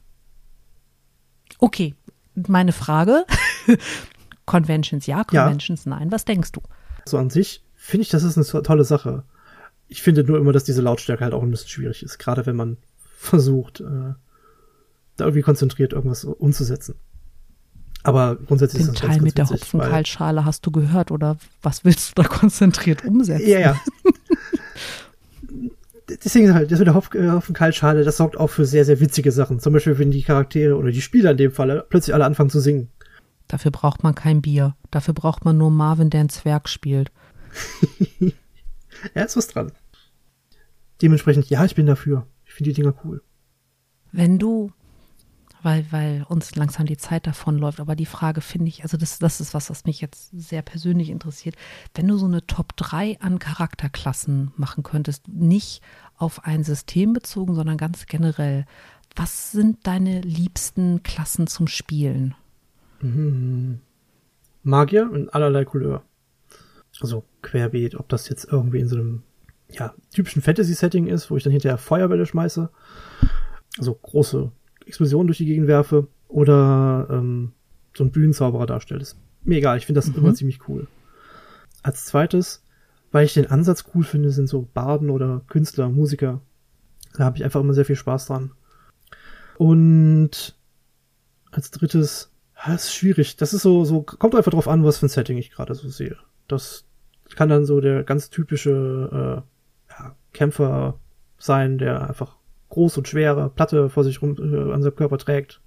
Okay, 1.59 1.95
meine 2.35 2.73
Frage. 2.73 3.25
Conventions 4.47 5.07
ja, 5.07 5.19
Ja. 5.33 5.45
Conventions 5.45 5.87
nein. 5.87 6.13
Was 6.13 6.25
denkst 6.25 6.53
du? 6.53 6.61
So 7.07 7.19
an 7.19 7.31
sich 7.31 7.65
finde 7.75 8.03
ich, 8.03 8.09
das 8.11 8.23
ist 8.23 8.37
eine 8.37 8.47
to- 8.47 8.61
tolle 8.63 8.85
Sache. 8.85 9.25
Ich 9.89 10.03
finde 10.03 10.25
nur 10.25 10.39
immer, 10.39 10.53
dass 10.53 10.65
diese 10.65 10.83
Lautstärke 10.83 11.25
halt 11.25 11.33
auch 11.35 11.43
ein 11.43 11.51
bisschen 11.51 11.69
schwierig 11.69 12.03
ist, 12.03 12.19
gerade 12.19 12.45
wenn 12.47 12.57
man 12.57 12.77
versucht, 13.17 13.81
äh, 13.81 14.13
da 15.21 15.25
irgendwie 15.27 15.43
konzentriert 15.43 15.93
irgendwas 15.93 16.25
umzusetzen. 16.25 16.95
Aber 18.05 18.37
grundsätzlich 18.37 18.83
Den 18.85 18.93
ist 18.93 18.95
das 18.95 19.01
Teil 19.01 19.11
ganz, 19.11 19.23
mit 19.23 19.37
der 19.39 19.45
ganz 19.45 19.53
witzig, 19.55 19.75
weil- 19.75 19.81
Hopfenkaltschale 19.81 20.45
hast 20.45 20.65
du 20.65 20.71
gehört 20.71 21.11
oder 21.11 21.37
was 21.63 21.85
willst 21.85 22.11
du 22.11 22.23
da 22.23 22.29
konzentriert 22.29 23.05
umsetzen? 23.05 23.49
Ja, 23.49 23.59
ja. 23.61 23.81
Deswegen 26.25 26.55
halt, 26.55 26.73
das 26.73 26.79
mit 26.79 26.87
der 26.89 26.95
Hopf, 26.95 27.15
äh, 27.15 27.31
Hopfenkaltschale, 27.31 28.03
das 28.03 28.17
sorgt 28.17 28.39
auch 28.39 28.49
für 28.49 28.65
sehr, 28.65 28.85
sehr 28.87 28.99
witzige 29.01 29.31
Sachen. 29.31 29.61
Zum 29.61 29.75
Beispiel, 29.75 29.99
wenn 29.99 30.11
die 30.11 30.23
Charaktere 30.23 30.77
oder 30.77 30.91
die 30.91 31.03
Spieler 31.03 31.33
in 31.33 31.37
dem 31.37 31.53
Fall 31.53 31.85
plötzlich 31.91 32.15
alle 32.15 32.25
anfangen 32.25 32.49
zu 32.49 32.61
singen. 32.61 32.89
Dafür 33.47 33.71
braucht 33.71 34.03
man 34.03 34.15
kein 34.15 34.41
Bier. 34.41 34.75
Dafür 34.91 35.13
braucht 35.13 35.45
man 35.45 35.59
nur 35.59 35.71
Marvin, 35.71 36.09
der 36.11 36.21
einen 36.21 36.29
Zwerg 36.31 36.69
spielt. 36.69 37.11
Ja, 39.15 39.23
ist 39.23 39.37
was 39.37 39.47
dran. 39.47 39.71
Dementsprechend, 41.03 41.49
ja, 41.51 41.65
ich 41.65 41.77
bin 41.77 41.87
dafür. 41.87 42.27
Ich 42.45 42.53
finde 42.53 42.71
die 42.71 42.75
Dinger 42.83 42.95
cool. 43.05 43.23
Wenn 44.11 44.41
du, 44.41 44.73
weil, 45.63 45.85
weil 45.91 46.25
uns 46.29 46.55
langsam 46.55 46.87
die 46.87 46.97
Zeit 46.97 47.27
davonläuft, 47.27 47.81
aber 47.81 47.97
die 47.97 48.07
Frage 48.07 48.41
finde 48.41 48.69
ich, 48.69 48.83
also 48.83 48.97
das, 48.97 49.19
das 49.19 49.41
ist 49.41 49.55
was, 49.55 49.71
was 49.71 49.85
mich 49.85 50.01
jetzt 50.01 50.31
sehr 50.33 50.63
persönlich 50.63 51.11
interessiert. 51.11 51.57
Wenn 51.95 52.09
du 52.09 52.17
so 52.17 52.27
eine 52.27 52.47
Top 52.47 52.77
3 52.77 53.21
an 53.21 53.39
Charakterklassen 53.39 54.53
machen 54.57 54.83
könntest, 54.83 55.29
nicht 55.29 55.83
auf 56.17 56.45
ein 56.45 56.65
System 56.65 57.13
bezogen, 57.13 57.55
sondern 57.55 57.77
ganz 57.77 58.07
generell, 58.07 58.67
was 59.17 59.53
sind 59.53 59.87
deine 59.87 60.21
liebsten 60.21 61.03
Klassen 61.03 61.47
zum 61.47 61.67
Spielen? 61.67 62.35
Magier 64.63 65.11
in 65.13 65.29
allerlei 65.29 65.65
Couleur. 65.65 66.03
Also 67.01 67.25
querbeet, 67.43 67.95
ob 67.95 68.09
das 68.09 68.29
jetzt 68.29 68.45
irgendwie 68.51 68.81
in 68.81 68.89
so 68.89 68.97
einem 68.97 69.23
ja, 69.71 69.95
typischen 70.13 70.43
Fantasy-Setting 70.43 71.07
ist, 71.07 71.31
wo 71.31 71.37
ich 71.37 71.43
dann 71.43 71.53
hinterher 71.53 71.79
Feuerbälle 71.79 72.27
schmeiße, 72.27 72.71
also 73.79 73.95
große 73.95 74.51
Explosionen 74.89 75.29
durch 75.29 75.39
die 75.39 75.47
Gegend 75.47 75.69
werfe, 75.69 76.09
oder 76.29 77.09
ähm, 77.11 77.53
so 77.97 78.05
ein 78.05 78.13
Bühnenzauberer 78.13 78.67
darstelle. 78.67 79.01
Ist 79.01 79.19
mir 79.43 79.59
egal, 79.59 79.79
ich 79.79 79.87
finde 79.87 80.01
das 80.01 80.09
immer 80.09 80.35
ziemlich 80.35 80.69
cool. 80.69 80.87
Als 81.83 82.05
zweites, 82.05 82.63
weil 83.11 83.25
ich 83.25 83.35
den 83.35 83.47
Ansatz 83.47 83.87
cool 83.95 84.05
finde, 84.05 84.31
sind 84.31 84.49
so 84.49 84.69
Barden 84.75 85.11
oder 85.11 85.43
Künstler, 85.49 85.89
Musiker. 85.89 86.41
Da 87.15 87.25
habe 87.25 87.39
ich 87.39 87.45
einfach 87.45 87.61
immer 87.61 87.75
sehr 87.75 87.87
viel 87.87 87.97
Spaß 87.97 88.27
dran. 88.27 88.53
Und 89.57 90.57
als 91.51 91.71
drittes, 91.71 92.31
das 92.65 92.85
ist 92.85 92.95
schwierig. 92.95 93.37
Das 93.37 93.55
ist 93.55 93.63
so, 93.63 93.85
so, 93.85 94.03
kommt 94.03 94.35
einfach 94.35 94.53
drauf 94.53 94.69
an, 94.69 94.85
was 94.85 94.99
für 94.99 95.07
ein 95.07 95.11
Setting 95.11 95.39
ich 95.39 95.51
gerade 95.51 95.75
so 95.75 95.89
sehe. 95.89 96.17
Das 96.47 96.85
kann 97.35 97.49
dann 97.49 97.65
so 97.65 97.81
der 97.81 98.05
ganz 98.05 98.31
typische 98.31 99.45
äh, 99.89 99.93
ja, 99.93 100.17
Kämpfer 100.33 100.99
sein, 101.39 101.79
der 101.79 102.09
einfach 102.09 102.38
groß 102.69 102.99
und 102.99 103.09
schwere 103.09 103.51
Platte 103.51 103.89
vor 103.89 104.05
sich 104.05 104.23
rum 104.23 104.37
äh, 104.39 104.73
an 104.73 104.83
seinem 104.83 104.97
Körper 104.97 105.19
trägt. 105.19 105.61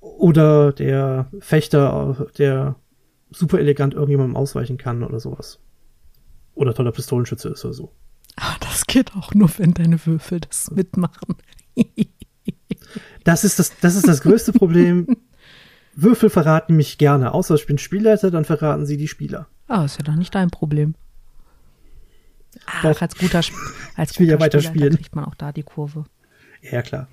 Oder 0.00 0.72
der 0.72 1.30
Fechter, 1.40 2.26
der 2.38 2.76
super 3.30 3.58
elegant 3.58 3.94
irgendjemandem 3.94 4.36
ausweichen 4.36 4.78
kann 4.78 5.02
oder 5.02 5.20
sowas. 5.20 5.60
Oder 6.54 6.74
toller 6.74 6.92
Pistolenschütze 6.92 7.50
ist 7.50 7.64
oder 7.64 7.74
so. 7.74 7.92
Aber 8.36 8.56
das 8.60 8.86
geht 8.86 9.14
auch 9.14 9.34
nur, 9.34 9.50
wenn 9.58 9.74
deine 9.74 10.04
Würfel 10.04 10.40
das 10.40 10.70
mitmachen. 10.70 11.36
das 13.24 13.44
ist 13.44 13.58
das, 13.58 13.78
das 13.80 13.96
ist 13.96 14.08
das 14.08 14.22
größte 14.22 14.52
Problem. 14.52 15.06
Würfel 15.94 16.30
verraten 16.30 16.76
mich 16.76 16.98
gerne. 16.98 17.34
Außer 17.34 17.54
ich 17.54 17.66
bin 17.66 17.78
Spielleiter, 17.78 18.30
dann 18.30 18.44
verraten 18.44 18.86
sie 18.86 18.96
die 18.96 19.08
Spieler. 19.08 19.48
Ah, 19.68 19.84
ist 19.84 19.98
ja 19.98 20.04
doch 20.04 20.16
nicht 20.16 20.34
dein 20.34 20.50
Problem. 20.50 20.94
Ach, 22.66 23.00
als 23.02 23.16
guter, 23.16 23.38
als 23.38 24.10
ich 24.12 24.18
will 24.20 24.26
guter 24.26 24.38
ja 24.38 24.40
weiter 24.40 24.60
spielen. 24.60 24.96
kriegt 24.96 25.14
man 25.14 25.24
auch 25.24 25.34
da 25.34 25.52
die 25.52 25.62
Kurve. 25.62 26.04
Ja, 26.62 26.82
klar. 26.82 27.08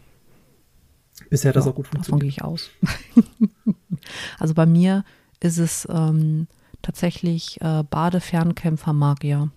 Bisher 1.30 1.50
hat 1.50 1.56
das 1.56 1.66
Ja, 1.66 1.72
auch 1.72 1.76
gut 1.76 1.86
Davon 1.88 2.04
funktioniert. 2.04 2.22
gehe 2.22 2.30
ich 2.30 2.44
aus. 2.44 2.70
also 4.40 4.54
bei 4.54 4.66
mir 4.66 5.04
ist 5.40 5.58
es 5.58 5.88
ähm, 5.90 6.48
tatsächlich 6.82 7.60
äh, 7.62 7.84
Badefernkämpfer 7.84 8.94
Magier. 8.94 9.52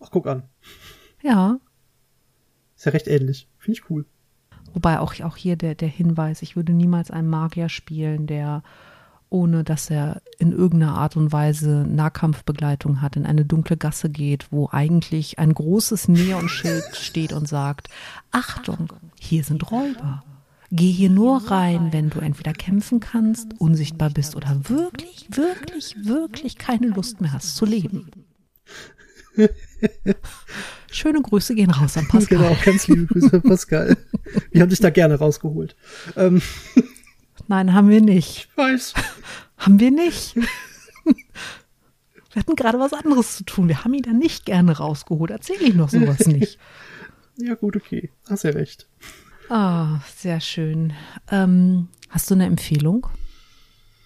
Ach, 0.00 0.08
guck 0.10 0.26
an. 0.26 0.44
Ja, 1.22 1.58
Ist 2.76 2.86
ja 2.86 2.92
recht 2.92 3.06
ähnlich. 3.06 3.48
Finde 3.58 3.78
ich 3.78 3.90
cool. 3.90 4.04
wobei 4.74 4.98
auch, 4.98 5.18
auch 5.20 5.36
hier 5.36 5.56
der, 5.56 5.74
der 5.74 5.88
Hinweis, 5.88 6.42
ich 6.42 6.56
würde 6.56 6.72
niemals 6.72 7.10
einen 7.10 7.28
Magier 7.28 7.68
spielen, 7.68 8.26
der 8.26 8.62
ohne 9.32 9.64
dass 9.64 9.90
er 9.90 10.22
in 10.38 10.52
irgendeiner 10.52 10.94
Art 10.94 11.16
und 11.16 11.32
Weise 11.32 11.86
Nahkampfbegleitung 11.88 13.00
hat, 13.00 13.16
in 13.16 13.26
eine 13.26 13.44
dunkle 13.44 13.76
Gasse 13.76 14.10
geht, 14.10 14.52
wo 14.52 14.68
eigentlich 14.70 15.38
ein 15.38 15.54
großes 15.54 16.08
Neonschild 16.08 16.84
steht 16.92 17.32
und 17.32 17.48
sagt, 17.48 17.88
Achtung, 18.30 18.92
hier 19.18 19.42
sind 19.42 19.70
Räuber. 19.70 20.22
Geh 20.70 20.90
hier 20.90 21.10
nur 21.10 21.50
rein, 21.50 21.92
wenn 21.92 22.08
du 22.08 22.20
entweder 22.20 22.52
kämpfen 22.52 23.00
kannst, 23.00 23.48
unsichtbar 23.58 24.10
bist 24.10 24.36
oder 24.36 24.68
wirklich, 24.68 25.26
wirklich, 25.30 25.96
wirklich 26.04 26.56
keine 26.56 26.88
Lust 26.88 27.20
mehr 27.20 27.32
hast 27.32 27.56
zu 27.56 27.66
leben. 27.66 28.10
Schöne 30.90 31.22
Grüße 31.22 31.54
gehen 31.54 31.70
raus 31.70 31.96
an 31.96 32.06
Pascal. 32.06 32.38
Genau, 32.38 32.56
ganz 32.64 32.86
liebe 32.86 33.06
Grüße, 33.06 33.40
Pascal. 33.40 33.96
Wir 34.50 34.62
haben 34.62 34.68
dich 34.68 34.80
da 34.80 34.90
gerne 34.90 35.14
rausgeholt. 35.14 35.74
Ähm, 36.16 36.42
Nein, 37.52 37.74
haben 37.74 37.90
wir 37.90 38.00
nicht. 38.00 38.48
ich 38.48 38.56
weiß. 38.56 38.94
Haben 39.58 39.78
wir 39.78 39.90
nicht. 39.90 40.36
Wir 42.32 42.40
hatten 42.40 42.56
gerade 42.56 42.80
was 42.80 42.94
anderes 42.94 43.36
zu 43.36 43.44
tun. 43.44 43.68
Wir 43.68 43.84
haben 43.84 43.92
ihn 43.92 44.04
da 44.04 44.12
nicht 44.14 44.46
gerne 44.46 44.78
rausgeholt. 44.78 45.30
Erzähle 45.30 45.64
ich 45.64 45.74
noch 45.74 45.90
sowas 45.90 46.20
nicht. 46.26 46.58
Ja, 47.36 47.54
gut, 47.54 47.76
okay. 47.76 48.10
Hast 48.26 48.44
ja 48.44 48.52
recht. 48.52 48.88
Ah, 49.50 50.00
sehr 50.16 50.40
schön. 50.40 50.94
Ähm, 51.30 51.88
hast 52.08 52.30
du 52.30 52.34
eine 52.34 52.46
Empfehlung? 52.46 53.06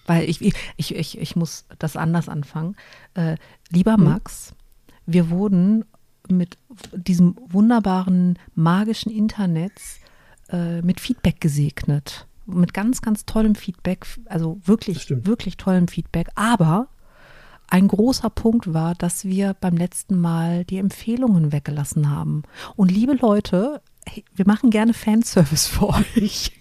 Weil 0.07 0.29
ich, 0.29 0.41
ich, 0.41 0.93
ich, 0.93 1.17
ich 1.17 1.35
muss 1.37 1.67
das 1.79 1.95
anders 1.95 2.27
anfangen. 2.27 2.75
Äh, 3.13 3.37
lieber 3.69 3.95
Max, 3.95 4.53
wir 5.05 5.29
wurden 5.29 5.85
mit 6.27 6.57
diesem 6.91 7.37
wunderbaren 7.45 8.37
magischen 8.55 9.09
Internet 9.09 9.71
äh, 10.49 10.81
mit 10.81 10.99
Feedback 10.99 11.39
gesegnet. 11.39 12.26
Mit 12.47 12.73
ganz, 12.73 13.01
ganz 13.01 13.25
tollem 13.25 13.55
Feedback, 13.55 14.07
also 14.25 14.59
wirklich, 14.63 15.09
wirklich 15.09 15.57
tollem 15.57 15.87
Feedback. 15.87 16.29
Aber 16.35 16.87
ein 17.69 17.87
großer 17.87 18.29
Punkt 18.29 18.73
war, 18.73 18.95
dass 18.95 19.25
wir 19.25 19.53
beim 19.53 19.75
letzten 19.75 20.19
Mal 20.19 20.63
die 20.63 20.77
Empfehlungen 20.77 21.51
weggelassen 21.51 22.09
haben. 22.09 22.43
Und 22.75 22.91
liebe 22.91 23.13
Leute, 23.13 23.81
wir 24.33 24.47
machen 24.47 24.69
gerne 24.69 24.93
Fanservice 24.93 25.67
für 25.67 25.89
euch. 25.89 26.51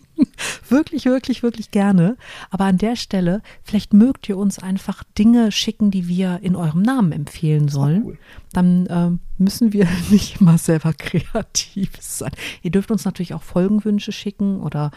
wirklich, 0.69 1.05
wirklich, 1.05 1.43
wirklich 1.43 1.71
gerne. 1.71 2.17
Aber 2.51 2.65
an 2.65 2.79
der 2.79 2.97
Stelle, 2.97 3.43
vielleicht 3.63 3.93
mögt 3.93 4.29
ihr 4.29 4.39
uns 4.39 4.59
einfach 4.59 5.05
Dinge 5.17 5.53
schicken, 5.53 5.91
die 5.91 6.09
wir 6.09 6.41
in 6.43 6.57
eurem 6.57 6.83
Namen 6.83 7.13
empfehlen 7.13 7.69
sollen. 7.69 8.03
cool. 8.05 8.19
Dann 8.53 8.87
ähm, 8.91 9.21
müssen 9.39 9.73
wir 9.73 9.87
nicht 10.11 10.41
immer 10.41 10.59
selber 10.59 10.93
kreativ 10.99 11.91
sein. 12.01 12.33
Ihr 12.63 12.71
dürft 12.71 12.91
uns 12.91 13.05
natürlich 13.05 13.35
auch 13.35 13.43
Folgenwünsche 13.43 14.11
schicken 14.11 14.61
oder 14.61 14.91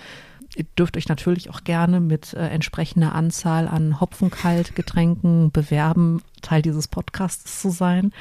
ihr 0.56 0.66
dürft 0.78 0.98
euch 0.98 1.08
natürlich 1.08 1.50
auch 1.50 1.64
gerne 1.64 2.00
mit 2.00 2.34
äh, 2.34 2.48
entsprechender 2.48 3.14
Anzahl 3.16 3.68
an 3.68 4.00
Hopfenkaltgetränken 4.00 5.52
bewerben, 5.52 6.22
Teil 6.42 6.62
dieses 6.62 6.88
Podcasts 6.88 7.62
zu 7.62 7.70
sein. 7.70 8.12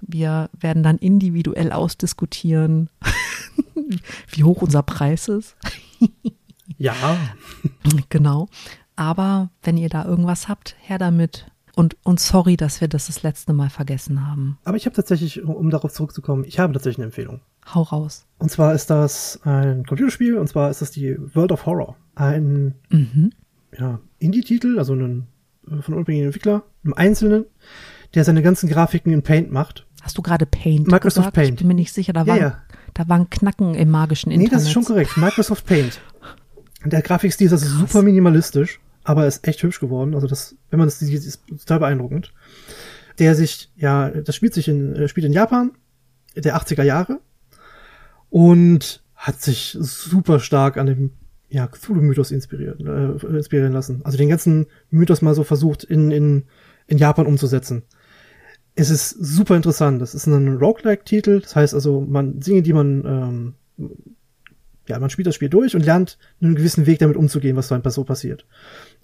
Wir 0.00 0.50
werden 0.58 0.82
dann 0.82 0.98
individuell 0.98 1.72
ausdiskutieren, 1.72 2.90
wie 4.28 4.44
hoch 4.44 4.62
unser 4.62 4.82
Preis 4.82 5.28
ist. 5.28 5.56
Ja, 6.78 6.94
Genau. 8.08 8.48
Aber 8.96 9.50
wenn 9.62 9.76
ihr 9.76 9.88
da 9.88 10.04
irgendwas 10.04 10.48
habt, 10.48 10.76
her 10.80 10.98
damit. 10.98 11.46
Und, 11.74 11.96
und 12.04 12.20
sorry, 12.20 12.56
dass 12.56 12.80
wir 12.80 12.86
das 12.86 13.08
das 13.08 13.24
letzte 13.24 13.52
Mal 13.52 13.68
vergessen 13.68 14.24
haben. 14.26 14.58
aber 14.64 14.76
ich 14.76 14.86
habe 14.86 14.94
tatsächlich, 14.94 15.42
um 15.42 15.70
darauf 15.70 15.92
zurückzukommen, 15.92 16.44
ich 16.44 16.60
habe 16.60 16.72
tatsächlich 16.72 16.98
eine 16.98 17.06
Empfehlung. 17.06 17.40
Hau 17.72 17.82
raus. 17.82 18.26
Und 18.38 18.50
zwar 18.50 18.74
ist 18.74 18.90
das 18.90 19.40
ein 19.44 19.84
Computerspiel, 19.86 20.36
und 20.36 20.48
zwar 20.48 20.70
ist 20.70 20.82
das 20.82 20.90
die 20.90 21.16
World 21.34 21.52
of 21.52 21.66
Horror. 21.66 21.96
Ein 22.14 22.74
Mhm. 22.90 23.32
ja, 23.78 24.00
Indie-Titel, 24.18 24.78
also 24.78 24.94
ein 24.94 25.26
äh, 25.70 25.80
von 25.82 25.94
unabhängigen 25.94 26.26
Entwickler, 26.26 26.62
einem 26.84 26.94
Einzelnen, 26.94 27.44
der 28.14 28.24
seine 28.24 28.42
ganzen 28.42 28.68
Grafiken 28.68 29.12
in 29.12 29.22
Paint 29.22 29.50
macht. 29.50 29.86
Hast 30.02 30.18
du 30.18 30.22
gerade 30.22 30.44
Paint 30.46 30.86
Microsoft 30.88 31.32
gesagt? 31.32 31.34
Paint. 31.36 31.50
Ich 31.52 31.56
bin 31.58 31.68
mir 31.68 31.74
nicht 31.74 31.92
sicher, 31.94 32.12
da 32.12 32.20
Ja, 32.22 32.26
waren, 32.26 32.38
ja. 32.40 32.62
da 32.92 33.08
waren 33.08 33.30
Knacken 33.30 33.74
im 33.74 33.90
magischen 33.90 34.28
Nee, 34.28 34.34
Internet. 34.36 34.52
das 34.54 34.62
ist 34.64 34.72
schon 34.72 34.84
korrekt. 34.84 35.16
Microsoft 35.16 35.64
Paint. 35.66 36.00
Der 36.84 37.00
Grafikstil 37.00 37.46
ist 37.46 37.52
also 37.54 37.66
Krass. 37.66 37.78
super 37.92 38.02
minimalistisch, 38.02 38.78
aber 39.04 39.26
ist 39.26 39.48
echt 39.48 39.62
hübsch 39.62 39.80
geworden. 39.80 40.14
Also 40.14 40.26
das, 40.26 40.54
wenn 40.70 40.78
man 40.78 40.86
das 40.88 40.98
sieht, 40.98 41.14
ist 41.24 41.42
total 41.48 41.78
beeindruckend. 41.78 42.34
Der 43.18 43.34
sich, 43.34 43.70
ja, 43.76 44.10
das 44.10 44.36
spielt 44.36 44.52
sich 44.52 44.68
in, 44.68 44.94
äh, 44.94 45.08
spielt 45.08 45.24
in 45.26 45.32
Japan, 45.32 45.72
der 46.36 46.56
80er 46.56 46.82
Jahre 46.82 47.20
und 48.34 49.00
hat 49.14 49.40
sich 49.40 49.76
super 49.78 50.40
stark 50.40 50.76
an 50.76 50.86
dem 50.86 51.10
ja, 51.48 51.68
Cthulhu-Mythos 51.68 52.32
inspiriert, 52.32 52.80
äh, 52.80 53.36
inspirieren 53.36 53.72
lassen. 53.72 54.00
Also 54.02 54.18
den 54.18 54.28
ganzen 54.28 54.66
Mythos 54.90 55.22
mal 55.22 55.36
so 55.36 55.44
versucht 55.44 55.84
in, 55.84 56.10
in, 56.10 56.42
in 56.88 56.98
Japan 56.98 57.26
umzusetzen. 57.26 57.84
Es 58.74 58.90
ist 58.90 59.10
super 59.10 59.54
interessant. 59.54 60.02
Das 60.02 60.16
ist 60.16 60.26
ein 60.26 60.56
Roguelike-Titel. 60.56 61.42
Das 61.42 61.54
heißt 61.54 61.74
also, 61.74 62.00
man 62.00 62.40
Dinge, 62.40 62.62
die 62.62 62.72
man 62.72 63.54
ähm, 63.78 63.88
ja, 64.88 64.98
man 64.98 65.10
spielt 65.10 65.28
das 65.28 65.36
Spiel 65.36 65.48
durch 65.48 65.76
und 65.76 65.84
lernt 65.84 66.18
einen 66.42 66.56
gewissen 66.56 66.86
Weg 66.86 66.98
damit 66.98 67.16
umzugehen, 67.16 67.54
was 67.54 67.68
so 67.68 67.76
ein 67.76 67.82
so 67.88 68.02
passiert. 68.02 68.46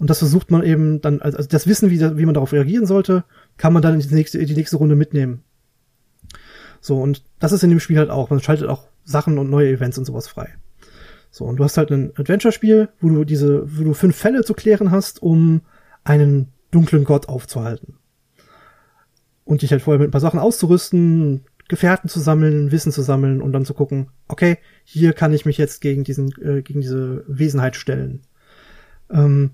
Und 0.01 0.11
das 0.11 0.19
versucht 0.19 0.51
man 0.51 0.65
eben 0.65 1.01
dann, 1.03 1.23
also 1.23 1.41
das 1.45 1.69
Wissen, 1.69 1.89
wie, 1.89 2.01
wie 2.01 2.25
man 2.25 2.35
darauf 2.35 2.53
reagieren 2.53 2.85
sollte, 2.85 3.23
kann 3.59 3.73
man 3.73 3.81
dann 3.81 3.95
in 3.95 4.01
die 4.01 4.13
nächste, 4.13 4.39
in 4.39 4.49
die 4.49 4.57
nächste 4.57 4.77
Runde 4.77 4.97
mitnehmen. 4.97 5.45
So, 6.81 7.01
und 7.01 7.23
das 7.39 7.53
ist 7.53 7.63
in 7.63 7.71
dem 7.71 7.79
Spiel 7.79 7.99
halt 7.99 8.11
auch. 8.11 8.31
Man 8.31 8.41
schaltet 8.41 8.69
auch 8.69 8.91
Sachen 9.05 9.39
und 9.39 9.51
neue 9.51 9.71
Events 9.71 9.99
und 9.99 10.05
sowas 10.05 10.29
frei. 10.29 10.55
So, 11.31 11.45
und 11.45 11.57
du 11.57 11.65
hast 11.65 11.77
halt 11.77 11.91
ein 11.91 12.13
Adventure-Spiel, 12.17 12.89
wo 13.01 13.09
du 13.09 13.25
diese, 13.25 13.63
wo 13.79 13.85
du 13.85 13.95
fünf 13.95 14.17
Fälle 14.17 14.45
zu 14.45 14.55
klären 14.55 14.91
hast, 14.91 15.23
um 15.23 15.63
einen 16.03 16.49
dunklen 16.71 17.05
Gott 17.05 17.29
aufzuhalten. 17.29 17.97
Und 19.45 19.63
dich 19.63 19.73
halt 19.73 19.83
vorher 19.83 19.99
mit 19.99 20.09
ein 20.09 20.13
paar 20.13 20.21
Sachen 20.21 20.41
auszurüsten, 20.41 21.45
Gefährten 21.69 22.09
zu 22.09 22.19
sammeln, 22.19 22.73
Wissen 22.73 22.91
zu 22.91 23.03
sammeln 23.03 23.41
und 23.41 23.53
dann 23.53 23.65
zu 23.65 23.75
gucken, 23.75 24.09
okay, 24.27 24.59
hier 24.85 25.13
kann 25.13 25.33
ich 25.33 25.47
mich 25.47 25.57
jetzt 25.57 25.81
gegen 25.81 26.03
diesen, 26.03 26.33
äh, 26.43 26.63
gegen 26.63 26.81
diese 26.81 27.25
Wesenheit 27.29 27.77
stellen. 27.77 28.23
Ähm, 29.09 29.53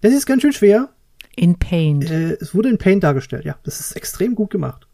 das 0.00 0.14
ist 0.14 0.26
ganz 0.26 0.42
schön 0.42 0.52
schwer. 0.52 0.90
In 1.36 1.58
Paint. 1.58 2.10
Äh, 2.10 2.38
es 2.40 2.54
wurde 2.54 2.70
in 2.70 2.78
Paint 2.78 3.04
dargestellt, 3.04 3.44
ja. 3.44 3.58
Das 3.64 3.80
ist 3.80 3.92
extrem 3.92 4.34
gut 4.34 4.50
gemacht. 4.50 4.88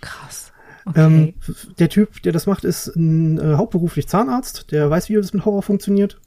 Krass. 0.00 0.47
Ähm, 0.94 1.34
Okay. 1.38 1.52
der 1.78 1.88
Typ, 1.88 2.22
der 2.22 2.32
das 2.32 2.46
macht, 2.46 2.64
ist 2.64 2.88
ein, 2.96 3.38
äh, 3.38 3.54
hauptberuflich 3.54 4.08
Zahnarzt, 4.08 4.70
der 4.70 4.90
weiß, 4.90 5.08
wie 5.08 5.14
das 5.14 5.32
mit 5.32 5.44
Horror 5.44 5.62
funktioniert. 5.62 6.20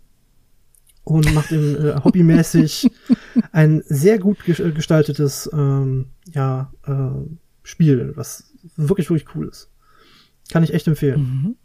Und 1.03 1.33
macht 1.33 1.51
im 1.51 1.75
äh, 1.75 1.95
hobbymäßig 2.03 2.89
ein 3.51 3.83
sehr 3.87 4.19
gut 4.19 4.37
äh, 4.47 4.71
gestaltetes 4.71 5.49
ähm, 5.51 6.07
ja, 6.31 6.71
äh, 6.85 7.09
Spiel, 7.63 8.13
was 8.15 8.51
wirklich, 8.75 9.09
wirklich 9.09 9.35
cool 9.35 9.47
ist. 9.47 9.69
Kann 10.51 10.63
ich 10.63 10.73
echt 10.73 10.87
empfehlen. 10.87 11.21
Mhm. 11.21 11.55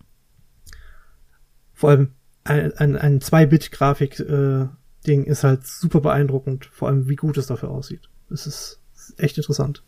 Vor 1.75 1.91
allem 1.91 2.09
ein, 2.45 2.73
ein, 2.79 2.97
ein 2.97 3.21
2-Bit-Grafik-Ding 3.21 5.25
ist 5.25 5.45
halt 5.45 5.67
super 5.67 6.01
beeindruckend, 6.01 6.65
vor 6.67 6.89
allem 6.89 7.09
wie 7.09 7.17
gut 7.17 7.37
es 7.37 7.47
dafür 7.47 7.71
aussieht. 7.71 8.09
Es 8.31 8.47
ist 8.47 8.81
echt 9.19 9.37
interessant. 9.37 9.83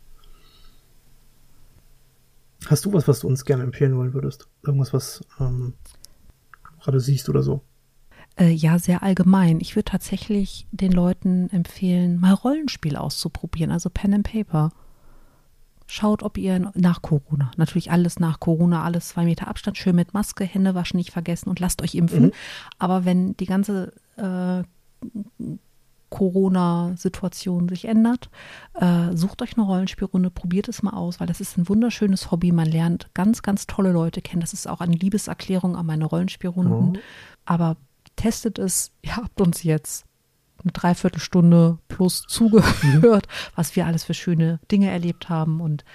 Hast 2.65 2.85
du 2.85 2.93
was, 2.93 3.07
was 3.07 3.21
du 3.21 3.27
uns 3.27 3.45
gerne 3.45 3.63
empfehlen 3.63 3.95
wollen 3.97 4.13
würdest? 4.13 4.47
Irgendwas, 4.63 4.93
was 4.93 5.23
ähm, 5.39 5.73
du 6.63 6.83
gerade 6.83 6.99
siehst 6.99 7.29
oder 7.29 7.41
so? 7.41 7.61
Äh, 8.39 8.51
ja, 8.51 8.79
sehr 8.79 9.03
allgemein. 9.03 9.59
Ich 9.59 9.75
würde 9.75 9.91
tatsächlich 9.91 10.67
den 10.71 10.91
Leuten 10.91 11.49
empfehlen, 11.49 12.19
mal 12.19 12.33
Rollenspiel 12.33 12.95
auszuprobieren, 12.95 13.71
also 13.71 13.89
Pen 13.89 14.13
and 14.13 14.29
Paper. 14.29 14.71
Schaut, 15.87 16.21
ob 16.21 16.37
ihr 16.37 16.71
nach 16.75 17.01
Corona, 17.01 17.49
natürlich 17.57 17.89
alles 17.91 18.19
nach 18.19 18.39
Corona, 18.39 18.83
alles 18.83 19.09
zwei 19.09 19.25
Meter 19.25 19.47
Abstand, 19.47 19.77
schön 19.77 19.95
mit 19.95 20.13
Maske, 20.13 20.43
Hände 20.43 20.75
waschen 20.75 20.97
nicht 20.97 21.11
vergessen 21.11 21.49
und 21.49 21.59
lasst 21.59 21.81
euch 21.81 21.95
impfen. 21.95 22.25
Mhm. 22.25 22.31
Aber 22.77 23.05
wenn 23.05 23.35
die 23.37 23.47
ganze 23.47 23.93
äh, 24.15 24.63
Corona-Situation 26.09 27.69
sich 27.69 27.85
ändert. 27.85 28.29
Äh, 28.73 29.15
sucht 29.15 29.41
euch 29.41 29.57
eine 29.57 29.65
Rollenspielrunde, 29.65 30.31
probiert 30.31 30.67
es 30.67 30.81
mal 30.83 30.93
aus, 30.93 31.19
weil 31.19 31.27
das 31.27 31.41
ist 31.41 31.57
ein 31.57 31.69
wunderschönes 31.69 32.31
Hobby. 32.31 32.51
Man 32.51 32.67
lernt 32.67 33.09
ganz, 33.13 33.41
ganz 33.41 33.67
tolle 33.67 33.91
Leute 33.91 34.21
kennen. 34.21 34.41
Das 34.41 34.53
ist 34.53 34.67
auch 34.67 34.81
eine 34.81 34.95
Liebeserklärung 34.95 35.75
an 35.75 35.85
meine 35.85 36.05
Rollenspielrunden. 36.05 36.97
Oh. 36.97 36.99
Aber 37.45 37.77
testet 38.15 38.59
es. 38.59 38.91
Ihr 39.01 39.15
habt 39.15 39.39
uns 39.39 39.63
jetzt 39.63 40.05
eine 40.63 40.71
Dreiviertelstunde 40.71 41.77
plus 41.87 42.23
zugehört, 42.27 42.83
mhm. 42.83 43.51
was 43.55 43.75
wir 43.75 43.85
alles 43.85 44.03
für 44.03 44.13
schöne 44.13 44.59
Dinge 44.71 44.89
erlebt 44.89 45.29
haben. 45.29 45.61
Und 45.61 45.85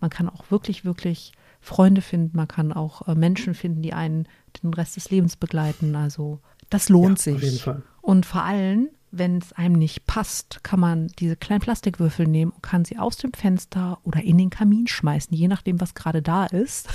man 0.00 0.10
kann 0.10 0.28
auch 0.28 0.50
wirklich, 0.50 0.84
wirklich 0.84 1.32
Freunde 1.60 2.02
finden. 2.02 2.36
Man 2.36 2.48
kann 2.48 2.72
auch 2.72 3.06
äh, 3.08 3.14
Menschen 3.14 3.54
finden, 3.54 3.82
die 3.82 3.92
einen 3.92 4.26
den 4.62 4.74
Rest 4.74 4.96
des 4.96 5.10
Lebens 5.10 5.36
begleiten. 5.36 5.94
Also 5.94 6.40
das 6.70 6.88
lohnt 6.88 7.18
ja, 7.18 7.24
sich. 7.24 7.36
Auf 7.36 7.42
jeden 7.42 7.58
Fall. 7.58 7.82
Und 8.00 8.26
vor 8.26 8.42
allem, 8.42 8.88
wenn 9.12 9.38
es 9.38 9.52
einem 9.52 9.74
nicht 9.74 10.06
passt, 10.06 10.62
kann 10.62 10.80
man 10.80 11.08
diese 11.18 11.36
kleinen 11.36 11.60
Plastikwürfel 11.60 12.26
nehmen 12.26 12.52
und 12.52 12.62
kann 12.62 12.84
sie 12.84 12.98
aus 12.98 13.16
dem 13.16 13.32
Fenster 13.32 13.98
oder 14.04 14.22
in 14.22 14.38
den 14.38 14.50
Kamin 14.50 14.86
schmeißen, 14.86 15.36
je 15.36 15.48
nachdem, 15.48 15.80
was 15.80 15.94
gerade 15.94 16.22
da 16.22 16.46
ist. 16.46 16.88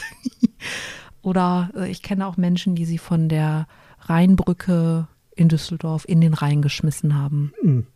oder 1.22 1.72
äh, 1.76 1.90
ich 1.90 2.02
kenne 2.02 2.26
auch 2.28 2.38
Menschen, 2.38 2.76
die 2.76 2.86
sie 2.86 2.98
von 2.98 3.30
der 3.30 3.68
Rheinbrücke 4.02 5.08
in 5.36 5.50
Düsseldorf 5.50 6.06
in 6.08 6.22
den 6.22 6.34
Rhein 6.34 6.62
geschmissen 6.62 7.16
haben. 7.16 7.54
Mhm. 7.62 7.88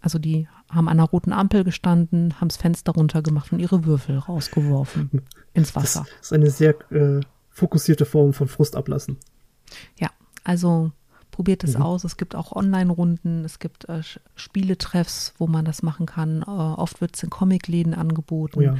Also 0.00 0.18
die 0.18 0.46
haben 0.70 0.88
an 0.88 0.98
einer 0.98 1.08
roten 1.08 1.32
Ampel 1.32 1.64
gestanden, 1.64 2.38
haben 2.40 2.48
das 2.48 2.58
Fenster 2.58 2.92
runtergemacht 2.92 3.52
und 3.52 3.58
ihre 3.58 3.84
Würfel 3.84 4.18
rausgeworfen 4.18 5.22
ins 5.54 5.74
Wasser. 5.74 6.04
Das 6.18 6.26
ist 6.26 6.32
eine 6.32 6.50
sehr 6.50 6.74
äh, 6.92 7.20
fokussierte 7.48 8.04
Form 8.04 8.34
von 8.34 8.48
Frust 8.48 8.76
ablassen. 8.76 9.16
Ja, 9.98 10.10
also 10.44 10.92
probiert 11.34 11.64
es 11.64 11.76
mhm. 11.76 11.82
aus. 11.82 12.04
Es 12.04 12.16
gibt 12.16 12.36
auch 12.36 12.52
Online-Runden, 12.52 13.44
es 13.44 13.58
gibt 13.58 13.88
äh, 13.88 14.02
Spieletreffs, 14.36 15.34
wo 15.36 15.48
man 15.48 15.64
das 15.64 15.82
machen 15.82 16.06
kann. 16.06 16.42
Äh, 16.42 16.50
oft 16.50 17.00
wird 17.00 17.16
es 17.16 17.24
in 17.24 17.30
Comicläden 17.30 17.92
angeboten. 17.92 18.60
Oh 18.60 18.62
ja. 18.62 18.74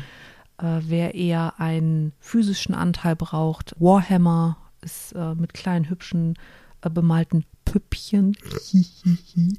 äh, 0.59 0.81
wer 0.87 1.17
eher 1.17 1.59
einen 1.59 2.13
physischen 2.21 2.77
Anteil 2.77 3.17
braucht, 3.17 3.75
Warhammer 3.81 4.57
ist 4.83 5.13
äh, 5.15 5.35
mit 5.35 5.53
kleinen, 5.53 5.89
hübschen, 5.89 6.39
äh, 6.83 6.91
bemalten 6.91 7.45
Püppchen. 7.65 8.37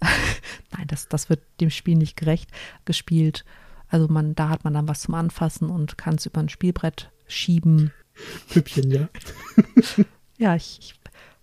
Nein, 0.00 0.86
das, 0.86 1.08
das 1.08 1.28
wird 1.28 1.42
dem 1.60 1.68
Spiel 1.68 1.96
nicht 1.96 2.16
gerecht 2.16 2.50
gespielt. 2.86 3.44
Also 3.88 4.08
man, 4.08 4.34
da 4.34 4.48
hat 4.48 4.64
man 4.64 4.72
dann 4.72 4.88
was 4.88 5.02
zum 5.02 5.14
Anfassen 5.14 5.68
und 5.68 5.98
kann 5.98 6.14
es 6.14 6.24
über 6.24 6.40
ein 6.40 6.48
Spielbrett 6.48 7.10
schieben. 7.26 7.92
Püppchen, 8.48 8.90
ja. 8.90 9.08
ja, 10.38 10.56
ich, 10.56 10.78
ich 10.80 10.97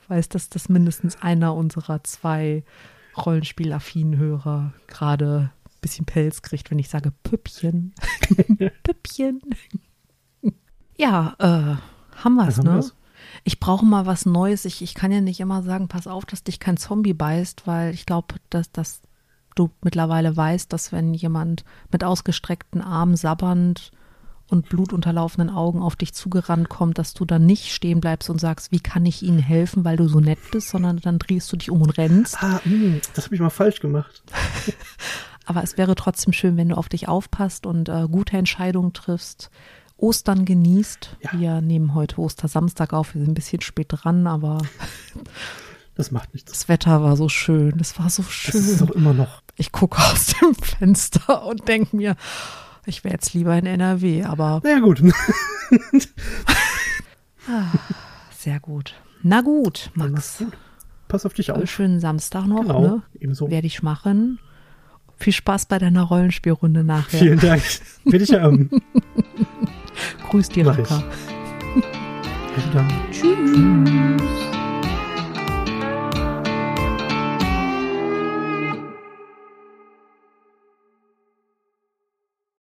weiß, 0.10 0.30
dass 0.30 0.50
das 0.50 0.70
mindestens 0.70 1.22
einer 1.22 1.56
unserer 1.56 2.04
zwei 2.04 2.64
Rollenspielaffinen 3.18 4.18
Hörer 4.18 4.74
gerade 4.88 5.52
ein 5.66 5.82
bisschen 5.82 6.06
Pelz 6.06 6.42
kriegt, 6.42 6.72
wenn 6.72 6.80
ich 6.80 6.90
sage 6.90 7.12
Püppchen. 7.24 7.94
Püppchen. 8.84 9.42
ja, 10.98 11.36
äh, 11.40 12.18
haben 12.18 12.36
wir 12.36 12.48
es, 12.48 12.58
ne? 12.58 12.76
Wir's 12.76 12.96
ich 13.44 13.60
brauche 13.60 13.86
mal 13.86 14.06
was 14.06 14.26
Neues. 14.26 14.66
Ich, 14.66 14.82
ich 14.82 14.94
kann 14.94 15.12
ja 15.12 15.22
nicht 15.22 15.40
immer 15.40 15.64
sagen, 15.64 15.88
pass 15.88 16.08
auf, 16.08 16.26
dass 16.26 16.44
dich 16.44 16.60
kein 16.60 16.78
Zombie 16.78 17.14
beißt, 17.14 17.68
weil 17.68 17.94
ich 17.94 18.06
glaube, 18.06 18.36
dass, 18.50 18.72
dass 18.72 19.02
du 19.56 19.72
mittlerweile 19.84 20.36
weißt, 20.36 20.72
dass 20.72 20.92
wenn 20.92 21.14
jemand 21.14 21.64
mit 21.92 22.04
ausgestreckten 22.04 22.82
Armen 22.82 23.16
sabbernd 23.16 23.92
und 24.50 24.70
blutunterlaufenden 24.70 25.54
Augen 25.54 25.82
auf 25.82 25.96
dich 25.96 26.14
zugerannt 26.14 26.70
kommt, 26.70 26.98
dass 26.98 27.14
du 27.14 27.26
dann 27.26 27.46
nicht 27.46 27.74
stehen 27.74 28.00
bleibst 28.00 28.30
und 28.30 28.40
sagst, 28.40 28.72
wie 28.72 28.80
kann 28.80 29.06
ich 29.06 29.24
ihnen 29.24 29.40
helfen, 29.40 29.84
weil 29.84 29.98
du 29.98 30.08
so 30.08 30.20
nett 30.20 30.40
bist, 30.52 30.70
sondern 30.70 30.98
dann 30.98 31.20
drehst 31.20 31.52
du 31.52 31.58
dich 31.58 31.72
um 31.72 31.82
und 31.82 31.98
rennst. 31.98 32.42
Ah, 32.42 32.62
mh, 32.64 32.72
hm, 32.72 33.02
das 33.14 33.26
habe 33.26 33.36
ich 33.36 33.42
mal 33.42 33.50
falsch 33.50 33.80
gemacht. 33.80 34.24
Aber 35.46 35.64
es 35.64 35.78
wäre 35.78 35.96
trotzdem 35.96 36.34
schön, 36.34 36.58
wenn 36.58 36.70
du 36.70 36.78
auf 36.78 36.90
dich 36.90 37.08
aufpasst 37.08 37.66
und 37.66 37.90
äh, 37.90 38.08
gute 38.10 38.38
Entscheidungen 38.38 38.94
triffst, 38.94 39.52
Ostern 39.98 40.46
genießt. 40.46 41.18
Ja. 41.22 41.40
Wir 41.40 41.62
nehmen 41.62 41.94
heute 41.94 42.20
Ostersamstag 42.20 42.94
auf. 42.94 43.14
Wir 43.14 43.22
sind 43.22 43.32
ein 43.32 43.36
bisschen 43.36 43.62
spät 43.62 43.88
dran, 43.90 44.28
aber. 44.28 44.60
Das 45.98 46.12
macht 46.12 46.34
nichts. 46.34 46.52
Das 46.52 46.68
Wetter 46.68 47.02
war 47.04 47.16
so 47.16 47.30
schön. 47.30 47.78
Das 47.78 47.98
war 47.98 48.10
so 48.10 48.22
schön. 48.22 48.52
Das 48.52 48.70
ist 48.70 48.82
doch 48.82 48.90
immer 48.90 49.14
noch. 49.14 49.42
Ich 49.56 49.72
gucke 49.72 49.98
aus 50.12 50.26
dem 50.26 50.54
Fenster 50.54 51.46
und 51.46 51.70
denke 51.70 51.96
mir, 51.96 52.18
ich 52.86 53.04
wäre 53.04 53.14
jetzt 53.14 53.34
lieber 53.34 53.58
in 53.58 53.66
NRW, 53.66 54.24
aber. 54.24 54.62
Na 54.64 54.70
ja, 54.72 54.80
gut. 54.80 55.02
Ah, 57.48 57.72
sehr 58.36 58.60
gut. 58.60 58.96
Na 59.22 59.42
gut, 59.42 59.92
Max. 59.94 60.40
Gut. 60.40 60.54
Pass 61.08 61.26
auf 61.26 61.34
dich 61.34 61.52
auf. 61.52 61.70
Schönen 61.70 62.00
Samstag 62.00 62.48
noch. 62.48 62.62
Genau, 62.62 62.82
ne? 62.82 63.04
ebenso. 63.20 63.50
Werde 63.52 63.68
ich 63.68 63.84
machen. 63.84 64.40
Viel 65.18 65.34
Spaß 65.34 65.68
bei 65.68 65.78
deiner 65.78 66.04
Rollenspielrunde 66.04 66.84
nachher. 66.84 67.20
Vielen 67.20 67.40
Dank. 67.40 67.62
Bitte 68.04 68.24
ich 68.24 68.34
ähm. 68.34 68.70
Grüß 70.30 70.50
Raka. 70.58 71.04
Bis 72.56 72.64
dann. 72.74 72.92
Tschüss. 73.12 74.55